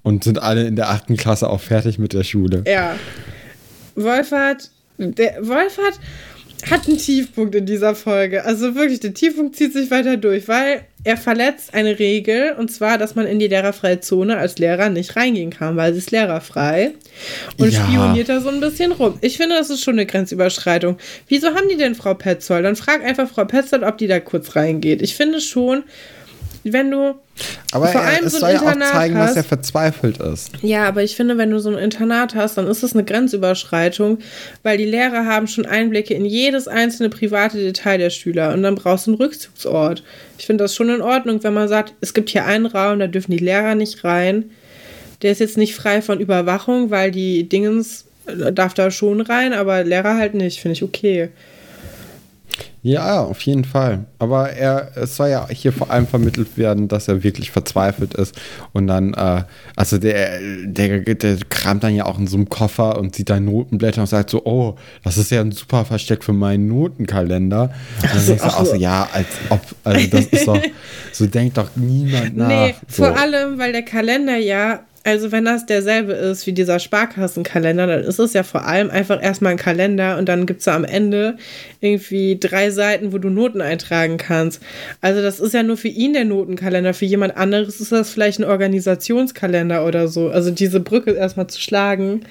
Und 0.04 0.24
sind 0.24 0.42
alle 0.42 0.68
in 0.68 0.76
der 0.76 0.90
achten 0.90 1.18
Klasse 1.18 1.50
auch 1.50 1.62
fertig 1.62 2.00
mit 2.00 2.14
der 2.14 2.24
Schule. 2.24 2.64
Ja. 2.66 2.96
Wolfert, 3.96 4.72
der 4.98 5.46
Wolfert 5.46 6.00
hat 6.70 6.88
einen 6.88 6.98
Tiefpunkt 6.98 7.56
in 7.56 7.66
dieser 7.66 7.96
Folge. 7.96 8.46
Also 8.46 8.76
wirklich, 8.76 9.00
der 9.00 9.14
Tiefpunkt 9.14 9.56
zieht 9.56 9.74
sich 9.74 9.92
weiter 9.92 10.18
durch, 10.18 10.48
weil 10.48 10.86
er 11.04 11.18
verletzt 11.18 11.74
eine 11.74 11.98
Regel 11.98 12.56
und 12.58 12.72
zwar, 12.72 12.98
dass 12.98 13.16
man 13.16 13.26
in 13.26 13.40
die 13.40 13.48
lehrerfreie 13.48 14.00
Zone 14.02 14.38
als 14.38 14.58
Lehrer 14.60 14.90
nicht 14.90 15.16
reingehen 15.16 15.50
kann, 15.50 15.76
weil 15.76 15.94
sie 15.94 16.00
ist 16.00 16.12
lehrerfrei 16.12 16.92
und 17.58 17.72
ja. 17.72 17.84
spioniert 17.84 18.30
da 18.30 18.40
so 18.40 18.50
ein 18.50 18.60
bisschen 18.60 18.92
rum. 18.92 19.18
Ich 19.22 19.38
finde, 19.38 19.56
das 19.56 19.70
ist 19.70 19.84
schon 19.84 19.96
eine 19.96 20.06
Grenzüberschreitung. 20.06 20.98
Wieso 21.28 21.48
haben 21.48 21.68
die 21.70 21.78
denn 21.78 21.96
Frau 21.96 22.14
Petzold? 22.14 22.66
Dann 22.66 22.76
frag 22.76 23.04
einfach 23.04 23.30
Frau 23.30 23.46
Petzold, 23.46 23.84
ob 23.84 23.98
die 23.98 24.08
da 24.08 24.20
kurz 24.20 24.56
reingeht. 24.56 25.02
Ich 25.02 25.16
finde 25.16 25.42
schon, 25.42 25.84
wenn 26.64 26.92
du 26.92 27.16
aber 27.72 27.88
vor 27.88 28.02
allem 28.02 28.26
es 28.26 28.34
so 28.34 28.46
ein 28.46 28.58
soll 28.58 28.68
Internat 28.68 28.80
ja 28.80 28.90
auch 28.90 28.94
zeigen, 28.94 29.18
hast, 29.18 29.30
dass 29.30 29.38
er 29.38 29.44
verzweifelt 29.44 30.18
ist. 30.18 30.52
Ja, 30.62 30.88
aber 30.88 31.04
ich 31.04 31.16
finde, 31.16 31.38
wenn 31.38 31.50
du 31.50 31.60
so 31.60 31.70
ein 31.70 31.78
Internat 31.78 32.36
hast, 32.36 32.58
dann 32.58 32.68
ist 32.68 32.84
das 32.84 32.94
eine 32.94 33.04
Grenzüberschreitung, 33.04 34.20
weil 34.62 34.78
die 34.78 34.86
Lehrer 34.86 35.26
haben 35.26 35.48
schon 35.48 35.66
Einblicke 35.66 36.14
in 36.14 36.26
jedes 36.26 36.68
einzelne 36.68 37.10
private 37.10 37.58
Detail 37.58 37.98
der 37.98 38.10
Schüler 38.10 38.54
und 38.54 38.62
dann 38.64 38.76
brauchst 38.76 39.08
du 39.08 39.12
einen 39.12 39.18
Rückzugsort. 39.18 40.04
Ich 40.38 40.46
finde 40.46 40.64
das 40.64 40.76
schon 40.76 40.90
in 40.90 41.02
Ordnung, 41.02 41.44
wenn 41.44 41.54
man 41.54 41.68
sagt, 41.68 41.94
es 42.02 42.14
gibt 42.14 42.30
hier 42.30 42.46
einen 42.46 42.66
Raum, 42.66 43.00
da 43.00 43.08
dürfen 43.08 43.32
die 43.32 43.44
Lehrer 43.44 43.76
nicht 43.76 44.04
rein. 44.04 44.52
Der 45.22 45.32
ist 45.32 45.40
jetzt 45.40 45.58
nicht 45.58 45.76
frei 45.76 46.02
von 46.02 46.20
Überwachung, 46.20 46.90
weil 46.90 47.12
die 47.12 47.48
Dingens 47.48 48.06
äh, 48.26 48.52
darf 48.52 48.74
da 48.74 48.92
schon 48.92 49.22
rein, 49.22 49.54
aber 49.54 49.84
Lehrer 49.84 50.18
halt 50.18 50.34
nicht, 50.34 50.60
finde 50.60 50.74
ich 50.74 50.84
okay. 50.84 51.30
Ja, 52.84 53.22
auf 53.22 53.42
jeden 53.42 53.64
Fall. 53.64 54.06
Aber 54.18 54.52
er, 54.52 54.92
es 54.96 55.16
soll 55.16 55.30
ja 55.30 55.48
hier 55.50 55.72
vor 55.72 55.92
allem 55.92 56.08
vermittelt 56.08 56.58
werden, 56.58 56.88
dass 56.88 57.08
er 57.08 57.24
wirklich 57.24 57.52
verzweifelt 57.52 58.16
ist. 58.16 58.36
Und 58.74 58.88
dann, 58.88 59.14
äh, 59.14 59.44
also 59.76 60.00
der, 60.00 60.40
der, 60.66 61.02
der 61.02 61.38
kramt 61.50 61.84
dann 61.84 61.94
ja 61.94 62.06
auch 62.06 62.18
in 62.18 62.26
so 62.26 62.38
einem 62.38 62.50
Koffer 62.50 62.98
und 62.98 63.16
sieht 63.16 63.30
da 63.30 63.40
Notenblätter 63.40 64.02
und 64.02 64.08
sagt 64.08 64.32
so, 64.32 64.44
oh, 64.46 64.76
das 65.04 65.20
ist 65.20 65.30
ja 65.30 65.42
ein 65.42 65.52
super 65.52 65.86
Versteck 65.86 66.24
für 66.24 66.34
meinen 66.34 66.68
Notenkalender. 66.68 67.72
Und 68.02 68.16
dann 68.16 68.26
denkst 68.26 68.44
du 68.44 68.48
auch 68.48 68.66
so, 68.66 68.76
ja, 68.76 69.08
als 69.14 69.28
ob, 69.50 69.62
also 69.84 70.08
das 70.08 70.26
ist 70.26 70.48
doch, 70.48 70.60
so 71.12 71.28
denkt 71.28 71.58
doch 71.58 71.70
niemand 71.76 72.36
nach. 72.38 72.48
Nee, 72.48 72.76
so. 72.88 73.04
vor 73.04 73.16
allem, 73.16 73.60
weil 73.60 73.74
der 73.74 73.84
Kalender 73.84 74.38
ja 74.38 74.80
also 75.04 75.32
wenn 75.32 75.46
das 75.46 75.66
derselbe 75.66 76.14
ist 76.14 76.46
wie 76.46 76.54
dieser 76.54 76.80
Sparkassenkalender, 76.80 77.88
dann 77.88 78.04
ist 78.04 78.20
es 78.20 78.34
ja 78.34 78.44
vor 78.44 78.66
allem 78.66 78.90
einfach 78.90 79.22
erstmal 79.22 79.54
ein 79.54 79.58
Kalender 79.58 80.18
und 80.18 80.30
dann 80.30 80.46
gibt 80.46 80.60
es 80.60 80.66
da 80.66 80.76
am 80.76 80.86
Ende 80.86 81.38
irgendwie 81.80 82.38
drei 82.40 82.70
Seiten, 82.70 83.12
wo 83.12 83.18
du 83.18 83.30
Noten 83.30 83.62
eintragen 83.62 84.18
kannst. 84.18 84.62
Also 85.02 85.22
das 85.22 85.40
ist 85.40 85.54
ja 85.54 85.64
nur 85.64 85.78
für 85.78 85.88
ihn 85.88 86.14
der 86.14 86.26
Notenkalender, 86.26 86.94
für 86.94 87.06
jemand 87.06 87.36
anderes 87.36 87.82
ist 87.82 87.92
das 87.92 88.12
vielleicht 88.12 88.40
ein 88.40 88.44
Organisationskalender 88.44 89.86
oder 89.86 90.08
so. 90.08 90.30
Also 90.30 90.52
diese 90.52 90.80
Brücke 90.80 91.12
erstmal 91.12 91.48
zu 91.48 91.60
schlagen, 91.60 92.22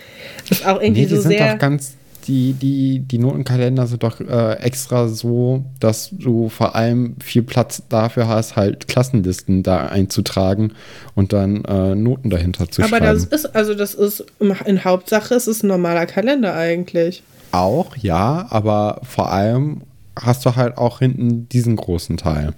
ist 0.49 0.67
auch 0.67 0.81
irgendwie 0.81 1.03
nee, 1.03 1.07
die 1.07 1.17
so 1.17 1.23
sind 1.23 1.33
sehr... 1.33 1.53
Doch 1.53 1.59
ganz 1.59 1.95
die, 2.27 2.53
die, 2.53 3.01
die 3.01 3.19
Notenkalender 3.19 3.87
sind 3.87 4.03
doch 4.03 4.21
äh, 4.21 4.55
extra 4.55 5.09
so, 5.09 5.65
dass 5.81 6.11
du 6.13 6.49
vor 6.49 6.75
allem 6.75 7.17
viel 7.23 7.43
Platz 7.43 7.83
dafür 7.89 8.29
hast, 8.29 8.57
halt 8.57 8.89
Klassenlisten 8.89 9.63
da 9.63 9.87
einzutragen 9.87 10.73
und 11.15 11.33
dann 11.33 11.65
äh, 11.65 11.95
Noten 11.95 12.31
dahinter 12.31 12.71
zu 12.71 12.83
Aber 12.83 12.89
schreiben. 12.91 13.07
Aber 13.07 13.15
das 13.15 13.25
ist, 13.25 13.57
also 13.57 13.75
das 13.75 13.95
ist, 13.95 14.25
in 14.65 14.85
Hauptsache 14.85 15.35
ist 15.35 15.47
es 15.47 15.63
ein 15.63 15.69
normaler 15.69 16.07
Kalender 16.07 16.55
eigentlich. 16.55 17.23
Auch, 17.53 17.97
ja, 17.97 18.47
aber 18.51 19.01
vor 19.03 19.33
allem 19.33 19.83
hast 20.17 20.45
du 20.47 20.57
halt 20.57 20.79
auch 20.79 21.01
hinten 21.01 21.49
diesen 21.49 21.77
großen 21.77 22.17
Teil. 22.17 22.53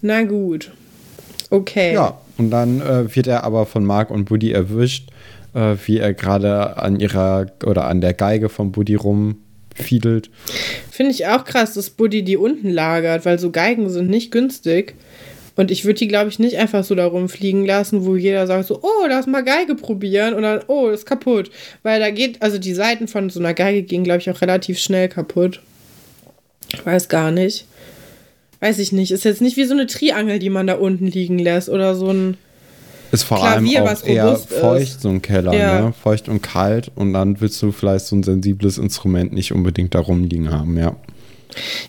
Na 0.00 0.22
gut. 0.22 0.72
Okay. 1.50 1.94
Ja, 1.94 2.18
und 2.36 2.50
dann 2.50 2.80
äh, 2.80 3.14
wird 3.14 3.26
er 3.26 3.44
aber 3.44 3.66
von 3.66 3.84
Mark 3.84 4.10
und 4.10 4.26
Buddy 4.26 4.52
erwischt 4.52 5.10
äh, 5.54 5.76
wie 5.86 5.98
er 5.98 6.14
gerade 6.14 6.76
an 6.76 7.00
ihrer 7.00 7.46
oder 7.64 7.86
an 7.86 8.00
der 8.00 8.14
Geige 8.14 8.48
von 8.48 8.72
Buddy 8.72 8.94
rumfiedelt. 8.94 10.30
Finde 10.90 11.12
ich 11.12 11.26
auch 11.26 11.44
krass, 11.44 11.74
dass 11.74 11.90
Buddy 11.90 12.22
die 12.22 12.36
unten 12.36 12.70
lagert, 12.70 13.24
weil 13.24 13.38
so 13.38 13.50
Geigen 13.50 13.88
sind 13.90 14.10
nicht 14.10 14.30
günstig. 14.30 14.94
Und 15.58 15.72
ich 15.72 15.84
würde 15.84 15.98
die, 15.98 16.06
glaube 16.06 16.28
ich, 16.28 16.38
nicht 16.38 16.56
einfach 16.56 16.84
so 16.84 16.94
da 16.94 17.04
rumfliegen 17.04 17.66
lassen, 17.66 18.06
wo 18.06 18.14
jeder 18.14 18.46
sagt 18.46 18.68
so, 18.68 18.78
oh, 18.80 19.06
lass 19.08 19.26
mal 19.26 19.42
Geige 19.42 19.74
probieren 19.74 20.34
und 20.34 20.44
dann, 20.44 20.60
oh, 20.68 20.88
ist 20.88 21.04
kaputt. 21.04 21.50
Weil 21.82 21.98
da 21.98 22.10
geht, 22.10 22.40
also 22.42 22.58
die 22.58 22.74
Seiten 22.74 23.08
von 23.08 23.28
so 23.28 23.40
einer 23.40 23.54
Geige 23.54 23.82
gehen, 23.82 24.04
glaube 24.04 24.20
ich, 24.20 24.30
auch 24.30 24.40
relativ 24.40 24.78
schnell 24.78 25.08
kaputt. 25.08 25.60
Ich 26.72 26.86
weiß 26.86 27.08
gar 27.08 27.32
nicht. 27.32 27.66
Weiß 28.60 28.78
ich 28.78 28.92
nicht. 28.92 29.10
Ist 29.10 29.24
jetzt 29.24 29.40
nicht 29.40 29.56
wie 29.56 29.64
so 29.64 29.74
eine 29.74 29.88
Triangel, 29.88 30.38
die 30.38 30.50
man 30.50 30.68
da 30.68 30.74
unten 30.74 31.08
liegen 31.08 31.40
lässt 31.40 31.68
oder 31.68 31.96
so 31.96 32.10
ein 32.12 32.36
ist 33.12 33.22
vor 33.24 33.38
Klavier, 33.38 33.82
allem 33.84 33.96
auch 33.96 34.04
eher 34.04 34.36
feucht, 34.36 34.82
ist. 34.82 35.00
so 35.02 35.08
ein 35.08 35.22
Keller, 35.22 35.54
ja. 35.54 35.80
ne? 35.80 35.94
Feucht 36.02 36.28
und 36.28 36.42
kalt. 36.42 36.90
Und 36.94 37.12
dann 37.12 37.40
willst 37.40 37.60
du 37.62 37.72
vielleicht 37.72 38.06
so 38.06 38.16
ein 38.16 38.22
sensibles 38.22 38.78
Instrument 38.78 39.32
nicht 39.32 39.52
unbedingt 39.52 39.94
da 39.94 40.00
rumliegen 40.00 40.50
haben, 40.50 40.78
ja. 40.78 40.94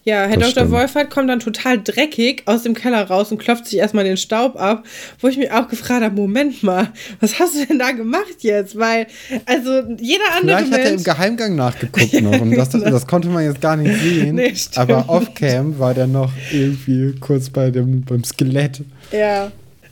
Ja, 0.04 0.26
Herr 0.26 0.38
das 0.38 0.50
Dr. 0.50 0.52
Stimmt. 0.52 0.72
Wolfert 0.72 1.10
kommt 1.10 1.30
dann 1.30 1.40
total 1.40 1.82
dreckig 1.82 2.44
aus 2.46 2.64
dem 2.64 2.74
Keller 2.74 3.04
raus 3.04 3.32
und 3.32 3.38
klopft 3.38 3.68
sich 3.68 3.80
erstmal 3.80 4.04
den 4.04 4.18
Staub 4.18 4.56
ab, 4.56 4.86
wo 5.20 5.28
ich 5.28 5.38
mich 5.38 5.52
auch 5.52 5.68
gefragt 5.68 6.04
habe, 6.04 6.16
Moment 6.16 6.64
mal, 6.64 6.90
was 7.20 7.40
hast 7.40 7.56
du 7.56 7.66
denn 7.66 7.80
da 7.80 7.92
gemacht 7.92 8.38
jetzt? 8.40 8.78
Weil, 8.78 9.08
also 9.46 9.82
jeder 10.00 10.24
andere 10.38 10.58
Vielleicht 10.58 10.72
Mensch... 10.72 10.74
hat 10.74 10.80
er 10.80 10.94
im 10.94 11.04
Geheimgang 11.04 11.56
nachgeguckt 11.56 12.14
noch 12.22 12.40
und 12.40 12.56
das, 12.56 12.70
das 12.70 13.08
konnte 13.08 13.30
man 13.30 13.44
jetzt 13.44 13.62
gar 13.62 13.76
nicht 13.76 14.00
sehen. 14.02 14.36
Nee, 14.36 14.54
aber 14.76 15.06
off-cam 15.08 15.78
war 15.80 15.94
der 15.94 16.08
noch 16.08 16.32
irgendwie 16.52 17.16
kurz 17.20 17.50
bei 17.50 17.72
dem, 17.72 18.04
beim 18.04 18.24
Skelett. 18.24 18.82
Ja. 19.12 19.52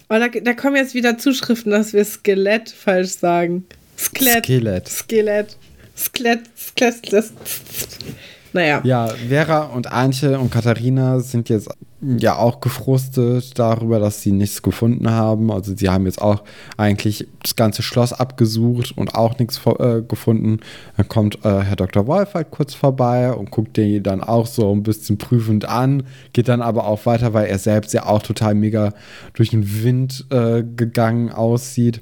Oh, 0.10 0.18
da, 0.20 0.28
da 0.30 0.54
kommen 0.54 0.78
jetzt 0.78 0.94
wieder 0.94 1.18
Zuschriften, 1.18 1.72
dass 1.72 1.92
wir 1.94 2.06
Skelett 2.06 2.70
falsch 2.70 3.12
sagen. 3.12 3.66
Skelett. 3.98 4.46
Skelett. 4.46 4.88
Skelett. 4.90 5.58
Skelett. 5.96 6.42
Skelett. 6.56 7.32
Naja. 8.54 8.82
Ja, 8.84 9.08
Vera 9.08 9.64
und 9.64 9.92
Antje 9.92 10.40
und 10.40 10.52
Katharina 10.52 11.20
sind 11.20 11.50
jetzt 11.50 11.70
ja 12.00 12.36
auch 12.36 12.60
gefrustet 12.60 13.58
darüber, 13.58 14.00
dass 14.00 14.22
sie 14.22 14.32
nichts 14.32 14.62
gefunden 14.62 15.10
haben. 15.10 15.52
Also 15.52 15.76
sie 15.76 15.90
haben 15.90 16.06
jetzt 16.06 16.22
auch 16.22 16.44
eigentlich 16.78 17.28
das 17.42 17.56
ganze 17.56 17.82
Schloss 17.82 18.14
abgesucht 18.14 18.94
und 18.96 19.16
auch 19.16 19.40
nichts 19.40 19.60
äh, 19.66 20.02
gefunden. 20.02 20.60
Dann 20.96 21.08
kommt 21.08 21.44
äh, 21.44 21.62
Herr 21.62 21.76
Dr. 21.76 22.06
Wolf 22.08 22.36
halt 22.36 22.52
kurz 22.52 22.76
vorbei 22.76 23.34
und 23.34 23.50
guckt 23.50 23.78
den 23.78 24.04
dann 24.04 24.22
auch 24.22 24.46
so 24.46 24.72
ein 24.72 24.84
bisschen 24.84 25.18
prüfend 25.18 25.66
an, 25.66 26.04
geht 26.34 26.48
dann 26.48 26.62
aber 26.62 26.86
auch 26.86 27.06
weiter, 27.06 27.34
weil 27.34 27.48
er 27.48 27.58
selbst 27.58 27.94
ja 27.94 28.06
auch 28.06 28.22
total 28.22 28.54
mega 28.54 28.94
durch 29.34 29.50
den 29.50 29.84
Wind 29.84 30.26
äh, 30.30 30.64
gegangen 30.64 31.32
aussieht. 31.32 32.02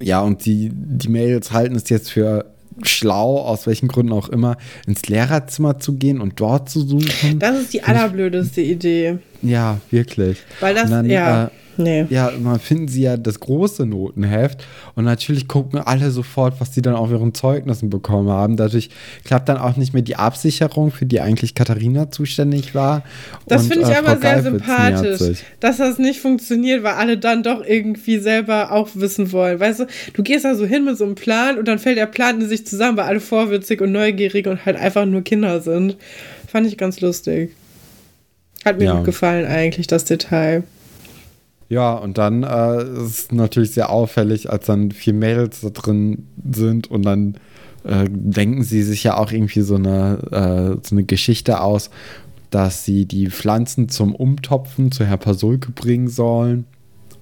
Ja, 0.00 0.20
und 0.20 0.44
die, 0.46 0.70
die 0.72 1.08
Mädels 1.08 1.52
halten 1.52 1.76
es 1.76 1.88
jetzt 1.88 2.10
für 2.10 2.51
schlau, 2.82 3.38
aus 3.38 3.66
welchen 3.66 3.88
Gründen 3.88 4.12
auch 4.12 4.28
immer, 4.28 4.56
ins 4.86 5.06
Lehrerzimmer 5.08 5.78
zu 5.78 5.94
gehen 5.94 6.20
und 6.20 6.40
dort 6.40 6.68
zu 6.68 6.80
suchen. 6.80 7.38
Das 7.38 7.58
ist 7.58 7.72
die 7.72 7.82
allerblödeste 7.82 8.60
Idee. 8.60 9.18
Ja, 9.42 9.78
wirklich. 9.90 10.38
Weil 10.60 10.74
das, 10.74 10.90
dann, 10.90 11.08
ja. 11.08 11.44
Äh, 11.44 11.48
Nee. 11.76 12.06
Ja, 12.10 12.32
man 12.38 12.60
finden 12.60 12.88
sie 12.88 13.02
ja 13.02 13.16
das 13.16 13.40
große 13.40 13.86
Notenheft 13.86 14.64
und 14.94 15.04
natürlich 15.04 15.48
gucken 15.48 15.78
alle 15.78 16.10
sofort, 16.10 16.60
was 16.60 16.74
sie 16.74 16.82
dann 16.82 16.94
auf 16.94 17.10
ihren 17.10 17.34
Zeugnissen 17.34 17.88
bekommen 17.90 18.28
haben. 18.28 18.56
Dadurch 18.56 18.90
klappt 19.24 19.48
dann 19.48 19.56
auch 19.56 19.76
nicht 19.76 19.94
mehr 19.94 20.02
die 20.02 20.16
Absicherung, 20.16 20.90
für 20.90 21.06
die 21.06 21.20
eigentlich 21.20 21.54
Katharina 21.54 22.10
zuständig 22.10 22.74
war. 22.74 23.02
Das 23.46 23.66
finde 23.66 23.86
ich 23.86 23.94
äh, 23.94 23.98
aber 23.98 24.18
sehr 24.18 24.42
sympathisch, 24.42 25.42
dass 25.60 25.78
das 25.78 25.98
nicht 25.98 26.20
funktioniert, 26.20 26.82
weil 26.82 26.94
alle 26.94 27.16
dann 27.16 27.42
doch 27.42 27.64
irgendwie 27.64 28.18
selber 28.18 28.72
auch 28.72 28.90
wissen 28.94 29.32
wollen. 29.32 29.58
Weißt 29.58 29.80
du, 29.80 29.86
du 30.12 30.22
gehst 30.22 30.44
da 30.44 30.54
so 30.54 30.66
hin 30.66 30.84
mit 30.84 30.98
so 30.98 31.04
einem 31.04 31.14
Plan 31.14 31.58
und 31.58 31.66
dann 31.68 31.78
fällt 31.78 31.96
der 31.96 32.06
Plan 32.06 32.40
in 32.40 32.48
sich 32.48 32.66
zusammen, 32.66 32.98
weil 32.98 33.06
alle 33.06 33.20
vorwitzig 33.20 33.80
und 33.80 33.92
neugierig 33.92 34.46
und 34.46 34.66
halt 34.66 34.76
einfach 34.76 35.06
nur 35.06 35.22
Kinder 35.22 35.60
sind. 35.60 35.96
Fand 36.46 36.66
ich 36.66 36.76
ganz 36.76 37.00
lustig. 37.00 37.52
Hat 38.64 38.78
mir 38.78 38.84
ja. 38.84 38.94
gut 38.96 39.06
gefallen 39.06 39.46
eigentlich, 39.46 39.86
das 39.86 40.04
Detail. 40.04 40.62
Ja, 41.72 41.94
und 41.94 42.18
dann 42.18 42.42
äh, 42.42 42.82
ist 42.82 43.18
es 43.18 43.32
natürlich 43.32 43.70
sehr 43.70 43.88
auffällig, 43.88 44.50
als 44.50 44.66
dann 44.66 44.90
vier 44.90 45.14
Mädels 45.14 45.62
da 45.62 45.70
drin 45.70 46.26
sind 46.52 46.90
und 46.90 47.00
dann 47.00 47.36
äh, 47.84 48.04
denken 48.10 48.62
sie 48.62 48.82
sich 48.82 49.04
ja 49.04 49.16
auch 49.16 49.32
irgendwie 49.32 49.62
so 49.62 49.76
eine, 49.76 50.18
äh, 50.30 50.86
so 50.86 50.94
eine 50.94 51.04
Geschichte 51.04 51.62
aus, 51.62 51.88
dass 52.50 52.84
sie 52.84 53.06
die 53.06 53.30
Pflanzen 53.30 53.88
zum 53.88 54.14
Umtopfen 54.14 54.92
zu 54.92 55.06
Herr 55.06 55.16
Pasulke 55.16 55.72
bringen 55.72 56.08
sollen. 56.08 56.66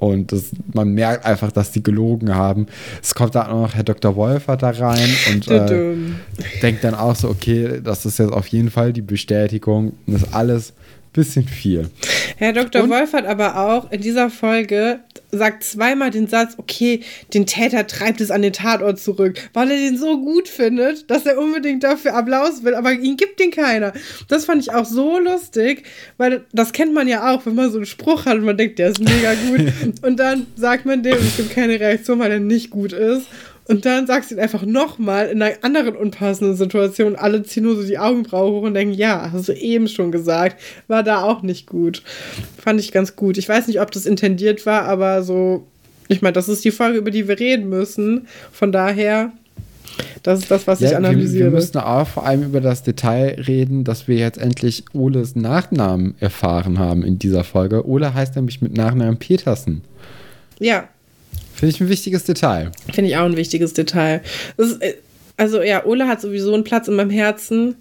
Und 0.01 0.33
das, 0.33 0.51
man 0.75 0.95
merkt 0.95 1.27
einfach, 1.27 1.53
dass 1.53 1.71
die 1.71 1.85
gelogen 1.85 2.35
haben. 2.35 2.67
Es 3.01 3.15
kommt 3.15 3.37
dann 3.37 3.47
auch 3.47 3.69
noch 3.69 3.75
Herr 3.75 3.85
Dr. 3.85 4.17
Wolfer 4.17 4.57
da 4.57 4.71
rein 4.71 5.11
und 5.33 5.47
äh, 5.47 5.95
denkt 6.61 6.83
dann 6.83 6.97
auch 6.97 7.15
so, 7.15 7.29
okay, 7.29 7.81
das 7.85 8.05
ist 8.05 8.19
jetzt 8.19 8.33
auf 8.33 8.49
jeden 8.49 8.73
Fall 8.73 8.93
die 8.93 9.03
Bestätigung. 9.03 9.93
Und 10.09 10.15
das 10.15 10.33
alles 10.35 10.73
bisschen 11.12 11.46
viel. 11.46 11.90
Herr 12.37 12.53
Dr. 12.53 12.85
Und? 12.85 12.90
Wolf 12.90 13.12
hat 13.12 13.27
aber 13.27 13.57
auch 13.57 13.90
in 13.90 14.01
dieser 14.01 14.31
Folge 14.31 15.01
sagt 15.32 15.64
zweimal 15.64 16.11
den 16.11 16.26
Satz, 16.26 16.55
okay, 16.57 17.01
den 17.35 17.47
Täter 17.47 17.87
treibt 17.87 18.20
es 18.20 18.30
an 18.30 18.43
den 18.43 18.53
Tatort 18.53 18.99
zurück, 18.99 19.39
weil 19.53 19.70
er 19.70 19.76
den 19.76 19.97
so 19.97 20.20
gut 20.20 20.49
findet, 20.49 21.11
dass 21.11 21.26
er 21.26 21.39
unbedingt 21.39 21.85
dafür 21.85 22.14
Applaus 22.14 22.64
will, 22.64 22.74
aber 22.74 22.93
ihn 22.93 23.16
gibt 23.16 23.41
den 23.41 23.51
keiner. 23.51 23.93
Das 24.28 24.45
fand 24.45 24.62
ich 24.62 24.72
auch 24.72 24.85
so 24.85 25.18
lustig, 25.18 25.85
weil 26.16 26.45
das 26.53 26.72
kennt 26.72 26.95
man 26.95 27.09
ja 27.09 27.32
auch, 27.32 27.47
wenn 27.47 27.55
man 27.55 27.70
so 27.70 27.78
einen 27.78 27.87
Spruch 27.87 28.26
hat 28.26 28.39
und 28.39 28.45
man 28.45 28.57
denkt, 28.57 28.78
der 28.78 28.89
ist 28.91 29.01
mega 29.01 29.35
gut 29.35 29.72
und 30.03 30.18
dann 30.18 30.47
sagt 30.57 30.87
man 30.87 31.03
dem, 31.03 31.16
es 31.18 31.37
gibt 31.37 31.51
keine 31.51 31.78
Reaktion, 31.78 32.18
weil 32.18 32.32
er 32.32 32.41
nicht 32.41 32.70
gut 32.70 32.93
ist 32.93 33.26
Und 33.71 33.87
dann 33.87 34.05
sagst 34.09 34.31
du 34.31 34.35
ihn 34.35 34.41
einfach 34.41 34.66
nochmal 34.66 35.29
in 35.29 35.41
einer 35.41 35.55
anderen 35.62 35.95
unpassenden 35.95 36.57
Situation. 36.57 37.14
Alle 37.14 37.45
ziehen 37.45 37.62
nur 37.62 37.77
so 37.77 37.87
die 37.87 37.99
Augenbraue 37.99 38.51
hoch 38.51 38.62
und 38.62 38.75
denken, 38.75 38.95
ja, 38.95 39.31
hast 39.31 39.49
du 39.49 39.53
eben 39.53 39.87
schon 39.87 40.11
gesagt. 40.11 40.61
War 40.89 41.05
da 41.05 41.23
auch 41.23 41.43
nicht 41.43 41.68
gut. 41.68 42.03
Fand 42.61 42.81
ich 42.81 42.91
ganz 42.91 43.14
gut. 43.14 43.39
Ich 43.39 43.49
weiß 43.49 43.68
nicht, 43.68 43.81
ob 43.81 43.93
das 43.93 44.07
intendiert 44.07 44.66
war, 44.66 44.87
aber 44.87 45.23
so, 45.23 45.68
ich 46.09 46.21
meine, 46.21 46.33
das 46.33 46.49
ist 46.49 46.64
die 46.64 46.73
Folge, 46.73 46.99
über 46.99 47.12
die 47.12 47.29
wir 47.29 47.39
reden 47.39 47.68
müssen. 47.68 48.27
Von 48.51 48.73
daher, 48.73 49.31
das 50.25 50.41
ist 50.41 50.51
das, 50.51 50.66
was 50.66 50.81
ja, 50.81 50.89
ich 50.89 50.97
analysiere. 50.97 51.45
Wir, 51.45 51.53
wir 51.53 51.59
müssen 51.61 51.79
auch 51.79 52.09
vor 52.09 52.27
allem 52.27 52.43
über 52.43 52.61
das 52.61 52.83
Detail 52.83 53.41
reden, 53.47 53.85
dass 53.85 54.09
wir 54.09 54.16
jetzt 54.16 54.39
endlich 54.39 54.83
Oles 54.95 55.37
Nachnamen 55.37 56.16
erfahren 56.18 56.81
haben 56.81 57.05
in 57.05 57.21
dieser 57.21 57.45
Folge. 57.45 57.87
Ole 57.87 58.14
heißt 58.14 58.35
nämlich 58.35 58.61
mit 58.62 58.77
Nachnamen 58.77 59.18
Petersen. 59.18 59.83
Ja, 60.59 60.89
Finde 61.61 61.75
ich 61.75 61.81
ein 61.83 61.91
wichtiges 61.91 62.25
Detail. 62.25 62.73
Finde 62.91 63.11
ich 63.11 63.19
auch 63.19 63.27
ein 63.27 63.37
wichtiges 63.37 63.75
Detail. 63.75 64.23
Ist, 64.57 64.81
äh, 64.81 64.95
also 65.37 65.61
ja, 65.61 65.85
Ole 65.85 66.09
hat 66.09 66.23
sowieso 66.23 66.55
einen 66.55 66.65
Platz 66.65 66.89
in 66.89 66.97
meinem 66.97 67.11
Herzen. 67.11 67.77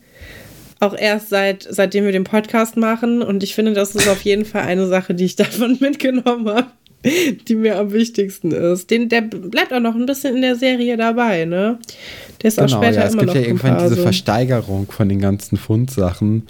Auch 0.81 0.93
erst 0.97 1.29
seit, 1.29 1.65
seitdem 1.69 2.03
wir 2.03 2.11
den 2.11 2.25
Podcast 2.25 2.75
machen. 2.75 3.21
Und 3.21 3.41
ich 3.41 3.55
finde, 3.55 3.71
das 3.71 3.95
ist 3.95 4.09
auf 4.09 4.21
jeden 4.23 4.43
Fall 4.43 4.63
eine 4.63 4.85
Sache, 4.87 5.15
die 5.15 5.23
ich 5.23 5.35
davon 5.37 5.77
mitgenommen 5.79 6.49
habe, 6.49 6.67
die 7.47 7.55
mir 7.55 7.79
am 7.79 7.93
wichtigsten 7.93 8.51
ist. 8.51 8.91
Den, 8.91 9.07
der 9.07 9.21
bleibt 9.21 9.71
auch 9.71 9.79
noch 9.79 9.95
ein 9.95 10.05
bisschen 10.05 10.35
in 10.35 10.41
der 10.41 10.57
Serie 10.57 10.97
dabei, 10.97 11.45
ne? 11.45 11.79
Der 12.41 12.49
ist 12.49 12.57
genau, 12.57 12.67
auch 12.67 12.83
später 12.83 12.99
ja, 12.99 13.05
es 13.05 13.13
immer 13.13 13.23
gibt 13.23 13.35
ja 13.35 13.41
irgendwann 13.43 13.77
diese 13.77 13.95
Versteigerung 13.95 14.91
von 14.91 15.07
den 15.07 15.21
ganzen 15.21 15.55
Fundsachen. 15.55 16.47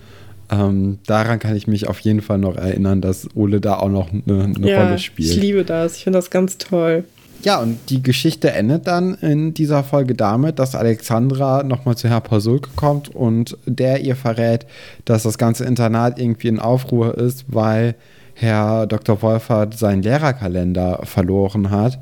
Ähm, 0.49 0.97
daran 1.05 1.37
kann 1.37 1.55
ich 1.55 1.67
mich 1.67 1.87
auf 1.87 1.99
jeden 1.99 2.21
Fall 2.21 2.39
noch 2.39 2.55
erinnern, 2.55 3.01
dass 3.01 3.27
Ole 3.35 3.61
da 3.61 3.75
auch 3.75 3.89
noch 3.89 4.09
eine, 4.11 4.45
eine 4.45 4.67
ja, 4.67 4.83
Rolle 4.83 4.97
spielt. 4.97 5.29
Ich 5.29 5.37
liebe 5.37 5.63
das. 5.63 5.97
Ich 5.97 6.03
finde 6.05 6.17
das 6.17 6.31
ganz 6.31 6.57
toll. 6.57 7.03
Ja, 7.41 7.61
und 7.61 7.77
die 7.89 8.03
Geschichte 8.03 8.51
endet 8.51 8.85
dann 8.85 9.13
in 9.15 9.53
dieser 9.53 9.83
Folge 9.83 10.13
damit, 10.13 10.59
dass 10.59 10.75
Alexandra 10.75 11.63
nochmal 11.63 11.95
zu 11.95 12.09
Herr 12.09 12.19
Pasulke 12.19 12.69
kommt 12.75 13.15
und 13.15 13.57
der 13.65 14.01
ihr 14.01 14.17
verrät, 14.17 14.65
dass 15.05 15.23
das 15.23 15.37
ganze 15.37 15.63
Internat 15.63 16.19
irgendwie 16.19 16.49
in 16.49 16.59
Aufruhr 16.59 17.17
ist, 17.17 17.45
weil 17.47 17.95
Herr 18.33 18.87
Dr. 18.87 19.21
Wolfert 19.21 19.77
seinen 19.77 20.03
Lehrerkalender 20.03 20.99
verloren 21.03 21.69
hat. 21.69 21.99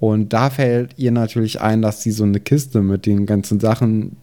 Und 0.00 0.32
da 0.32 0.48
fällt 0.48 0.94
ihr 0.96 1.12
natürlich 1.12 1.60
ein, 1.60 1.82
dass 1.82 2.02
sie 2.02 2.12
so 2.12 2.24
eine 2.24 2.40
Kiste 2.40 2.80
mit 2.80 3.04
den 3.04 3.26
ganzen 3.26 3.60
Sachen 3.60 4.16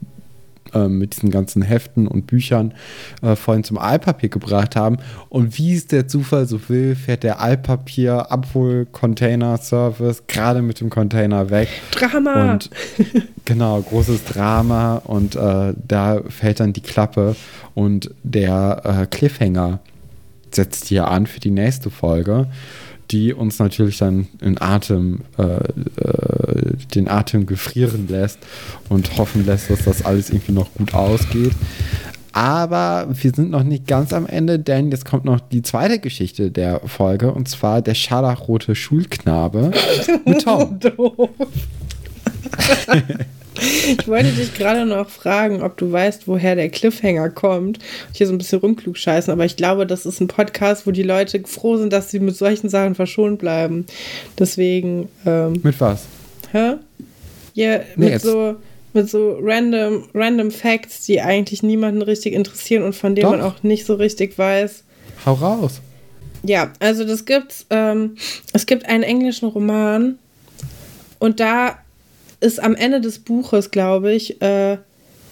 mit 0.87 1.15
diesen 1.15 1.29
ganzen 1.29 1.61
Heften 1.61 2.07
und 2.07 2.25
Büchern 2.27 2.73
äh, 3.21 3.35
vorhin 3.35 3.63
zum 3.63 3.77
Altpapier 3.77 4.29
gebracht 4.29 4.75
haben. 4.75 4.97
Und 5.29 5.57
wie 5.57 5.75
es 5.75 5.85
der 5.87 6.07
Zufall 6.07 6.47
so 6.47 6.69
will, 6.69 6.95
fährt 6.95 7.23
der 7.23 7.41
Altpapier-Abhol-Container-Service 7.41 10.23
gerade 10.27 10.61
mit 10.61 10.79
dem 10.81 10.89
Container 10.89 11.49
weg. 11.49 11.69
Drama! 11.91 12.53
Und 12.53 12.69
genau, 13.45 13.81
großes 13.81 14.25
Drama. 14.25 15.01
Und 15.03 15.35
äh, 15.35 15.73
da 15.87 16.21
fällt 16.27 16.59
dann 16.59 16.73
die 16.73 16.81
Klappe 16.81 17.35
und 17.73 18.11
der 18.23 18.81
äh, 18.83 19.05
Cliffhanger 19.05 19.79
setzt 20.51 20.85
hier 20.85 21.07
an 21.07 21.27
für 21.27 21.39
die 21.39 21.51
nächste 21.51 21.89
Folge 21.89 22.47
die 23.11 23.33
uns 23.33 23.59
natürlich 23.59 23.97
dann 23.97 24.27
in 24.41 24.59
Atem, 24.59 25.21
äh, 25.37 25.43
äh, 25.43 26.73
den 26.93 27.07
Atem 27.07 27.45
gefrieren 27.45 28.07
lässt 28.07 28.39
und 28.89 29.17
hoffen 29.17 29.45
lässt, 29.45 29.69
dass 29.69 29.83
das 29.85 30.03
alles 30.05 30.29
irgendwie 30.29 30.53
noch 30.53 30.73
gut 30.73 30.93
ausgeht. 30.93 31.53
Aber 32.33 33.07
wir 33.09 33.31
sind 33.33 33.51
noch 33.51 33.63
nicht 33.63 33.87
ganz 33.87 34.11
am 34.11 34.25
Ende, 34.27 34.59
denn 34.59 34.91
jetzt 34.91 35.05
kommt 35.05 35.23
noch 35.23 35.39
die 35.39 35.61
zweite 35.61 35.99
Geschichte 35.99 36.51
der 36.51 36.81
Folge 36.81 37.31
und 37.31 37.47
zwar 37.47 37.81
der 37.81 37.95
scharlachrote 37.95 38.75
Schulknabe 38.75 39.71
mit 40.25 40.43
Tom. 40.43 40.79
Ich 43.59 44.07
wollte 44.07 44.31
dich 44.31 44.53
gerade 44.53 44.85
noch 44.85 45.09
fragen, 45.09 45.61
ob 45.61 45.77
du 45.77 45.91
weißt, 45.91 46.27
woher 46.27 46.55
der 46.55 46.69
Cliffhanger 46.69 47.29
kommt. 47.29 47.79
Hier 48.13 48.27
so 48.27 48.33
ein 48.33 48.37
bisschen 48.37 48.59
rumklug 48.59 48.97
scheißen, 48.97 49.31
aber 49.31 49.45
ich 49.45 49.55
glaube, 49.55 49.85
das 49.87 50.05
ist 50.05 50.19
ein 50.19 50.27
Podcast, 50.27 50.85
wo 50.85 50.91
die 50.91 51.03
Leute 51.03 51.41
froh 51.45 51.77
sind, 51.77 51.93
dass 51.93 52.11
sie 52.11 52.19
mit 52.19 52.35
solchen 52.35 52.69
Sachen 52.69 52.95
verschont 52.95 53.39
bleiben. 53.39 53.85
Deswegen. 54.37 55.09
Ähm, 55.25 55.61
mit 55.63 55.79
was? 55.79 56.05
Hä? 56.51 56.75
Ja, 57.53 57.79
nee, 57.95 58.11
mit 58.11 58.21
so 58.21 58.55
mit 58.95 59.09
so 59.09 59.37
random, 59.41 60.07
random 60.13 60.51
Facts, 60.51 61.01
die 61.01 61.21
eigentlich 61.21 61.61
niemanden 61.61 62.01
richtig 62.01 62.33
interessieren 62.33 62.83
und 62.83 62.95
von 62.95 63.13
denen 63.13 63.29
Doch. 63.29 63.37
man 63.37 63.41
auch 63.41 63.61
nicht 63.61 63.85
so 63.85 63.95
richtig 63.95 64.37
weiß. 64.37 64.83
Hau 65.25 65.33
raus. 65.33 65.81
Ja, 66.43 66.71
also 66.79 67.03
das 67.03 67.25
gibt's. 67.25 67.65
Ähm, 67.69 68.15
es 68.53 68.65
gibt 68.65 68.85
einen 68.87 69.03
englischen 69.03 69.49
Roman 69.49 70.17
und 71.19 71.39
da 71.39 71.77
ist 72.45 72.61
am 72.61 72.75
Ende 72.75 73.01
des 73.01 73.19
Buches, 73.19 73.71
glaube 73.71 74.13
ich, 74.13 74.41
äh, 74.41 74.77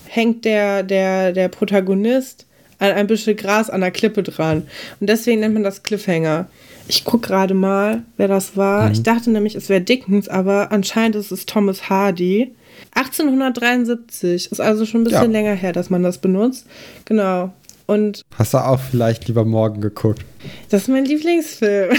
hängt 0.07 0.45
der, 0.45 0.84
der, 0.84 1.32
der 1.32 1.47
Protagonist 1.47 2.45
an 2.80 2.91
ein 2.91 3.07
bisschen 3.07 3.38
Gras 3.38 3.70
an 3.70 3.82
der 3.82 3.91
Klippe 3.91 4.24
dran. 4.24 4.64
Und 4.99 5.07
deswegen 5.07 5.39
nennt 5.39 5.53
man 5.53 5.64
das 5.64 5.84
Cliffhanger. 5.84 6.47
Ich 6.88 7.05
gucke 7.05 7.28
gerade 7.28 7.53
mal, 7.53 8.03
wer 8.18 8.28
das 8.28 8.57
war. 8.57 8.88
Mhm. 8.88 8.91
Ich 8.91 9.03
dachte 9.03 9.32
nämlich, 9.32 9.55
es 9.55 9.70
wäre 9.70 9.82
Dickens, 9.82 10.28
aber 10.28 10.72
anscheinend 10.72 11.16
ist 11.16 11.32
es 11.32 11.45
Thomas 11.45 11.89
Hardy. 11.89 12.53
1873 12.95 14.51
ist 14.51 14.59
also 14.59 14.86
schon 14.86 15.01
ein 15.01 15.05
bisschen 15.05 15.32
ja. 15.32 15.39
länger 15.39 15.53
her, 15.53 15.72
dass 15.72 15.89
man 15.89 16.03
das 16.03 16.18
benutzt. 16.18 16.66
Genau. 17.05 17.53
Und 17.86 18.24
Hast 18.38 18.53
du 18.53 18.57
auch 18.57 18.80
vielleicht 18.80 19.28
lieber 19.28 19.45
morgen 19.45 19.82
geguckt? 19.82 20.26
Das 20.70 20.84
ist 20.84 20.88
mein 20.88 21.05
Lieblingsfilm. 21.05 21.95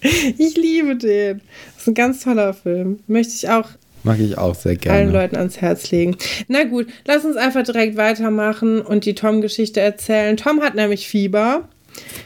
ich 0.38 0.56
liebe 0.56 0.96
den 0.96 1.40
ist 1.86 1.90
ein 1.90 1.94
ganz 1.94 2.24
toller 2.24 2.52
Film. 2.52 2.98
Möchte 3.06 3.34
ich 3.34 3.48
auch 3.48 3.68
Mag 4.02 4.20
ich 4.20 4.38
auch 4.38 4.54
sehr 4.54 4.76
gerne. 4.76 4.98
Allen 4.98 5.12
Leuten 5.12 5.36
ans 5.36 5.60
Herz 5.60 5.90
legen. 5.90 6.16
Na 6.46 6.62
gut, 6.62 6.86
lass 7.06 7.24
uns 7.24 7.36
einfach 7.36 7.64
direkt 7.64 7.96
weitermachen 7.96 8.80
und 8.80 9.04
die 9.04 9.16
Tom-Geschichte 9.16 9.80
erzählen. 9.80 10.36
Tom 10.36 10.62
hat 10.62 10.76
nämlich 10.76 11.08
Fieber. 11.08 11.68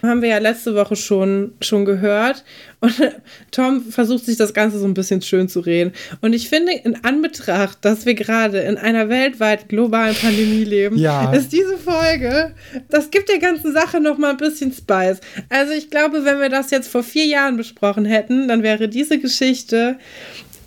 Haben 0.03 0.23
wir 0.23 0.31
ja 0.31 0.39
letzte 0.39 0.75
Woche 0.75 0.97
schon, 0.97 1.53
schon 1.61 1.85
gehört. 1.85 2.45
Und 2.81 2.95
Tom 3.51 3.83
versucht 3.83 4.25
sich 4.25 4.37
das 4.37 4.55
Ganze 4.55 4.79
so 4.79 4.87
ein 4.87 4.95
bisschen 4.95 5.23
schön 5.23 5.49
zu 5.49 5.61
reden. 5.61 5.93
Und 6.21 6.33
ich 6.33 6.49
finde, 6.49 6.73
in 6.73 7.05
Anbetracht, 7.05 7.79
dass 7.83 8.07
wir 8.07 8.15
gerade 8.15 8.61
in 8.61 8.77
einer 8.77 9.09
weltweit 9.09 9.69
globalen 9.69 10.15
Pandemie 10.15 10.65
leben, 10.65 10.97
ja. 10.97 11.33
ist 11.33 11.53
diese 11.53 11.77
Folge, 11.77 12.55
das 12.89 13.11
gibt 13.11 13.29
der 13.29 13.39
ganzen 13.39 13.73
Sache 13.73 14.01
noch 14.01 14.19
mal 14.19 14.31
ein 14.31 14.37
bisschen 14.37 14.73
Spice. 14.73 15.21
Also 15.49 15.73
ich 15.73 15.91
glaube, 15.91 16.25
wenn 16.25 16.41
wir 16.41 16.49
das 16.49 16.71
jetzt 16.71 16.89
vor 16.89 17.03
vier 17.03 17.27
Jahren 17.27 17.57
besprochen 17.57 18.05
hätten, 18.05 18.49
dann 18.49 18.63
wäre 18.63 18.89
diese 18.89 19.19
Geschichte 19.19 19.99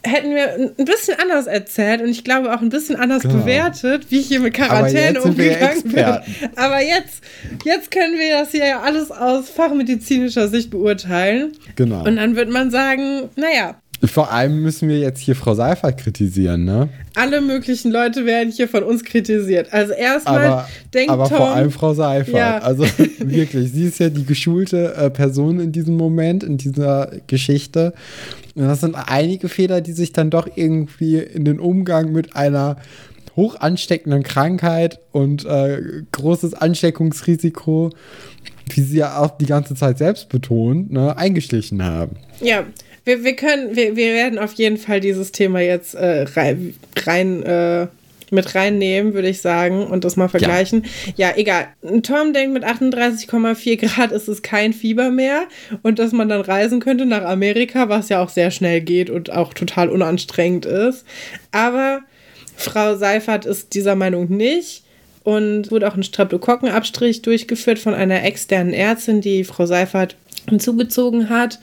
hätten 0.06 0.36
wir 0.36 0.74
ein 0.78 0.86
bisschen 0.86 1.18
anders 1.20 1.48
erzählt 1.48 2.02
und 2.02 2.10
ich 2.10 2.24
glaube 2.24 2.54
auch 2.54 2.62
ein 2.62 2.70
bisschen 2.70 2.96
anders 2.96 3.24
genau. 3.24 3.36
bewertet, 3.36 4.08
wie 4.10 4.20
ich 4.20 4.28
hier 4.28 4.42
mit 4.42 4.54
Quarantäne 4.54 5.22
umgegangen 5.22 5.84
bin. 5.84 6.06
Aber 6.56 6.82
jetzt, 6.82 7.24
jetzt 7.64 7.92
können 7.92 8.20
wir 8.20 8.40
das 8.40 8.52
hier 8.52 8.66
ja 8.66 8.82
alles 8.82 9.12
aus 9.12 9.50
fachmedizinischer 9.50 10.48
Sicht 10.50 10.70
beurteilen. 10.72 11.54
Genau. 11.76 12.06
Und 12.06 12.18
dann 12.18 12.36
wird 12.36 12.50
man 12.50 12.70
sagen, 12.72 13.30
naja. 13.36 13.76
Vor 14.06 14.32
allem 14.32 14.62
müssen 14.62 14.90
wir 14.90 15.00
jetzt 15.00 15.22
hier 15.22 15.36
Frau 15.36 15.54
Seifert 15.54 15.98
kritisieren, 15.98 16.66
ne? 16.66 16.90
Alle 17.16 17.40
möglichen 17.40 17.92
Leute 17.92 18.26
werden 18.26 18.52
hier 18.52 18.68
von 18.68 18.84
uns 18.84 19.04
kritisiert. 19.04 19.72
Also 19.72 19.94
erstmal 19.94 20.66
denkt 20.94 21.10
aber 21.10 21.30
Tom, 21.30 21.38
vor 21.38 21.50
allem 21.50 21.72
Frau 21.72 21.94
Seifert. 21.94 22.36
Ja. 22.36 22.58
Also 22.58 22.84
wirklich, 23.20 23.72
sie 23.72 23.86
ist 23.86 24.00
ja 24.00 24.10
die 24.10 24.26
geschulte 24.26 24.94
äh, 24.96 25.10
Person 25.10 25.60
in 25.60 25.72
diesem 25.72 25.96
Moment, 25.96 26.44
in 26.44 26.58
dieser 26.58 27.12
Geschichte. 27.28 27.94
Und 28.56 28.64
das 28.68 28.82
sind 28.82 28.96
einige 28.96 29.48
Fehler, 29.48 29.80
die 29.80 29.94
sich 29.94 30.12
dann 30.12 30.30
doch 30.30 30.48
irgendwie 30.54 31.18
in 31.18 31.46
den 31.46 31.60
Umgang 31.60 32.12
mit 32.12 32.36
einer 32.36 32.78
hoch 33.36 33.56
ansteckenden 33.56 34.24
Krankheit 34.24 35.00
und 35.12 35.46
äh, 35.46 35.82
großes 36.12 36.54
Ansteckungsrisiko, 36.54 37.92
wie 38.70 38.82
sie 38.82 38.98
ja 38.98 39.18
auch 39.18 39.38
die 39.38 39.46
ganze 39.46 39.76
Zeit 39.76 39.98
selbst 39.98 40.30
betont, 40.30 40.92
ne, 40.92 41.18
eingeschlichen 41.18 41.84
haben. 41.84 42.18
Ja, 42.42 42.66
wir, 43.06 43.24
wir 43.24 43.36
können, 43.36 43.76
wir, 43.76 43.96
wir 43.96 44.14
werden 44.14 44.40
auf 44.40 44.54
jeden 44.54 44.78
Fall 44.78 45.00
dieses 45.00 45.32
Thema 45.32 45.60
jetzt 45.60 45.96
äh, 45.96 46.24
rein, 46.36 46.76
rein 47.06 47.44
äh, 47.44 47.88
mit 48.34 48.56
reinnehmen, 48.56 49.14
würde 49.14 49.30
ich 49.30 49.42
sagen, 49.42 49.86
und 49.86 50.04
das 50.04 50.16
mal 50.16 50.28
vergleichen. 50.28 50.86
Ja, 51.16 51.30
ja 51.30 51.38
egal. 51.38 51.68
Tom 52.02 52.34
denkt, 52.34 52.54
mit 52.54 52.66
38,4 52.66 53.78
Grad 53.78 54.12
ist 54.12 54.28
es 54.28 54.42
kein 54.42 54.74
Fieber 54.74 55.12
mehr 55.12 55.44
und 55.84 56.00
dass 56.00 56.12
man 56.12 56.30
dann 56.30 56.42
reisen 56.42 56.80
könnte 56.80 57.06
nach 57.06 57.24
Amerika, 57.24 57.90
was 57.90 58.10
ja 58.10 58.22
auch 58.22 58.30
sehr 58.30 58.52
schnell 58.52 58.82
geht 58.82 59.10
und 59.10 59.32
auch 59.32 59.54
total 59.54 59.90
unanstrengend 59.90 60.66
ist. 60.66 61.06
Aber 61.52 62.02
Frau 62.56 62.96
Seifert 62.96 63.46
ist 63.46 63.74
dieser 63.74 63.96
Meinung 63.96 64.30
nicht. 64.30 64.82
Und 65.26 65.72
wurde 65.72 65.88
auch 65.88 65.96
ein 65.96 66.04
Streptokokkenabstrich 66.04 67.22
durchgeführt 67.22 67.80
von 67.80 67.94
einer 67.94 68.26
externen 68.26 68.74
Ärztin, 68.74 69.22
die 69.22 69.46
Frau 69.46 69.66
Seifert 69.66 70.18
hinzugezogen 70.50 71.30
hat. 71.30 71.60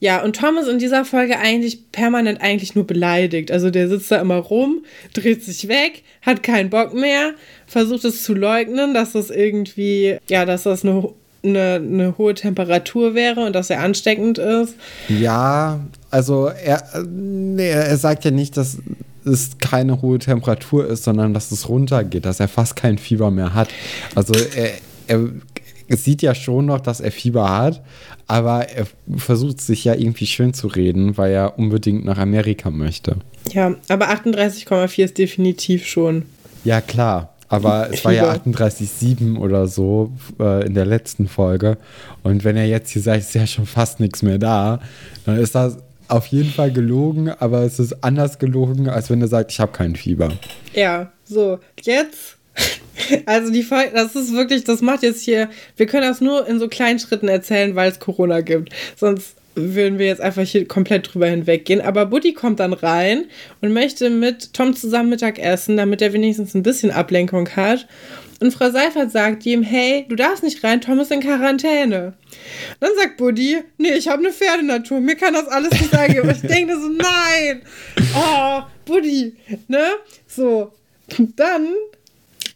Ja, 0.00 0.22
und 0.22 0.36
Tom 0.36 0.56
ist 0.58 0.68
in 0.68 0.78
dieser 0.78 1.04
Folge 1.04 1.38
eigentlich 1.38 1.90
permanent 1.92 2.40
eigentlich 2.40 2.74
nur 2.74 2.86
beleidigt. 2.86 3.50
Also 3.50 3.70
der 3.70 3.88
sitzt 3.88 4.10
da 4.10 4.20
immer 4.20 4.36
rum, 4.36 4.84
dreht 5.12 5.44
sich 5.44 5.68
weg, 5.68 6.02
hat 6.22 6.42
keinen 6.42 6.70
Bock 6.70 6.94
mehr, 6.94 7.32
versucht 7.66 8.04
es 8.04 8.22
zu 8.22 8.34
leugnen, 8.34 8.94
dass 8.94 9.12
das 9.12 9.30
irgendwie, 9.30 10.18
ja, 10.28 10.44
dass 10.44 10.64
das 10.64 10.84
eine 10.84 11.08
eine, 11.44 11.74
eine 11.74 12.18
hohe 12.18 12.34
Temperatur 12.34 13.14
wäre 13.14 13.44
und 13.44 13.54
dass 13.54 13.70
er 13.70 13.80
ansteckend 13.80 14.38
ist. 14.38 14.74
Ja, 15.08 15.80
also 16.10 16.46
er, 16.46 16.84
nee, 17.04 17.68
er 17.68 17.96
sagt 17.96 18.24
ja 18.24 18.30
nicht, 18.30 18.56
dass 18.56 18.78
es 19.24 19.58
keine 19.58 20.02
hohe 20.02 20.18
Temperatur 20.18 20.86
ist, 20.86 21.04
sondern 21.04 21.34
dass 21.34 21.50
es 21.52 21.68
runtergeht, 21.68 22.24
dass 22.24 22.40
er 22.40 22.48
fast 22.48 22.76
kein 22.76 22.98
Fieber 22.98 23.30
mehr 23.30 23.54
hat. 23.54 23.68
Also 24.14 24.32
er, 24.54 24.72
er 25.06 25.28
sieht 25.96 26.22
ja 26.22 26.34
schon 26.34 26.66
noch, 26.66 26.80
dass 26.80 27.00
er 27.00 27.12
Fieber 27.12 27.50
hat, 27.50 27.82
aber 28.26 28.68
er 28.68 28.86
versucht 29.16 29.60
sich 29.60 29.84
ja 29.84 29.94
irgendwie 29.94 30.26
schön 30.26 30.54
zu 30.54 30.66
reden, 30.66 31.16
weil 31.16 31.32
er 31.32 31.58
unbedingt 31.58 32.04
nach 32.04 32.18
Amerika 32.18 32.70
möchte. 32.70 33.16
Ja, 33.52 33.74
aber 33.88 34.10
38,4 34.10 35.04
ist 35.04 35.18
definitiv 35.18 35.86
schon. 35.86 36.24
Ja, 36.64 36.80
klar. 36.80 37.34
Aber 37.48 37.90
es 37.92 38.02
war 38.04 38.12
ja 38.12 38.32
38,7 38.32 39.36
oder 39.36 39.66
so 39.66 40.10
äh, 40.40 40.64
in 40.64 40.72
der 40.72 40.86
letzten 40.86 41.28
Folge. 41.28 41.76
Und 42.22 42.44
wenn 42.44 42.56
er 42.56 42.66
jetzt 42.66 42.90
hier 42.90 43.02
sagt, 43.02 43.20
ist 43.20 43.34
ja 43.34 43.46
schon 43.46 43.66
fast 43.66 44.00
nichts 44.00 44.22
mehr 44.22 44.38
da, 44.38 44.80
dann 45.26 45.36
ist 45.36 45.54
das 45.54 45.76
auf 46.08 46.26
jeden 46.28 46.50
Fall 46.50 46.72
gelogen, 46.72 47.28
aber 47.28 47.62
es 47.62 47.78
ist 47.78 48.02
anders 48.02 48.38
gelogen, 48.38 48.88
als 48.88 49.10
wenn 49.10 49.20
er 49.20 49.28
sagt, 49.28 49.52
ich 49.52 49.60
habe 49.60 49.72
kein 49.72 49.96
Fieber. 49.96 50.30
Ja, 50.74 51.12
so, 51.24 51.58
jetzt. 51.82 52.38
Also 53.26 53.52
die 53.52 53.62
Folge, 53.62 53.90
das 53.94 54.14
ist 54.14 54.32
wirklich, 54.32 54.64
das 54.64 54.80
macht 54.80 55.02
jetzt 55.02 55.22
hier, 55.22 55.50
wir 55.76 55.86
können 55.86 56.08
das 56.08 56.20
nur 56.20 56.46
in 56.46 56.58
so 56.58 56.68
kleinen 56.68 56.98
Schritten 56.98 57.28
erzählen, 57.28 57.74
weil 57.74 57.90
es 57.90 57.98
Corona 57.98 58.40
gibt. 58.40 58.70
Sonst 58.96 59.34
würden 59.54 59.98
wir 59.98 60.06
jetzt 60.06 60.20
einfach 60.20 60.42
hier 60.42 60.66
komplett 60.66 61.12
drüber 61.12 61.26
hinweggehen. 61.26 61.80
Aber 61.80 62.06
Buddy 62.06 62.32
kommt 62.32 62.60
dann 62.60 62.72
rein 62.72 63.26
und 63.60 63.72
möchte 63.72 64.08
mit 64.10 64.54
Tom 64.54 64.74
zusammen 64.74 65.10
Mittag 65.10 65.38
essen, 65.38 65.76
damit 65.76 66.00
er 66.00 66.12
wenigstens 66.12 66.54
ein 66.54 66.62
bisschen 66.62 66.90
Ablenkung 66.90 67.48
hat. 67.50 67.86
Und 68.40 68.52
Frau 68.52 68.70
Seifert 68.70 69.12
sagt 69.12 69.46
ihm, 69.46 69.62
hey, 69.62 70.04
du 70.08 70.16
darfst 70.16 70.42
nicht 70.42 70.64
rein, 70.64 70.80
Tom 70.80 70.98
ist 70.98 71.12
in 71.12 71.20
Quarantäne. 71.20 72.14
Dann 72.80 72.90
sagt 72.96 73.18
Buddy, 73.18 73.58
nee, 73.78 73.92
ich 73.92 74.08
habe 74.08 74.24
eine 74.24 74.32
Pferdenatur, 74.32 75.00
mir 75.00 75.14
kann 75.14 75.34
das 75.34 75.46
alles 75.46 75.70
nicht 75.72 75.92
sagen. 75.92 76.20
Und 76.20 76.30
ich 76.30 76.40
denke 76.40 76.74
so, 76.74 76.88
nein, 76.88 77.62
oh, 78.16 78.62
Buddy, 78.84 79.36
ne? 79.68 79.84
So, 80.26 80.72
dann 81.36 81.68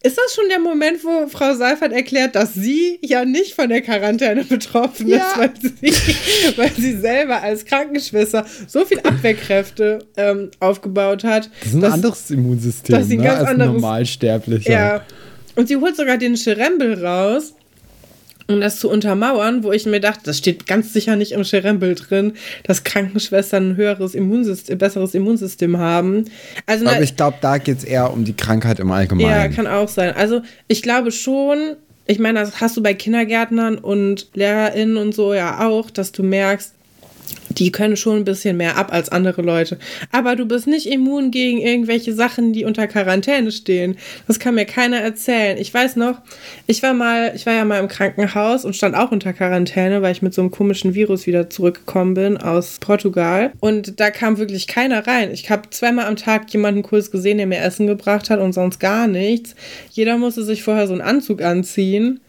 ist 0.02 0.16
das 0.16 0.34
schon 0.34 0.48
der 0.48 0.60
Moment, 0.60 1.02
wo 1.04 1.26
Frau 1.28 1.54
Seifert 1.54 1.92
erklärt, 1.92 2.34
dass 2.34 2.54
sie 2.54 2.98
ja 3.02 3.24
nicht 3.24 3.54
von 3.54 3.68
der 3.68 3.82
Quarantäne 3.82 4.44
betroffen 4.44 5.08
ja. 5.08 5.16
ist, 5.16 5.38
weil 5.38 5.52
sie, 5.60 6.56
weil 6.56 6.72
sie 6.72 6.96
selber 6.96 7.42
als 7.42 7.64
Krankenschwester 7.64 8.46
so 8.66 8.84
viel 8.84 9.00
Abwehrkräfte 9.00 10.00
ähm, 10.16 10.50
aufgebaut 10.60 11.24
hat? 11.24 11.50
Das 11.60 11.68
ist 11.68 11.74
ein 11.74 11.80
dass, 11.80 11.92
anderes 11.94 12.30
Immunsystem 12.30 12.96
dass 12.96 13.08
sie 13.08 13.16
ne, 13.16 13.24
ganz 13.24 13.40
als 13.40 13.48
anderes, 13.48 13.72
Normalsterblicher. 13.72 14.70
Ja. 14.70 15.02
Und 15.56 15.68
sie 15.68 15.76
holt 15.76 15.96
sogar 15.96 16.18
den 16.18 16.36
Scherembel 16.36 17.04
raus 17.04 17.54
um 18.48 18.60
das 18.60 18.78
zu 18.78 18.88
untermauern, 18.88 19.64
wo 19.64 19.72
ich 19.72 19.86
mir 19.86 20.00
dachte, 20.00 20.22
das 20.24 20.38
steht 20.38 20.66
ganz 20.66 20.92
sicher 20.92 21.16
nicht 21.16 21.32
im 21.32 21.44
Scherembel 21.44 21.94
drin, 21.94 22.34
dass 22.62 22.84
Krankenschwestern 22.84 23.70
ein 23.70 23.76
höheres 23.76 24.14
Immunsystem, 24.14 24.78
besseres 24.78 25.14
Immunsystem 25.14 25.78
haben. 25.78 26.26
Also, 26.66 26.86
Aber 26.86 27.02
ich 27.02 27.16
glaube, 27.16 27.38
da 27.40 27.58
geht 27.58 27.78
es 27.78 27.84
eher 27.84 28.12
um 28.12 28.24
die 28.24 28.34
Krankheit 28.34 28.78
im 28.78 28.90
Allgemeinen. 28.90 29.28
Ja, 29.28 29.48
kann 29.48 29.66
auch 29.66 29.88
sein. 29.88 30.14
Also 30.14 30.42
ich 30.68 30.82
glaube 30.82 31.10
schon, 31.10 31.76
ich 32.06 32.18
meine, 32.18 32.40
das 32.40 32.60
hast 32.60 32.76
du 32.76 32.82
bei 32.82 32.94
Kindergärtnern 32.94 33.78
und 33.78 34.28
LehrerInnen 34.34 34.96
und 34.96 35.14
so 35.14 35.34
ja 35.34 35.66
auch, 35.66 35.90
dass 35.90 36.12
du 36.12 36.22
merkst, 36.22 36.75
die 37.58 37.72
können 37.72 37.96
schon 37.96 38.18
ein 38.18 38.24
bisschen 38.24 38.56
mehr 38.56 38.76
ab 38.76 38.92
als 38.92 39.08
andere 39.10 39.42
Leute. 39.42 39.78
Aber 40.12 40.36
du 40.36 40.46
bist 40.46 40.66
nicht 40.66 40.86
immun 40.86 41.30
gegen 41.30 41.58
irgendwelche 41.58 42.12
Sachen, 42.12 42.52
die 42.52 42.64
unter 42.64 42.86
Quarantäne 42.86 43.52
stehen. 43.52 43.96
Das 44.26 44.38
kann 44.38 44.54
mir 44.54 44.66
keiner 44.66 44.98
erzählen. 44.98 45.58
Ich 45.58 45.72
weiß 45.72 45.96
noch, 45.96 46.20
ich 46.66 46.82
war 46.82 46.94
mal, 46.94 47.32
ich 47.34 47.46
war 47.46 47.54
ja 47.54 47.64
mal 47.64 47.80
im 47.80 47.88
Krankenhaus 47.88 48.64
und 48.64 48.76
stand 48.76 48.94
auch 48.94 49.12
unter 49.12 49.32
Quarantäne, 49.32 50.02
weil 50.02 50.12
ich 50.12 50.22
mit 50.22 50.34
so 50.34 50.42
einem 50.42 50.50
komischen 50.50 50.94
Virus 50.94 51.26
wieder 51.26 51.50
zurückgekommen 51.50 52.14
bin 52.14 52.36
aus 52.36 52.78
Portugal. 52.80 53.52
Und 53.60 54.00
da 54.00 54.10
kam 54.10 54.38
wirklich 54.38 54.66
keiner 54.66 55.06
rein. 55.06 55.30
Ich 55.32 55.50
habe 55.50 55.70
zweimal 55.70 56.06
am 56.06 56.16
Tag 56.16 56.52
jemanden 56.52 56.82
kurz 56.82 57.10
gesehen, 57.10 57.38
der 57.38 57.46
mir 57.46 57.60
Essen 57.60 57.86
gebracht 57.86 58.30
hat 58.30 58.40
und 58.40 58.52
sonst 58.52 58.78
gar 58.80 59.06
nichts. 59.06 59.54
Jeder 59.90 60.18
musste 60.18 60.44
sich 60.44 60.62
vorher 60.62 60.86
so 60.86 60.92
einen 60.92 61.02
Anzug 61.02 61.42
anziehen. 61.42 62.20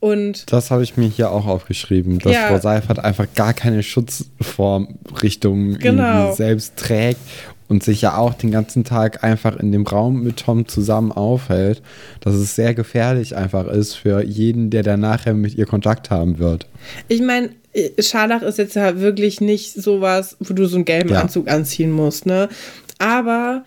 Und 0.00 0.52
das 0.52 0.70
habe 0.70 0.84
ich 0.84 0.96
mir 0.96 1.08
hier 1.08 1.32
auch 1.32 1.46
aufgeschrieben, 1.46 2.18
dass 2.20 2.32
ja. 2.32 2.48
Frau 2.48 2.60
Seifert 2.60 3.00
einfach 3.00 3.26
gar 3.34 3.52
keine 3.52 3.82
Schutzvorrichtungen 3.82 5.78
genau. 5.78 6.32
selbst 6.34 6.76
trägt 6.76 7.20
und 7.68 7.82
sich 7.82 8.02
ja 8.02 8.16
auch 8.16 8.34
den 8.34 8.50
ganzen 8.50 8.84
Tag 8.84 9.24
einfach 9.24 9.56
in 9.56 9.72
dem 9.72 9.86
Raum 9.86 10.22
mit 10.22 10.38
Tom 10.38 10.66
zusammen 10.68 11.12
aufhält, 11.12 11.82
dass 12.20 12.34
es 12.34 12.54
sehr 12.54 12.74
gefährlich 12.74 13.36
einfach 13.36 13.66
ist 13.66 13.94
für 13.94 14.22
jeden, 14.22 14.70
der 14.70 14.82
dann 14.82 15.00
nachher 15.00 15.34
mit 15.34 15.54
ihr 15.54 15.66
Kontakt 15.66 16.10
haben 16.10 16.38
wird. 16.38 16.66
Ich 17.08 17.20
meine, 17.20 17.50
Scharlach 17.98 18.42
ist 18.42 18.58
jetzt 18.58 18.76
ja 18.76 19.00
wirklich 19.00 19.40
nicht 19.40 19.74
sowas, 19.74 20.36
wo 20.40 20.54
du 20.54 20.66
so 20.66 20.76
einen 20.76 20.84
gelben 20.84 21.10
ja. 21.10 21.20
Anzug 21.20 21.48
anziehen 21.48 21.92
musst, 21.92 22.24
ne? 22.26 22.48
Aber 22.98 23.64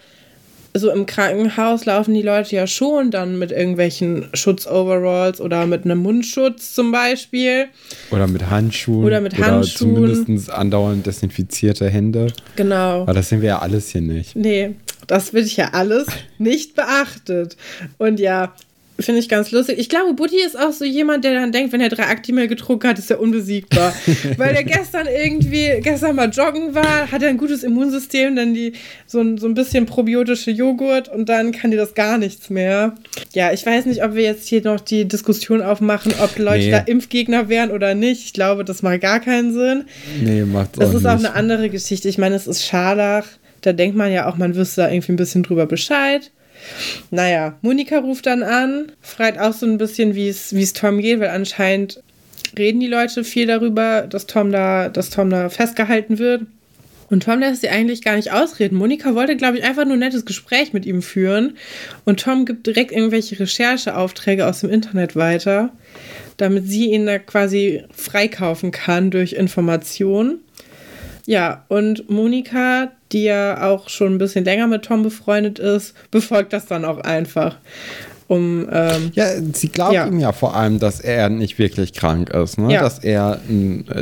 so 0.73 0.89
im 0.91 1.05
Krankenhaus 1.05 1.85
laufen 1.85 2.13
die 2.13 2.21
Leute 2.21 2.55
ja 2.55 2.67
schon 2.67 3.11
dann 3.11 3.37
mit 3.37 3.51
irgendwelchen 3.51 4.29
Schutzoveralls 4.33 5.41
oder 5.41 5.65
mit 5.65 5.85
einem 5.85 5.99
Mundschutz 5.99 6.73
zum 6.73 6.91
Beispiel. 6.91 7.67
Oder 8.09 8.27
mit 8.27 8.49
Handschuhen. 8.49 9.05
Oder 9.05 9.21
mit 9.21 9.37
Handschuhen. 9.37 9.97
Oder 9.97 10.13
zumindest 10.13 10.49
andauernd 10.49 11.05
desinfizierte 11.05 11.89
Hände. 11.89 12.27
Genau. 12.55 13.03
Aber 13.03 13.13
das 13.13 13.29
sehen 13.29 13.41
wir 13.41 13.49
ja 13.49 13.59
alles 13.59 13.89
hier 13.89 14.01
nicht. 14.01 14.35
Nee, 14.35 14.75
das 15.07 15.33
wird 15.33 15.55
ja 15.55 15.69
alles 15.73 16.07
nicht 16.37 16.75
beachtet. 16.75 17.57
Und 17.97 18.19
ja, 18.19 18.53
Finde 19.01 19.19
ich 19.19 19.29
ganz 19.29 19.51
lustig. 19.51 19.79
Ich 19.79 19.89
glaube, 19.89 20.13
Buddy 20.13 20.41
ist 20.45 20.57
auch 20.57 20.71
so 20.71 20.85
jemand, 20.85 21.23
der 21.23 21.33
dann 21.33 21.51
denkt, 21.51 21.73
wenn 21.73 21.81
er 21.81 21.89
drei 21.89 22.03
Actimel 22.03 22.47
getrunken 22.47 22.87
hat, 22.87 22.99
ist 22.99 23.11
er 23.11 23.19
unbesiegbar. 23.19 23.93
Weil 24.37 24.55
er 24.55 24.63
gestern 24.63 25.07
irgendwie, 25.07 25.79
gestern 25.81 26.15
mal 26.15 26.29
joggen 26.29 26.75
war, 26.75 27.11
hat 27.11 27.21
er 27.21 27.29
ein 27.29 27.37
gutes 27.37 27.63
Immunsystem, 27.63 28.35
dann 28.35 28.53
die, 28.53 28.73
so, 29.05 29.19
ein, 29.21 29.37
so 29.37 29.47
ein 29.47 29.53
bisschen 29.53 29.85
probiotische 29.85 30.51
Joghurt 30.51 31.09
und 31.09 31.29
dann 31.29 31.51
kann 31.51 31.71
dir 31.71 31.77
das 31.77 31.93
gar 31.93 32.17
nichts 32.17 32.49
mehr. 32.49 32.95
Ja, 33.33 33.51
ich 33.51 33.65
weiß 33.65 33.85
nicht, 33.85 34.03
ob 34.03 34.15
wir 34.15 34.23
jetzt 34.23 34.47
hier 34.47 34.61
noch 34.63 34.79
die 34.79 35.07
Diskussion 35.07 35.61
aufmachen, 35.61 36.13
ob 36.21 36.37
Leute 36.37 36.65
nee. 36.65 36.71
da 36.71 36.79
Impfgegner 36.79 37.49
wären 37.49 37.71
oder 37.71 37.95
nicht. 37.95 38.25
Ich 38.25 38.33
glaube, 38.33 38.65
das 38.65 38.81
macht 38.81 39.01
gar 39.01 39.19
keinen 39.19 39.53
Sinn. 39.53 39.85
Nee, 40.21 40.43
macht 40.43 40.77
Das 40.77 40.89
ist 40.89 40.95
nicht. 40.95 41.05
auch 41.07 41.19
eine 41.19 41.33
andere 41.33 41.69
Geschichte. 41.69 42.07
Ich 42.07 42.17
meine, 42.17 42.35
es 42.35 42.47
ist 42.47 42.63
Scharlach. 42.63 43.25
Da 43.61 43.73
denkt 43.73 43.95
man 43.95 44.11
ja 44.11 44.27
auch, 44.27 44.37
man 44.37 44.55
wüsste 44.55 44.81
da 44.81 44.91
irgendwie 44.91 45.13
ein 45.13 45.17
bisschen 45.17 45.43
drüber 45.43 45.65
Bescheid. 45.65 46.31
Naja, 47.09 47.57
Monika 47.61 47.99
ruft 47.99 48.25
dann 48.25 48.43
an, 48.43 48.91
fragt 49.01 49.39
auch 49.39 49.53
so 49.53 49.65
ein 49.65 49.77
bisschen, 49.77 50.15
wie 50.15 50.29
es 50.29 50.73
Tom 50.73 50.99
geht, 50.99 51.19
weil 51.19 51.29
anscheinend 51.29 52.01
reden 52.57 52.79
die 52.79 52.87
Leute 52.87 53.23
viel 53.23 53.47
darüber, 53.47 54.07
dass 54.09 54.27
Tom 54.27 54.51
da, 54.51 54.89
dass 54.89 55.09
Tom 55.09 55.29
da 55.29 55.49
festgehalten 55.49 56.19
wird. 56.19 56.43
Und 57.09 57.23
Tom 57.23 57.41
lässt 57.41 57.59
sie 57.59 57.67
eigentlich 57.67 58.01
gar 58.03 58.15
nicht 58.15 58.31
ausreden. 58.31 58.77
Monika 58.77 59.13
wollte, 59.15 59.35
glaube 59.35 59.57
ich, 59.57 59.65
einfach 59.65 59.83
nur 59.83 59.95
ein 59.95 59.99
nettes 59.99 60.23
Gespräch 60.23 60.71
mit 60.71 60.85
ihm 60.85 61.01
führen. 61.01 61.57
Und 62.05 62.21
Tom 62.21 62.45
gibt 62.45 62.67
direkt 62.67 62.93
irgendwelche 62.93 63.37
Rechercheaufträge 63.37 64.47
aus 64.47 64.61
dem 64.61 64.69
Internet 64.69 65.17
weiter, 65.17 65.71
damit 66.37 66.67
sie 66.67 66.91
ihn 66.91 67.05
da 67.05 67.19
quasi 67.19 67.83
freikaufen 67.93 68.71
kann 68.71 69.11
durch 69.11 69.33
Informationen. 69.33 70.39
Ja, 71.25 71.65
und 71.67 72.09
Monika, 72.09 72.93
die 73.11 73.23
ja 73.23 73.69
auch 73.69 73.89
schon 73.89 74.15
ein 74.15 74.17
bisschen 74.17 74.45
länger 74.45 74.67
mit 74.67 74.83
Tom 74.83 75.03
befreundet 75.03 75.59
ist, 75.59 75.93
befolgt 76.11 76.53
das 76.53 76.65
dann 76.65 76.85
auch 76.85 76.99
einfach. 76.99 77.57
Um, 78.27 78.69
ähm, 78.71 79.11
ja, 79.13 79.25
sie 79.53 79.67
glaubt 79.67 79.93
ja. 79.93 80.07
ihm 80.07 80.19
ja 80.19 80.31
vor 80.31 80.55
allem, 80.55 80.79
dass 80.79 81.01
er 81.01 81.27
nicht 81.27 81.59
wirklich 81.59 81.91
krank 81.91 82.29
ist, 82.29 82.57
ne? 82.57 82.73
ja. 82.73 82.81
dass, 82.81 82.99
er, 82.99 83.41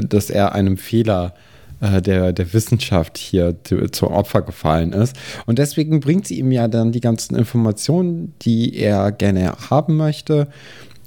dass 0.08 0.30
er 0.30 0.54
einem 0.54 0.78
Fehler 0.78 1.34
äh, 1.82 2.00
der, 2.00 2.34
der 2.34 2.54
Wissenschaft 2.54 3.18
hier 3.18 3.56
zum 3.92 4.10
Opfer 4.10 4.44
gefallen 4.44 4.94
ist. 4.94 5.16
Und 5.48 5.58
deswegen 5.60 6.00
bringt 6.00 6.28
sie 6.28 6.38
ihm 6.38 6.52
ja 6.52 6.68
dann 6.68 6.92
die 6.92 7.02
ganzen 7.02 7.36
Informationen, 7.36 8.36
die 8.44 8.76
er 8.78 9.12
gerne 9.12 9.54
haben 9.70 9.98
möchte. 9.98 10.48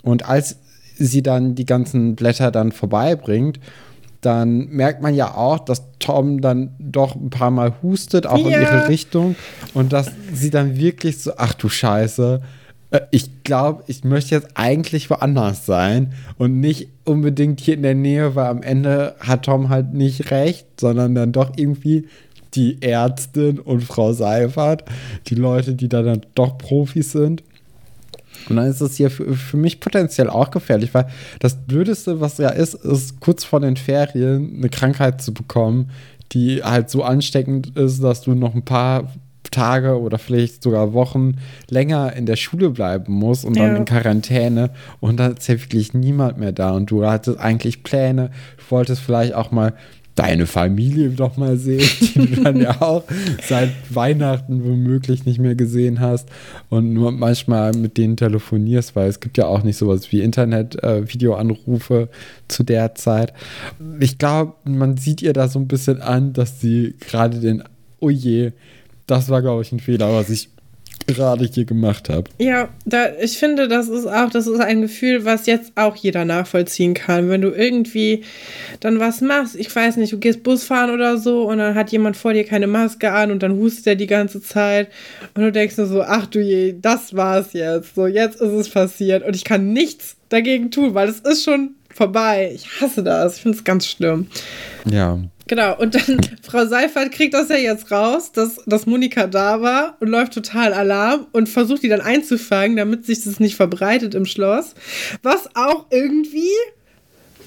Und 0.02 0.28
als 0.28 0.56
sie 0.96 1.22
dann 1.22 1.54
die 1.54 1.66
ganzen 1.66 2.16
Blätter 2.16 2.50
dann 2.50 2.72
vorbeibringt, 2.72 3.60
dann 4.22 4.68
merkt 4.68 5.02
man 5.02 5.14
ja 5.14 5.34
auch, 5.34 5.58
dass 5.58 5.82
Tom 5.98 6.40
dann 6.40 6.70
doch 6.78 7.14
ein 7.14 7.30
paar 7.30 7.50
Mal 7.50 7.74
hustet, 7.82 8.26
auch 8.26 8.38
ja. 8.38 8.56
in 8.56 8.62
ihre 8.62 8.88
Richtung. 8.88 9.36
Und 9.74 9.92
dass 9.92 10.12
sie 10.32 10.50
dann 10.50 10.76
wirklich 10.76 11.18
so, 11.18 11.32
ach 11.36 11.54
du 11.54 11.68
Scheiße, 11.68 12.40
äh, 12.92 13.00
ich 13.10 13.42
glaube, 13.42 13.82
ich 13.88 14.04
möchte 14.04 14.34
jetzt 14.34 14.48
eigentlich 14.54 15.10
woanders 15.10 15.66
sein 15.66 16.12
und 16.38 16.60
nicht 16.60 16.88
unbedingt 17.04 17.60
hier 17.60 17.74
in 17.74 17.82
der 17.82 17.96
Nähe, 17.96 18.36
weil 18.36 18.46
am 18.46 18.62
Ende 18.62 19.16
hat 19.18 19.44
Tom 19.46 19.68
halt 19.68 19.92
nicht 19.92 20.30
recht, 20.30 20.66
sondern 20.80 21.14
dann 21.14 21.32
doch 21.32 21.52
irgendwie 21.56 22.06
die 22.54 22.80
Ärztin 22.80 23.58
und 23.58 23.82
Frau 23.82 24.12
Seifert, 24.12 24.84
die 25.26 25.34
Leute, 25.34 25.74
die 25.74 25.88
da 25.88 26.02
dann 26.02 26.20
doch 26.34 26.58
Profis 26.58 27.12
sind. 27.12 27.42
Und 28.48 28.56
dann 28.56 28.66
ist 28.66 28.80
es 28.80 28.96
hier 28.96 29.10
für, 29.10 29.34
für, 29.34 29.56
mich 29.56 29.80
potenziell 29.80 30.28
auch 30.28 30.50
gefährlich, 30.50 30.92
weil 30.94 31.06
das 31.40 31.56
Blödeste, 31.66 32.20
was 32.20 32.38
ja 32.38 32.50
ist, 32.50 32.74
ist 32.74 33.20
kurz 33.20 33.44
vor 33.44 33.60
den 33.60 33.76
Ferien 33.76 34.54
eine 34.56 34.68
Krankheit 34.68 35.22
zu 35.22 35.32
bekommen, 35.32 35.90
die 36.32 36.62
halt 36.62 36.90
so 36.90 37.02
ansteckend 37.02 37.76
ist, 37.76 38.02
dass 38.02 38.22
du 38.22 38.34
noch 38.34 38.54
ein 38.54 38.64
paar 38.64 39.12
Tage 39.50 40.00
oder 40.00 40.18
vielleicht 40.18 40.62
sogar 40.62 40.92
Wochen 40.92 41.36
länger 41.68 42.14
in 42.14 42.26
der 42.26 42.36
Schule 42.36 42.70
bleiben 42.70 43.12
muss 43.12 43.44
und 43.44 43.56
ja. 43.56 43.66
dann 43.66 43.76
in 43.76 43.84
Quarantäne 43.84 44.70
und 45.00 45.18
dann 45.18 45.36
ist 45.36 45.46
ja 45.48 45.60
wirklich 45.60 45.94
niemand 45.94 46.38
mehr 46.38 46.52
da 46.52 46.72
und 46.72 46.90
du 46.90 47.06
hattest 47.06 47.38
eigentlich 47.38 47.82
Pläne, 47.82 48.30
du 48.56 48.64
wolltest 48.70 49.02
vielleicht 49.02 49.34
auch 49.34 49.50
mal 49.50 49.74
deine 50.14 50.46
Familie 50.46 51.10
doch 51.10 51.36
mal 51.36 51.56
sehen, 51.56 51.88
die 52.00 52.34
du 52.34 52.42
dann 52.42 52.60
ja 52.60 52.80
auch 52.82 53.04
seit 53.46 53.70
Weihnachten 53.90 54.64
womöglich 54.64 55.24
nicht 55.24 55.38
mehr 55.38 55.54
gesehen 55.54 56.00
hast 56.00 56.28
und 56.68 56.92
nur 56.92 57.12
manchmal 57.12 57.72
mit 57.72 57.96
denen 57.96 58.16
telefonierst, 58.16 58.94
weil 58.94 59.08
es 59.08 59.20
gibt 59.20 59.38
ja 59.38 59.46
auch 59.46 59.62
nicht 59.62 59.76
sowas 59.76 60.12
wie 60.12 60.20
Internet-Videoanrufe 60.20 62.02
äh, 62.02 62.08
zu 62.48 62.62
der 62.62 62.94
Zeit. 62.94 63.32
Ich 64.00 64.18
glaube, 64.18 64.54
man 64.64 64.96
sieht 64.96 65.22
ihr 65.22 65.32
da 65.32 65.48
so 65.48 65.58
ein 65.58 65.68
bisschen 65.68 66.02
an, 66.02 66.32
dass 66.32 66.60
sie 66.60 66.94
gerade 67.00 67.40
den, 67.40 67.62
oh 68.00 68.10
je, 68.10 68.52
das 69.06 69.28
war, 69.28 69.42
glaube 69.42 69.62
ich, 69.62 69.72
ein 69.72 69.80
Fehler, 69.80 70.12
was 70.12 70.30
ich 70.30 70.50
gerade 71.06 71.44
hier 71.44 71.64
gemacht 71.64 72.08
habe. 72.08 72.30
Ja, 72.38 72.68
da, 72.84 73.10
ich 73.20 73.38
finde, 73.38 73.68
das 73.68 73.88
ist 73.88 74.06
auch, 74.06 74.30
das 74.30 74.46
ist 74.46 74.60
ein 74.60 74.82
Gefühl, 74.82 75.24
was 75.24 75.46
jetzt 75.46 75.72
auch 75.76 75.96
jeder 75.96 76.24
nachvollziehen 76.24 76.94
kann. 76.94 77.28
Wenn 77.28 77.42
du 77.42 77.50
irgendwie 77.50 78.24
dann 78.80 79.00
was 79.00 79.20
machst, 79.20 79.56
ich 79.56 79.74
weiß 79.74 79.96
nicht, 79.96 80.12
du 80.12 80.18
gehst 80.18 80.42
Bus 80.42 80.64
fahren 80.64 80.90
oder 80.90 81.18
so 81.18 81.48
und 81.48 81.58
dann 81.58 81.74
hat 81.74 81.92
jemand 81.92 82.16
vor 82.16 82.32
dir 82.32 82.44
keine 82.44 82.66
Maske 82.66 83.12
an 83.12 83.30
und 83.30 83.42
dann 83.42 83.56
hustet 83.56 83.86
er 83.86 83.96
die 83.96 84.06
ganze 84.06 84.42
Zeit 84.42 84.88
und 85.34 85.42
du 85.42 85.52
denkst 85.52 85.76
nur 85.76 85.86
so, 85.86 86.02
ach 86.02 86.26
du 86.26 86.40
je, 86.40 86.74
das 86.80 87.14
war's 87.14 87.52
jetzt. 87.52 87.94
So, 87.94 88.06
jetzt 88.06 88.40
ist 88.40 88.52
es 88.52 88.68
passiert 88.68 89.24
und 89.24 89.36
ich 89.36 89.44
kann 89.44 89.72
nichts 89.72 90.16
dagegen 90.28 90.70
tun, 90.70 90.94
weil 90.94 91.08
es 91.08 91.20
ist 91.20 91.44
schon 91.44 91.74
vorbei. 91.94 92.52
Ich 92.54 92.80
hasse 92.80 93.02
das. 93.02 93.36
Ich 93.36 93.42
finde 93.42 93.58
es 93.58 93.64
ganz 93.64 93.86
schlimm. 93.86 94.26
Ja. 94.90 95.18
Genau, 95.52 95.76
und 95.78 95.94
dann 95.94 96.18
Frau 96.42 96.64
Seifert 96.64 97.12
kriegt 97.12 97.34
das 97.34 97.50
ja 97.50 97.56
jetzt 97.56 97.90
raus, 97.90 98.32
dass, 98.32 98.56
dass 98.64 98.86
Monika 98.86 99.26
da 99.26 99.60
war 99.60 99.98
und 100.00 100.08
läuft 100.08 100.32
total 100.32 100.72
Alarm 100.72 101.26
und 101.32 101.46
versucht 101.46 101.82
die 101.82 101.90
dann 101.90 102.00
einzufangen, 102.00 102.78
damit 102.78 103.04
sich 103.04 103.22
das 103.24 103.38
nicht 103.38 103.54
verbreitet 103.54 104.14
im 104.14 104.24
Schloss. 104.24 104.74
Was 105.22 105.54
auch 105.54 105.84
irgendwie, 105.90 106.48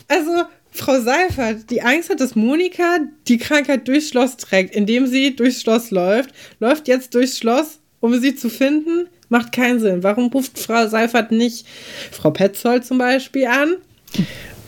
also 0.08 0.44
Frau 0.70 1.02
Seifert, 1.02 1.72
die 1.72 1.82
Angst 1.82 2.12
hat, 2.12 2.20
dass 2.20 2.36
Monika 2.36 3.00
die 3.28 3.40
Krankheit 3.40 3.88
durchs 3.88 4.10
Schloss 4.10 4.38
trägt, 4.38 4.76
indem 4.76 5.08
sie 5.08 5.36
durchs 5.36 5.62
Schloss 5.62 5.90
läuft, 5.90 6.30
läuft 6.60 6.88
jetzt 6.88 7.16
durchs 7.16 7.40
Schloss, 7.40 7.80
um 8.02 8.14
sie 8.22 8.36
zu 8.36 8.52
finden, 8.52 9.08
macht 9.30 9.52
keinen 9.52 9.80
Sinn. 9.80 10.04
Warum 10.04 10.28
ruft 10.28 10.60
Frau 10.60 10.86
Seifert 10.88 11.32
nicht 11.32 11.66
Frau 12.12 12.30
Petzold 12.30 12.86
zum 12.86 13.00
Beispiel 13.00 13.48
an? 13.48 13.78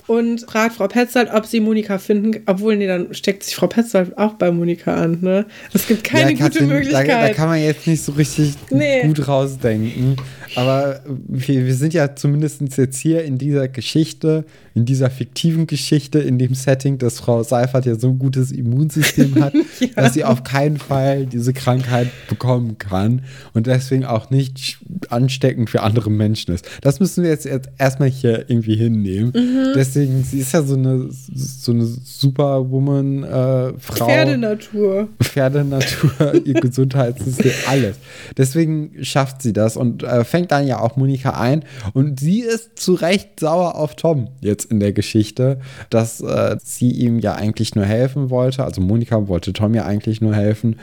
Und 0.07 0.41
fragt 0.41 0.75
Frau 0.75 0.87
Petzold, 0.87 1.29
ob 1.33 1.45
sie 1.45 1.59
Monika 1.59 1.97
finden, 1.97 2.41
obwohl, 2.45 2.77
nee, 2.77 2.87
dann 2.87 3.13
steckt 3.13 3.43
sich 3.43 3.55
Frau 3.55 3.67
Petzold 3.67 4.17
auch 4.17 4.33
bei 4.33 4.51
Monika 4.51 4.95
an, 4.95 5.19
ne? 5.21 5.45
Es 5.73 5.87
gibt 5.87 6.03
keine 6.03 6.31
ja, 6.31 6.37
Katrin, 6.37 6.63
gute 6.63 6.73
Möglichkeit. 6.73 7.09
Da, 7.09 7.27
da, 7.27 7.33
kann 7.33 7.49
man 7.49 7.61
jetzt 7.61 7.85
nicht 7.85 8.03
so 8.03 8.13
richtig 8.13 8.55
nee. 8.69 9.03
gut 9.03 9.27
rausdenken. 9.27 10.15
Aber 10.55 11.01
wir, 11.27 11.65
wir 11.65 11.75
sind 11.75 11.93
ja 11.93 12.15
zumindest 12.15 12.61
jetzt 12.77 12.97
hier 12.97 13.23
in 13.23 13.37
dieser 13.37 13.67
Geschichte, 13.67 14.45
in 14.73 14.85
dieser 14.85 15.09
fiktiven 15.09 15.67
Geschichte, 15.67 16.19
in 16.19 16.37
dem 16.37 16.53
Setting, 16.53 16.97
dass 16.97 17.19
Frau 17.19 17.43
Seifert 17.43 17.85
ja 17.85 17.95
so 17.95 18.09
ein 18.09 18.19
gutes 18.19 18.51
Immunsystem 18.51 19.43
hat, 19.43 19.53
ja. 19.79 19.87
dass 19.95 20.13
sie 20.13 20.23
auf 20.23 20.43
keinen 20.43 20.77
Fall 20.77 21.25
diese 21.25 21.53
Krankheit 21.53 22.07
bekommen 22.29 22.77
kann 22.77 23.21
und 23.53 23.67
deswegen 23.67 24.05
auch 24.05 24.29
nicht 24.29 24.77
ansteckend 25.09 25.69
für 25.69 25.81
andere 25.81 26.11
Menschen 26.11 26.53
ist. 26.53 26.69
Das 26.81 26.99
müssen 26.99 27.23
wir 27.23 27.31
jetzt, 27.31 27.45
jetzt 27.45 27.69
erstmal 27.77 28.09
hier 28.09 28.49
irgendwie 28.49 28.75
hinnehmen. 28.75 29.31
Mhm. 29.35 29.73
Deswegen, 29.75 30.23
sie 30.23 30.39
ist 30.39 30.53
ja 30.53 30.63
so 30.63 30.75
eine, 30.75 31.07
so 31.09 31.71
eine 31.71 31.85
Superwoman-Frau. 31.85 34.05
Äh, 34.05 34.09
Pferdenatur. 34.09 35.07
Pferdenatur, 35.21 36.45
ihr 36.45 36.53
Gesundheitssystem, 36.53 37.51
alles. 37.67 37.95
Deswegen 38.37 38.91
schafft 39.01 39.41
sie 39.41 39.53
das 39.53 39.77
und 39.77 40.03
äh, 40.03 40.23
fängt 40.37 40.51
dann 40.51 40.67
ja 40.67 40.79
auch 40.79 40.95
Monika 40.97 41.31
ein. 41.31 41.63
Und 41.93 42.19
sie 42.19 42.41
ist 42.41 42.77
zu 42.77 42.93
Recht 42.93 43.39
sauer 43.39 43.75
auf 43.75 43.95
Tom 43.95 44.27
jetzt 44.41 44.65
in 44.71 44.79
der 44.79 44.93
Geschichte, 44.93 45.59
dass 45.89 46.21
äh, 46.21 46.57
sie 46.63 46.91
ihm 46.91 47.19
ja 47.19 47.33
eigentlich 47.33 47.73
nur 47.73 47.85
helfen 47.85 48.29
wollte. 48.29 48.63
Also 48.63 48.81
Monika 48.81 49.27
wollte 49.27 49.51
Tom 49.51 49.73
ja 49.73 49.85
eigentlich 49.85 50.21
nur 50.21 50.35
helfen. 50.35 50.75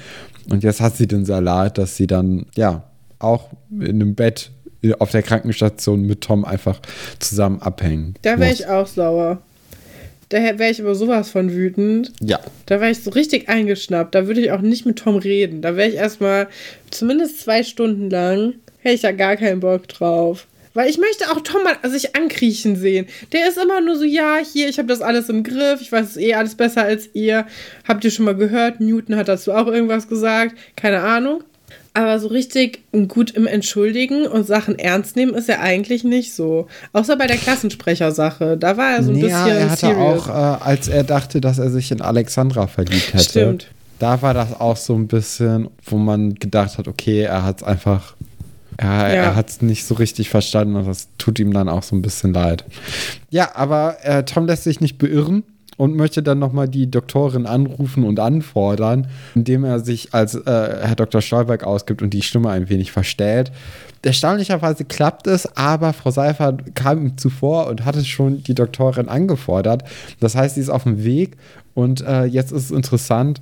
Und 0.51 0.65
jetzt 0.65 0.81
hat 0.81 0.97
sie 0.97 1.07
den 1.07 1.25
Salat, 1.25 1.79
dass 1.79 1.97
sie 1.97 2.09
dann, 2.09 2.47
ja, 2.57 2.83
auch 3.21 3.51
in 3.71 4.03
einem 4.03 4.15
Bett 4.17 4.51
auf 4.99 5.13
der 5.13 5.23
Krankenstation 5.23 6.03
mit 6.03 6.21
Tom 6.21 6.45
einfach 6.45 6.81
zusammen 7.21 7.63
abhängen. 7.63 8.15
Da 8.23 8.39
wäre 8.39 8.53
ich 8.53 8.67
auch 8.67 8.87
sauer. 8.87 9.41
Da 10.31 10.39
wäre 10.39 10.71
ich 10.71 10.81
über 10.81 10.95
sowas 10.95 11.31
von 11.31 11.53
wütend. 11.53 12.13
Ja. 12.21 12.41
Da 12.67 12.81
wäre 12.81 12.91
ich 12.91 13.03
so 13.03 13.11
richtig 13.11 13.49
eingeschnappt. 13.49 14.15
Da 14.15 14.27
würde 14.27 14.41
ich 14.41 14.51
auch 14.51 14.61
nicht 14.61 14.85
mit 14.85 14.99
Tom 14.99 15.17
reden. 15.17 15.63
Da 15.63 15.77
wäre 15.77 15.89
ich 15.89 15.95
erstmal 15.95 16.49
zumindest 16.91 17.41
zwei 17.41 17.63
Stunden 17.63 18.11
lang, 18.11 18.55
hätte 18.85 18.95
ich 18.95 19.01
da 19.01 19.11
gar 19.13 19.37
keinen 19.37 19.61
Bock 19.61 19.89
drauf. 19.89 20.47
Weil 20.75 20.91
ich 20.91 20.99
möchte 20.99 21.31
auch 21.31 21.41
Tom 21.41 21.63
mal 21.63 21.77
sich 21.89 22.17
ankriechen 22.17 22.75
sehen. 22.75 23.07
Der 23.33 23.49
ist 23.49 23.57
immer 23.59 23.81
nur 23.81 23.97
so, 23.97 24.05
ja, 24.05 24.39
hier, 24.39 24.69
ich 24.69 24.79
habe 24.79 24.89
das 24.89 25.03
alles 25.03 25.29
im 25.29 25.45
Griff, 25.45 25.81
ich 25.81 25.91
weiß 25.91 26.11
es 26.11 26.17
eh 26.17 26.35
alles 26.35 26.57
besser 26.57 26.83
als 26.83 27.09
ihr. 27.15 27.47
Habt 27.87 28.05
ihr 28.05 28.11
schon 28.11 28.25
mal 28.25 28.35
gehört? 28.35 28.81
Newton 28.81 29.15
hat 29.17 29.29
dazu 29.29 29.53
auch 29.53 29.69
irgendwas 29.69 30.09
gesagt. 30.09 30.57
Keine 30.75 31.01
Ahnung. 31.01 31.45
Aber 31.97 32.19
so 32.19 32.27
richtig 32.27 32.83
gut 33.07 33.31
im 33.31 33.47
Entschuldigen 33.47 34.27
und 34.27 34.49
Sachen 34.49 34.77
ernst 34.77 35.15
nehmen 35.15 35.33
ist 35.35 35.49
er 35.49 35.61
eigentlich 35.61 36.03
nicht 36.03 36.35
so. 36.35 36.67
Außer 36.93 37.17
bei 37.17 37.29
der 37.29 37.37
Klassensprechersache. 37.37 38.57
Da 38.57 38.77
war 38.77 38.97
er 38.97 39.05
so 39.05 39.11
ein 39.11 39.15
nee, 39.15 39.23
bisschen. 39.23 39.47
Ja, 39.47 39.55
er 39.55 39.71
hatte 39.71 39.87
serious. 39.87 40.29
auch, 40.29 40.29
äh, 40.29 40.65
als 40.65 40.89
er 40.89 41.05
dachte, 41.05 41.41
dass 41.41 41.61
er 41.61 41.71
sich 41.71 41.93
in 41.93 42.01
Alexandra 42.01 42.67
verliebt 42.67 43.15
hätte. 43.15 43.25
Stimmt. 43.25 43.69
Da 44.01 44.23
war 44.23 44.35
das 44.35 44.59
auch 44.59 44.77
so 44.77 44.97
ein 44.97 45.07
bisschen, 45.07 45.69
wo 45.85 45.97
man 45.97 46.35
gedacht 46.35 46.79
hat, 46.79 46.89
okay, 46.89 47.23
er 47.23 47.45
hat 47.45 47.59
es 47.59 47.63
einfach 47.63 48.17
ja, 48.81 49.09
ja. 49.09 49.15
er 49.15 49.37
hat 49.37 49.51
es 49.51 49.63
nicht 49.63 49.85
so 49.85 49.95
richtig 49.95 50.31
verstanden 50.31 50.77
und 50.77 50.87
das 50.87 51.09
tut 51.19 51.39
ihm 51.39 51.53
dann 51.53 51.69
auch 51.69 51.83
so 51.83 51.95
ein 51.95 52.03
bisschen 52.03 52.33
leid. 52.33 52.65
Ja, 53.31 53.51
aber 53.55 53.97
äh, 54.03 54.25
Tom 54.25 54.47
lässt 54.47 54.65
sich 54.65 54.81
nicht 54.81 54.99
beirren 54.99 55.45
und 55.77 55.97
möchte 55.97 56.23
dann 56.23 56.39
nochmal 56.39 56.69
die 56.69 56.91
Doktorin 56.91 57.47
anrufen 57.47 58.05
und 58.05 58.21
anfordern, 58.21 59.09
indem 59.35 59.65
er 59.65 59.81
sich 59.81 60.15
als 60.15 60.35
äh, 60.35 60.41
Herr 60.45 60.97
Dr. 60.97 61.21
Stolberg 61.21 61.65
ausgibt 61.65 62.03
und 62.03 62.11
die 62.11 62.23
Stimme 62.23 62.51
ein 62.51 62.69
wenig 62.69 62.93
verstellt. 62.93 63.51
Erstaunlicherweise 64.03 64.85
klappt 64.85 65.27
es, 65.27 65.57
aber 65.57 65.93
Frau 65.95 66.11
Seifert 66.11 66.75
kam 66.75 67.01
ihm 67.01 67.19
zuvor 67.19 67.69
und 67.69 67.85
hatte 67.85 68.05
schon 68.05 68.43
die 68.43 68.55
Doktorin 68.55 69.09
angefordert. 69.09 69.85
Das 70.21 70.35
heißt, 70.35 70.57
sie 70.57 70.61
ist 70.61 70.69
auf 70.69 70.83
dem 70.85 71.05
Weg 71.05 71.37
und 71.75 72.03
äh, 72.03 72.25
jetzt 72.25 72.53
ist 72.53 72.65
es 72.65 72.71
interessant, 72.71 73.41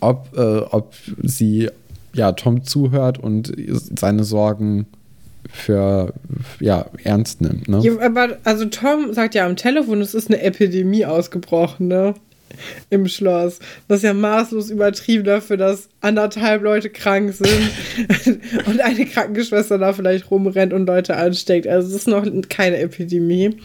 ob, 0.00 0.36
äh, 0.36 0.58
ob 0.58 0.94
sie 1.22 1.70
ja, 2.16 2.32
Tom 2.32 2.64
zuhört 2.64 3.18
und 3.18 3.52
seine 3.98 4.24
Sorgen 4.24 4.86
für 5.52 6.12
ja, 6.60 6.86
ernst 7.04 7.40
nimmt. 7.40 7.68
Ne? 7.68 7.80
Ja, 7.82 7.98
aber 8.00 8.38
also 8.44 8.64
Tom 8.66 9.12
sagt 9.12 9.34
ja 9.34 9.46
am 9.46 9.56
Telefon, 9.56 10.00
es 10.00 10.14
ist 10.14 10.28
eine 10.28 10.40
Epidemie 10.42 11.04
ausgebrochen, 11.04 11.88
ne? 11.88 12.14
Im 12.88 13.06
Schloss. 13.06 13.58
Das 13.86 13.98
ist 13.98 14.04
ja 14.04 14.14
maßlos 14.14 14.70
übertrieben 14.70 15.24
dafür, 15.24 15.56
dass 15.56 15.88
anderthalb 16.00 16.62
Leute 16.62 16.88
krank 16.88 17.34
sind 17.34 18.40
und 18.66 18.80
eine 18.80 19.04
Krankenschwester 19.04 19.78
da 19.78 19.92
vielleicht 19.92 20.30
rumrennt 20.30 20.72
und 20.72 20.86
Leute 20.86 21.16
ansteckt. 21.16 21.66
Also 21.66 21.88
es 21.88 21.94
ist 21.94 22.08
noch 22.08 22.24
keine 22.48 22.78
Epidemie. 22.78 23.56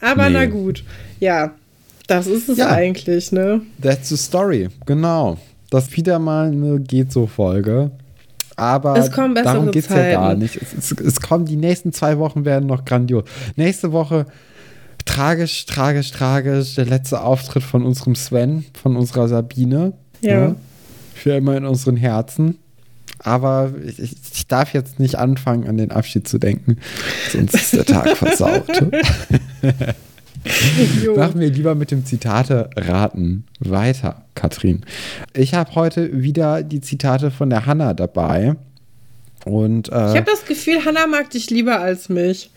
Aber 0.00 0.28
nee. 0.28 0.34
na 0.34 0.46
gut, 0.46 0.82
ja. 1.20 1.54
Das 2.06 2.26
ist 2.26 2.48
es 2.48 2.58
ja. 2.58 2.68
eigentlich, 2.70 3.32
ne? 3.32 3.60
That's 3.80 4.08
the 4.08 4.16
story, 4.16 4.68
genau. 4.86 5.38
Das 5.72 5.96
wieder 5.96 6.18
mal 6.18 6.48
eine 6.48 6.80
geht 6.80 7.10
so 7.12 7.26
Folge. 7.26 7.92
Aber 8.56 8.92
darum 8.92 9.70
geht 9.70 9.84
es 9.84 9.88
ja 9.88 10.10
gar 10.12 10.34
nicht. 10.34 10.60
Es, 10.60 10.74
es, 10.74 11.00
es, 11.00 11.20
kommen 11.22 11.46
die 11.46 11.56
nächsten 11.56 11.94
zwei 11.94 12.18
Wochen 12.18 12.44
werden 12.44 12.66
noch 12.66 12.84
grandios. 12.84 13.24
Nächste 13.56 13.90
Woche 13.90 14.26
tragisch, 15.06 15.64
tragisch, 15.64 16.10
tragisch. 16.10 16.74
Der 16.74 16.84
letzte 16.84 17.22
Auftritt 17.22 17.62
von 17.62 17.86
unserem 17.86 18.14
Sven, 18.16 18.66
von 18.74 18.96
unserer 18.96 19.28
Sabine. 19.28 19.94
Ja. 20.20 20.30
ja 20.30 20.48
ne? 20.48 20.56
für 21.14 21.30
immer 21.30 21.56
in 21.56 21.64
unseren 21.64 21.96
Herzen. 21.96 22.58
Aber 23.18 23.72
ich, 23.82 23.98
ich, 23.98 24.46
darf 24.48 24.74
jetzt 24.74 25.00
nicht 25.00 25.14
anfangen, 25.14 25.66
an 25.66 25.78
den 25.78 25.90
Abschied 25.90 26.28
zu 26.28 26.36
denken, 26.36 26.76
sonst 27.30 27.54
ist 27.54 27.72
der 27.72 27.86
Tag 27.86 28.14
versaut. 28.18 28.68
Machen 31.16 31.40
wir 31.40 31.50
lieber 31.50 31.74
mit 31.74 31.90
dem 31.90 32.04
Zitate 32.04 32.70
raten 32.76 33.44
weiter, 33.60 34.24
Katrin. 34.34 34.84
Ich 35.34 35.54
habe 35.54 35.74
heute 35.74 36.22
wieder 36.22 36.62
die 36.62 36.80
Zitate 36.80 37.30
von 37.30 37.50
der 37.50 37.66
Hanna 37.66 37.94
dabei. 37.94 38.56
Und, 39.44 39.88
äh, 39.88 40.10
ich 40.10 40.16
habe 40.16 40.24
das 40.24 40.44
Gefühl, 40.44 40.84
Hanna 40.84 41.06
mag 41.06 41.30
dich 41.30 41.50
lieber 41.50 41.80
als 41.80 42.08
mich. 42.08 42.50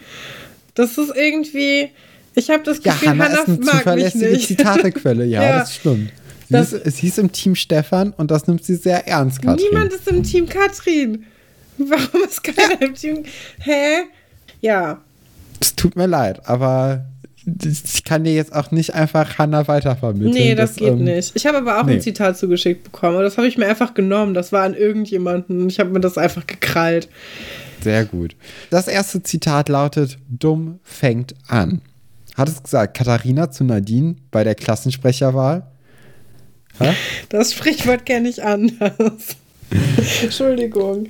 Das 0.74 0.98
ist 0.98 1.14
irgendwie. 1.16 1.90
Ich 2.36 2.50
habe 2.50 2.64
das 2.64 2.82
Gefühl, 2.82 3.08
ja, 3.08 3.12
Hanna, 3.12 3.26
Hanna 3.26 3.42
ist 3.42 3.48
eine 3.48 3.58
mag 3.60 3.78
zuverlässige 3.78 4.26
mich 4.26 4.38
nicht. 4.38 4.48
Zitatequelle, 4.48 5.26
ja, 5.26 5.44
ja, 5.44 5.60
das 5.60 5.76
stimmt. 5.76 6.12
Das 6.50 6.74
ist, 6.74 6.86
es 6.86 6.98
hieß 6.98 7.18
im 7.20 7.32
Team 7.32 7.56
Stefan 7.56 8.12
und 8.12 8.30
das 8.30 8.48
nimmt 8.48 8.64
sie 8.64 8.76
sehr 8.76 9.08
ernst, 9.08 9.42
Katrin. 9.42 9.66
Niemand 9.72 9.94
ist 9.94 10.08
im 10.08 10.22
Team 10.22 10.48
Katrin. 10.48 11.26
Warum 11.78 12.24
ist 12.24 12.44
keiner 12.44 12.82
im 12.82 12.94
Team? 12.94 13.24
Hä? 13.60 14.04
Ja. 14.62 15.02
Es 15.60 15.76
tut 15.76 15.96
mir 15.96 16.08
leid, 16.08 16.48
aber 16.48 17.06
ich 17.46 18.04
kann 18.04 18.24
dir 18.24 18.34
jetzt 18.34 18.54
auch 18.54 18.72
nicht 18.72 18.94
einfach 18.96 19.38
Hannah 19.38 19.68
weitervermitteln. 19.68 20.34
Nee, 20.34 20.56
das, 20.56 20.72
das 20.72 20.80
geht 20.80 20.90
ähm, 20.90 21.04
nicht. 21.04 21.36
Ich 21.36 21.46
habe 21.46 21.60
aber 21.60 21.80
auch 21.80 21.86
nee. 21.86 21.94
ein 21.94 22.02
Zitat 22.02 22.38
zugeschickt 22.38 22.84
bekommen. 22.84 23.22
Das 23.22 23.38
habe 23.38 23.48
ich 23.48 23.58
mir 23.58 23.68
einfach 23.68 23.94
genommen. 23.94 24.34
Das 24.34 24.52
war 24.52 24.64
an 24.64 24.74
irgendjemanden. 24.74 25.70
Ich 25.70 25.80
habe 25.80 25.92
mir 25.92 26.00
das 26.00 26.18
einfach 26.18 26.48
gekrallt. 26.48 27.08
Sehr 27.82 28.06
gut. 28.06 28.36
Das 28.72 28.88
erste 28.88 29.22
Zitat 29.22 29.70
lautet: 29.70 30.18
Dumm 30.28 30.80
fängt 30.84 31.36
an. 31.48 31.82
Hat 32.36 32.50
es 32.50 32.62
gesagt, 32.62 32.98
Katharina 32.98 33.52
zu 33.52 33.64
Nadine 33.64 34.16
bei 34.32 34.44
der 34.44 34.56
Klassensprecherwahl? 34.56 35.68
Hä? 36.80 36.94
Das 37.30 37.54
Sprichwort 37.54 38.06
kenne 38.06 38.28
ich 38.28 38.44
anders. 38.44 39.38
Entschuldigung. 40.22 41.08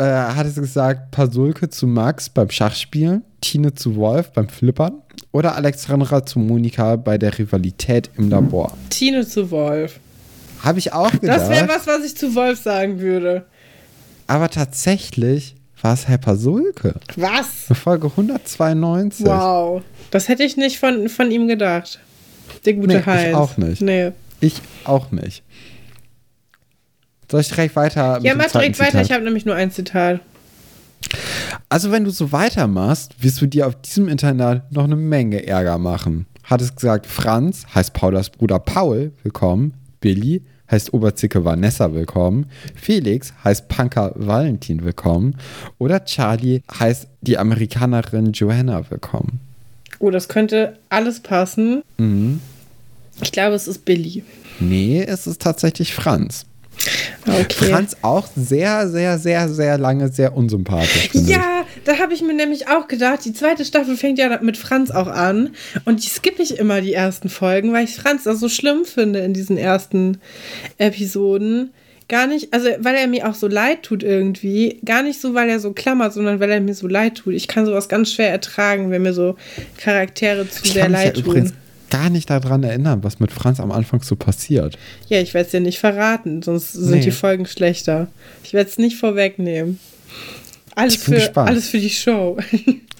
Äh, 0.00 0.04
hat 0.04 0.46
es 0.46 0.54
gesagt, 0.54 1.10
Pasulke 1.10 1.68
zu 1.68 1.86
Max 1.86 2.30
beim 2.30 2.48
Schachspielen, 2.48 3.22
Tine 3.42 3.74
zu 3.74 3.96
Wolf 3.96 4.32
beim 4.32 4.48
Flippern 4.48 5.02
oder 5.30 5.56
Alexandra 5.56 6.24
zu 6.24 6.38
Monika 6.38 6.96
bei 6.96 7.18
der 7.18 7.38
Rivalität 7.38 8.08
im 8.16 8.30
Labor? 8.30 8.72
Tine 8.88 9.26
zu 9.26 9.50
Wolf. 9.50 10.00
Habe 10.64 10.78
ich 10.78 10.94
auch 10.94 11.10
gedacht. 11.10 11.40
Das 11.40 11.50
wäre 11.50 11.68
was, 11.68 11.86
was 11.86 12.02
ich 12.06 12.16
zu 12.16 12.34
Wolf 12.34 12.62
sagen 12.62 12.98
würde. 13.00 13.44
Aber 14.26 14.48
tatsächlich 14.48 15.54
war 15.82 15.92
es 15.92 16.08
Herr 16.08 16.16
Pasulke. 16.16 16.94
Was? 17.16 17.66
Folge 17.78 18.06
192. 18.06 19.26
Wow. 19.26 19.82
Das 20.10 20.28
hätte 20.28 20.44
ich 20.44 20.56
nicht 20.56 20.78
von, 20.78 21.10
von 21.10 21.30
ihm 21.30 21.46
gedacht. 21.46 22.00
Der 22.64 22.72
gute 22.72 22.86
nee, 22.86 23.02
Heinz. 23.04 23.28
Ich 23.28 23.34
auch 23.34 23.56
nicht. 23.58 23.82
Nee. 23.82 24.12
Ich 24.40 24.62
auch 24.84 25.10
nicht. 25.10 25.42
Soll 27.30 27.40
ich 27.40 27.48
direkt 27.48 27.76
weiter? 27.76 28.18
Ja, 28.22 28.34
mach 28.34 28.50
direkt 28.50 28.78
weiter. 28.80 29.00
Ich 29.02 29.12
habe 29.12 29.22
nämlich 29.22 29.44
nur 29.46 29.54
ein 29.54 29.70
Zitat. 29.70 30.20
Also, 31.68 31.92
wenn 31.92 32.04
du 32.04 32.10
so 32.10 32.32
weitermachst, 32.32 33.22
wirst 33.22 33.40
du 33.40 33.46
dir 33.46 33.68
auf 33.68 33.80
diesem 33.80 34.08
Internat 34.08 34.72
noch 34.72 34.84
eine 34.84 34.96
Menge 34.96 35.46
Ärger 35.46 35.78
machen. 35.78 36.26
Hat 36.42 36.60
es 36.60 36.74
gesagt, 36.74 37.06
Franz 37.06 37.64
heißt 37.72 37.92
Paulas 37.92 38.30
Bruder 38.30 38.58
Paul, 38.58 39.12
willkommen. 39.22 39.74
Billy 40.00 40.42
heißt 40.70 40.92
Oberzicke 40.92 41.44
Vanessa, 41.44 41.92
willkommen. 41.94 42.46
Felix 42.74 43.32
heißt 43.44 43.68
Punker 43.68 44.12
Valentin, 44.16 44.84
willkommen. 44.84 45.36
Oder 45.78 46.04
Charlie 46.04 46.62
heißt 46.78 47.06
die 47.20 47.38
Amerikanerin 47.38 48.32
Joanna, 48.32 48.90
willkommen. 48.90 49.40
Oh, 50.00 50.10
das 50.10 50.28
könnte 50.28 50.78
alles 50.88 51.20
passen. 51.20 51.82
Mhm. 51.98 52.40
Ich 53.22 53.30
glaube, 53.30 53.54
es 53.54 53.68
ist 53.68 53.84
Billy. 53.84 54.24
Nee, 54.58 55.04
es 55.06 55.26
ist 55.26 55.42
tatsächlich 55.42 55.94
Franz. 55.94 56.46
Okay. 57.26 57.70
Franz 57.70 57.96
auch 58.02 58.28
sehr, 58.36 58.88
sehr, 58.88 59.18
sehr, 59.18 59.48
sehr 59.48 59.78
lange 59.78 60.08
sehr 60.08 60.36
unsympathisch. 60.36 61.10
Ja, 61.12 61.64
ich. 61.76 61.82
da 61.84 61.98
habe 61.98 62.14
ich 62.14 62.22
mir 62.22 62.34
nämlich 62.34 62.68
auch 62.68 62.88
gedacht, 62.88 63.24
die 63.24 63.32
zweite 63.32 63.64
Staffel 63.64 63.96
fängt 63.96 64.18
ja 64.18 64.40
mit 64.42 64.56
Franz 64.56 64.90
auch 64.90 65.06
an. 65.06 65.50
Und 65.84 66.04
die 66.04 66.08
skippe 66.08 66.42
ich 66.42 66.58
immer 66.58 66.80
die 66.80 66.94
ersten 66.94 67.28
Folgen, 67.28 67.72
weil 67.72 67.84
ich 67.84 67.94
Franz 67.94 68.24
da 68.24 68.34
so 68.34 68.48
schlimm 68.48 68.84
finde 68.84 69.20
in 69.20 69.34
diesen 69.34 69.56
ersten 69.56 70.18
Episoden. 70.78 71.72
Gar 72.08 72.26
nicht, 72.26 72.52
also 72.52 72.68
weil 72.80 72.96
er 72.96 73.06
mir 73.06 73.28
auch 73.28 73.34
so 73.34 73.46
leid 73.46 73.84
tut 73.84 74.02
irgendwie. 74.02 74.80
Gar 74.84 75.04
nicht 75.04 75.20
so, 75.20 75.34
weil 75.34 75.48
er 75.48 75.60
so 75.60 75.72
klammert, 75.72 76.12
sondern 76.12 76.40
weil 76.40 76.50
er 76.50 76.60
mir 76.60 76.74
so 76.74 76.88
leid 76.88 77.14
tut. 77.14 77.34
Ich 77.34 77.46
kann 77.46 77.66
sowas 77.66 77.88
ganz 77.88 78.12
schwer 78.12 78.30
ertragen, 78.30 78.90
wenn 78.90 79.02
mir 79.02 79.12
so 79.12 79.36
Charaktere 79.78 80.48
zu 80.48 80.64
ich 80.64 80.72
sehr 80.72 80.88
leid 80.88 81.16
ja 81.18 81.22
tun. 81.22 81.30
Übrigens 81.30 81.54
gar 81.90 82.10
nicht 82.10 82.30
daran 82.30 82.62
erinnern, 82.62 83.02
was 83.02 83.20
mit 83.20 83.32
Franz 83.32 83.60
am 83.60 83.70
Anfang 83.72 84.02
so 84.02 84.16
passiert. 84.16 84.78
Ja, 85.08 85.20
ich 85.20 85.34
werde 85.34 85.46
es 85.46 85.50
dir 85.50 85.60
nicht 85.60 85.78
verraten, 85.78 86.42
sonst 86.42 86.72
sind 86.72 86.98
nee. 86.98 87.04
die 87.04 87.10
Folgen 87.10 87.46
schlechter. 87.46 88.08
Ich 88.44 88.52
werde 88.52 88.70
es 88.70 88.78
nicht 88.78 88.96
vorwegnehmen. 88.96 89.78
Alles 90.74 90.96
für, 90.96 91.12
gespannt. 91.12 91.48
alles 91.48 91.68
für 91.68 91.80
die 91.80 91.90
Show. 91.90 92.38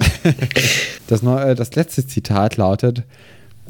das, 1.07 1.23
neue, 1.23 1.55
das 1.55 1.75
letzte 1.75 2.07
Zitat 2.07 2.57
lautet: 2.57 3.05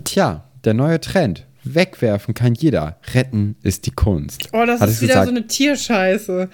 Tja, 0.05 0.45
der 0.65 0.75
neue 0.75 1.01
Trend. 1.01 1.47
Wegwerfen 1.63 2.33
kann 2.33 2.55
jeder. 2.55 2.97
Retten 3.13 3.57
ist 3.63 3.85
die 3.85 3.91
Kunst. 3.91 4.49
Oh, 4.53 4.65
das 4.65 4.81
Hat 4.81 4.89
ist 4.89 5.03
wieder 5.03 5.15
gesagt, 5.15 5.27
so 5.29 5.35
eine 5.35 5.47
Tierscheiße. 5.47 6.49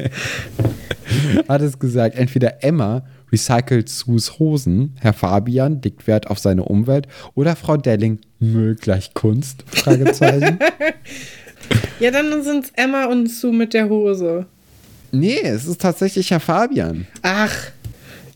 Hat 1.48 1.60
es 1.60 1.78
gesagt, 1.78 2.16
entweder 2.16 2.64
Emma 2.64 3.04
recycelt 3.34 3.88
Sus 3.88 4.38
Hosen. 4.38 4.96
Herr 5.00 5.12
Fabian 5.12 5.82
legt 5.82 6.06
Wert 6.06 6.28
auf 6.28 6.38
seine 6.38 6.64
Umwelt. 6.64 7.08
Oder 7.34 7.56
Frau 7.56 7.76
Delling, 7.76 8.20
Müll 8.38 8.76
gleich 8.76 9.12
Kunst? 9.12 9.64
Fragezeichen. 9.66 10.58
ja, 12.00 12.12
dann 12.12 12.44
sind 12.44 12.66
es 12.66 12.72
Emma 12.76 13.06
und 13.06 13.28
Sue 13.28 13.52
mit 13.52 13.74
der 13.74 13.88
Hose. 13.88 14.46
Nee, 15.10 15.40
es 15.42 15.66
ist 15.66 15.80
tatsächlich 15.80 16.30
Herr 16.30 16.40
Fabian. 16.40 17.06
Ach. 17.22 17.54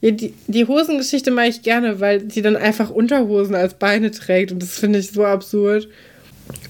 Ja, 0.00 0.10
die, 0.10 0.34
die 0.46 0.66
Hosengeschichte 0.66 1.30
mache 1.30 1.48
ich 1.48 1.62
gerne, 1.62 2.00
weil 2.00 2.28
sie 2.30 2.42
dann 2.42 2.56
einfach 2.56 2.90
Unterhosen 2.90 3.54
als 3.54 3.74
Beine 3.74 4.10
trägt 4.10 4.52
und 4.52 4.62
das 4.62 4.78
finde 4.78 4.98
ich 4.98 5.10
so 5.10 5.24
absurd. 5.24 5.88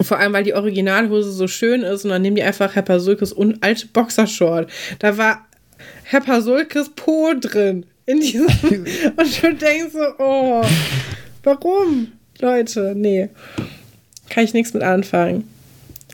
Vor 0.02 0.18
allem, 0.18 0.32
weil 0.32 0.44
die 0.44 0.54
Originalhose 0.54 1.30
so 1.30 1.46
schön 1.46 1.82
ist 1.82 2.04
und 2.04 2.10
dann 2.10 2.22
nehmen 2.22 2.36
die 2.36 2.42
einfach 2.42 2.74
Herr 2.74 2.82
Pasulkes 2.82 3.34
alte 3.60 3.86
Boxershort. 3.86 4.70
Da 4.98 5.16
war 5.16 5.46
Herr 6.04 6.20
Pasulkes 6.20 6.90
Po 6.96 7.32
drin 7.38 7.86
in 8.08 8.20
diesem. 8.20 8.46
und 9.16 9.42
du 9.42 9.54
denkst 9.54 9.92
so, 9.92 10.14
oh, 10.18 10.64
warum? 11.42 12.12
Leute, 12.40 12.94
nee. 12.96 13.28
Kann 14.30 14.44
ich 14.44 14.54
nichts 14.54 14.72
mit 14.72 14.82
anfangen. 14.82 15.46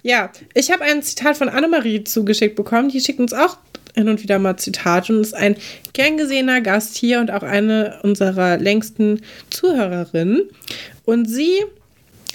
Ja, 0.02 0.30
ich 0.54 0.72
habe 0.72 0.82
ein 0.84 1.02
Zitat 1.02 1.36
von 1.36 1.48
Annemarie 1.48 2.02
zugeschickt 2.02 2.56
bekommen. 2.56 2.88
Die 2.88 3.00
schickt 3.00 3.20
uns 3.20 3.32
auch 3.32 3.58
hin 3.94 4.08
und 4.08 4.22
wieder 4.22 4.40
mal 4.40 4.56
Zitate 4.56 5.14
und 5.14 5.20
ist 5.20 5.34
ein 5.34 5.56
gern 5.92 6.16
gesehener 6.16 6.60
Gast 6.60 6.96
hier 6.96 7.20
und 7.20 7.30
auch 7.30 7.44
eine 7.44 8.00
unserer 8.02 8.56
längsten 8.56 9.22
Zuhörerinnen. 9.50 10.50
Und 11.04 11.26
sie 11.26 11.62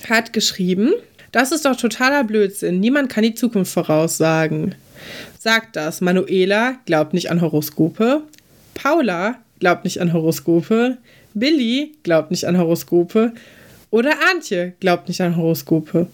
hat 0.09 0.31
geschrieben, 0.31 0.93
das 1.33 1.51
ist 1.51 1.65
doch 1.65 1.75
totaler 1.75 2.23
Blödsinn. 2.23 2.79
Niemand 2.79 3.09
kann 3.09 3.23
die 3.23 3.35
Zukunft 3.35 3.73
voraussagen. 3.73 4.75
Sagt 5.37 5.75
das. 5.75 5.99
Manuela 5.99 6.77
glaubt 6.85 7.13
nicht 7.13 7.29
an 7.29 7.41
Horoskope. 7.41 8.23
Paula 8.73 9.35
glaubt 9.59 9.83
nicht 9.83 10.01
an 10.01 10.13
Horoskope. 10.13 10.97
Billy 11.33 11.93
glaubt 12.03 12.31
nicht 12.31 12.45
an 12.45 12.57
Horoskope. 12.57 13.33
Oder 13.91 14.13
Antje 14.31 14.73
glaubt 14.79 15.07
nicht 15.07 15.21
an 15.21 15.35
Horoskope. 15.35 16.07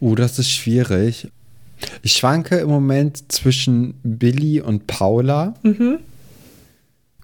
Oh, 0.00 0.14
das 0.14 0.38
ist 0.38 0.50
schwierig. 0.50 1.28
Ich 2.02 2.12
schwanke 2.12 2.56
im 2.56 2.68
Moment 2.68 3.30
zwischen 3.30 3.94
Billy 4.02 4.60
und 4.60 4.86
Paula. 4.86 5.54
Mhm. 5.62 5.98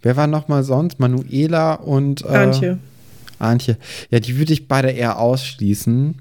Wer 0.03 0.17
war 0.17 0.27
noch 0.27 0.49
mal 0.49 0.63
sonst? 0.63 1.01
Manuela 1.01 1.75
und 1.75 2.25
äh, 2.25 2.29
Antje. 2.29 2.79
Antje. 3.39 3.77
Ja, 4.11 4.21
die 4.21 4.37
würde 4.37 4.53
ich 4.53 4.69
beide 4.69 4.91
eher 4.91 5.19
ausschließen. 5.19 6.17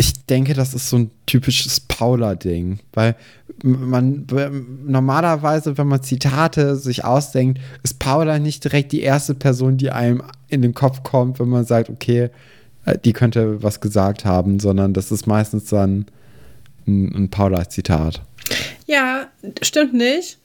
Ich 0.00 0.26
denke, 0.26 0.54
das 0.54 0.74
ist 0.74 0.90
so 0.90 0.96
ein 0.96 1.10
typisches 1.26 1.80
Paula-Ding, 1.80 2.78
weil 2.92 3.16
man 3.64 4.26
normalerweise, 4.86 5.76
wenn 5.76 5.88
man 5.88 6.04
Zitate 6.04 6.76
sich 6.76 7.04
ausdenkt, 7.04 7.60
ist 7.82 7.98
Paula 7.98 8.38
nicht 8.38 8.62
direkt 8.62 8.92
die 8.92 9.00
erste 9.00 9.34
Person, 9.34 9.76
die 9.76 9.90
einem 9.90 10.22
in 10.46 10.62
den 10.62 10.72
Kopf 10.72 11.02
kommt, 11.02 11.40
wenn 11.40 11.48
man 11.48 11.64
sagt, 11.64 11.90
okay, 11.90 12.30
äh, 12.84 12.96
die 13.04 13.12
könnte 13.12 13.60
was 13.60 13.80
gesagt 13.80 14.24
haben, 14.24 14.60
sondern 14.60 14.94
das 14.94 15.10
ist 15.10 15.26
meistens 15.26 15.64
dann 15.64 16.06
ein, 16.86 17.12
ein 17.14 17.28
Paula-Zitat. 17.28 18.22
Ja, 18.86 19.26
stimmt 19.62 19.94
nicht. 19.94 20.38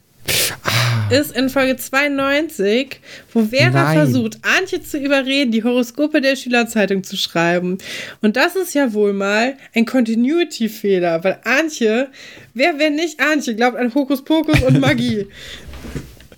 Ah. 0.64 1.14
Ist 1.14 1.36
in 1.36 1.50
Folge 1.50 1.76
92, 1.76 3.00
wo 3.34 3.44
Vera 3.46 3.84
Nein. 3.84 3.98
versucht, 3.98 4.38
Antje 4.42 4.82
zu 4.82 4.98
überreden, 4.98 5.52
die 5.52 5.64
Horoskope 5.64 6.22
der 6.22 6.36
Schülerzeitung 6.36 7.04
zu 7.04 7.18
schreiben. 7.18 7.78
Und 8.22 8.36
das 8.36 8.56
ist 8.56 8.74
ja 8.74 8.94
wohl 8.94 9.14
mal 9.14 9.56
ein 9.76 9.86
Continuity-Fehler, 9.86 11.24
weil 11.24 11.40
Antje, 11.44 12.10
wer, 12.54 12.80
wenn 12.80 12.96
nicht 12.96 13.20
Antje, 13.20 13.56
glaubt 13.56 13.78
an 13.78 13.94
Hokuspokus 13.94 14.62
und 14.64 14.80
Magie. 14.80 15.28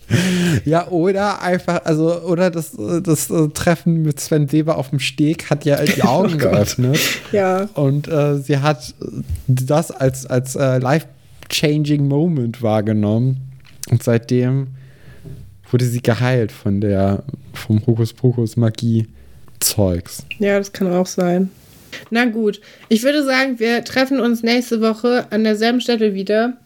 Ja, 0.65 0.87
oder 0.87 1.41
einfach, 1.41 1.85
also, 1.85 2.21
oder 2.23 2.51
das, 2.51 2.71
das 3.03 3.29
äh, 3.29 3.47
Treffen 3.49 4.03
mit 4.03 4.19
Sven 4.19 4.51
Weber 4.51 4.77
auf 4.77 4.89
dem 4.89 4.99
Steg 4.99 5.49
hat 5.49 5.65
ja 5.65 5.81
die 5.83 6.03
Augen 6.03 6.35
oh 6.35 6.37
geöffnet. 6.37 6.99
Ja. 7.31 7.67
Und 7.73 8.07
äh, 8.07 8.37
sie 8.37 8.59
hat 8.59 8.93
das 9.47 9.91
als, 9.91 10.25
als 10.25 10.55
äh, 10.55 10.79
life-changing 10.79 12.07
Moment 12.07 12.61
wahrgenommen. 12.61 13.41
Und 13.89 14.03
seitdem 14.03 14.67
wurde 15.71 15.85
sie 15.85 16.01
geheilt 16.01 16.51
von 16.51 16.81
der, 16.81 17.23
vom 17.53 17.85
Hokuspokus 17.85 18.57
Magie 18.57 19.07
Zeugs. 19.59 20.25
Ja, 20.39 20.57
das 20.57 20.71
kann 20.71 20.91
auch 20.91 21.07
sein. 21.07 21.49
Na 22.09 22.25
gut, 22.25 22.59
ich 22.89 23.03
würde 23.03 23.23
sagen, 23.23 23.59
wir 23.59 23.83
treffen 23.83 24.19
uns 24.19 24.43
nächste 24.43 24.81
Woche 24.81 25.27
an 25.31 25.43
derselben 25.43 25.81
Stelle 25.81 26.13
wieder 26.13 26.57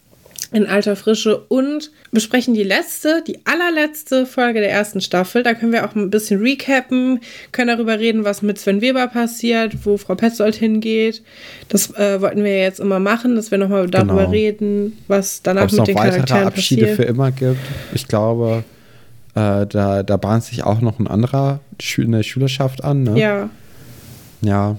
in 0.52 0.66
alter 0.66 0.96
Frische 0.96 1.38
und 1.38 1.92
besprechen 2.12 2.54
die 2.54 2.64
letzte, 2.64 3.24
die 3.28 3.40
allerletzte 3.46 4.26
Folge 4.26 4.60
der 4.60 4.72
ersten 4.72 5.02
Staffel. 5.02 5.44
Da 5.44 5.54
können 5.54 5.72
wir 5.72 5.86
auch 5.86 5.96
ein 5.96 6.10
bisschen 6.10 6.42
recappen, 6.42 7.20
können 7.52 7.68
darüber 7.68 8.00
reden, 8.00 8.26
was 8.26 8.42
mit 8.42 8.58
Sven 8.58 8.82
Weber 8.82 9.08
passiert, 9.08 9.86
wo 9.86 9.98
Frau 9.98 10.16
Petzold 10.16 10.56
hingeht. 10.56 11.22
Das 11.68 11.94
äh, 11.96 12.20
wollten 12.22 12.44
wir 12.44 12.58
ja 12.58 12.64
jetzt 12.64 12.80
immer 12.80 13.00
machen, 13.00 13.36
dass 13.36 13.52
wir 13.52 13.58
nochmal 13.58 13.88
darüber 13.88 14.22
genau. 14.22 14.30
reden, 14.32 14.98
was 15.08 15.42
danach 15.44 15.64
Ob's 15.64 15.74
mit 15.74 15.88
den 15.88 15.96
Charakteren 15.96 16.48
Abschiede 16.48 16.82
passiert. 16.82 16.96
für 16.96 17.04
immer 17.04 17.32
gibt. 17.32 17.60
Ich 17.94 18.08
glaube, 18.08 18.64
Äh, 19.36 19.68
da, 19.68 20.02
da 20.02 20.18
bahnt 20.18 20.44
sich 20.44 20.64
auch 20.64 20.82
noch 20.82 21.00
ein 21.00 21.08
anderer 21.08 21.60
Schü 21.80 22.04
in 22.04 22.12
der 22.12 22.24
Schülerschaft 22.24 22.84
an, 22.84 23.04
ne? 23.04 23.20
Ja. 23.20 23.50
Ja, 24.42 24.78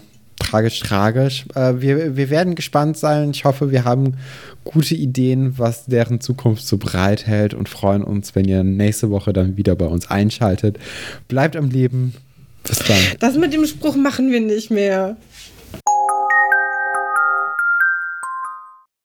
tragisch, 0.51 0.81
tragisch. 0.81 1.45
Äh, 1.55 1.75
wir, 1.79 2.17
wir 2.17 2.31
werden 2.31 2.55
gespannt 2.55 2.97
sein. 2.97 3.31
Ich 3.31 3.45
hoffe, 3.45 3.71
wir 3.71 3.85
haben 3.85 4.15
gute 4.65 4.95
Ideen, 4.95 5.59
was 5.59 5.87
deren 5.87 6.21
Zukunft 6.21 6.67
so 6.67 6.77
bereithält 6.77 7.55
und 7.55 7.69
freuen 7.69 8.03
uns, 8.03 8.35
wenn 8.35 8.47
ihr 8.47 8.63
nächste 8.63 9.11
Woche 9.11 9.33
dann 9.33 9.57
wieder 9.57 9.75
bei 9.77 9.87
uns 9.87 10.11
einschaltet. 10.11 10.79
Bleibt 11.29 11.57
am 11.57 11.71
Leben. 11.71 12.15
Bis 12.65 12.79
dann. 12.81 12.99
Das 13.21 13.37
mit 13.37 13.55
dem 13.55 13.65
Spruch 13.65 13.97
machen 13.97 14.31
wir 14.31 14.41
nicht 14.41 14.71
mehr. 14.71 15.17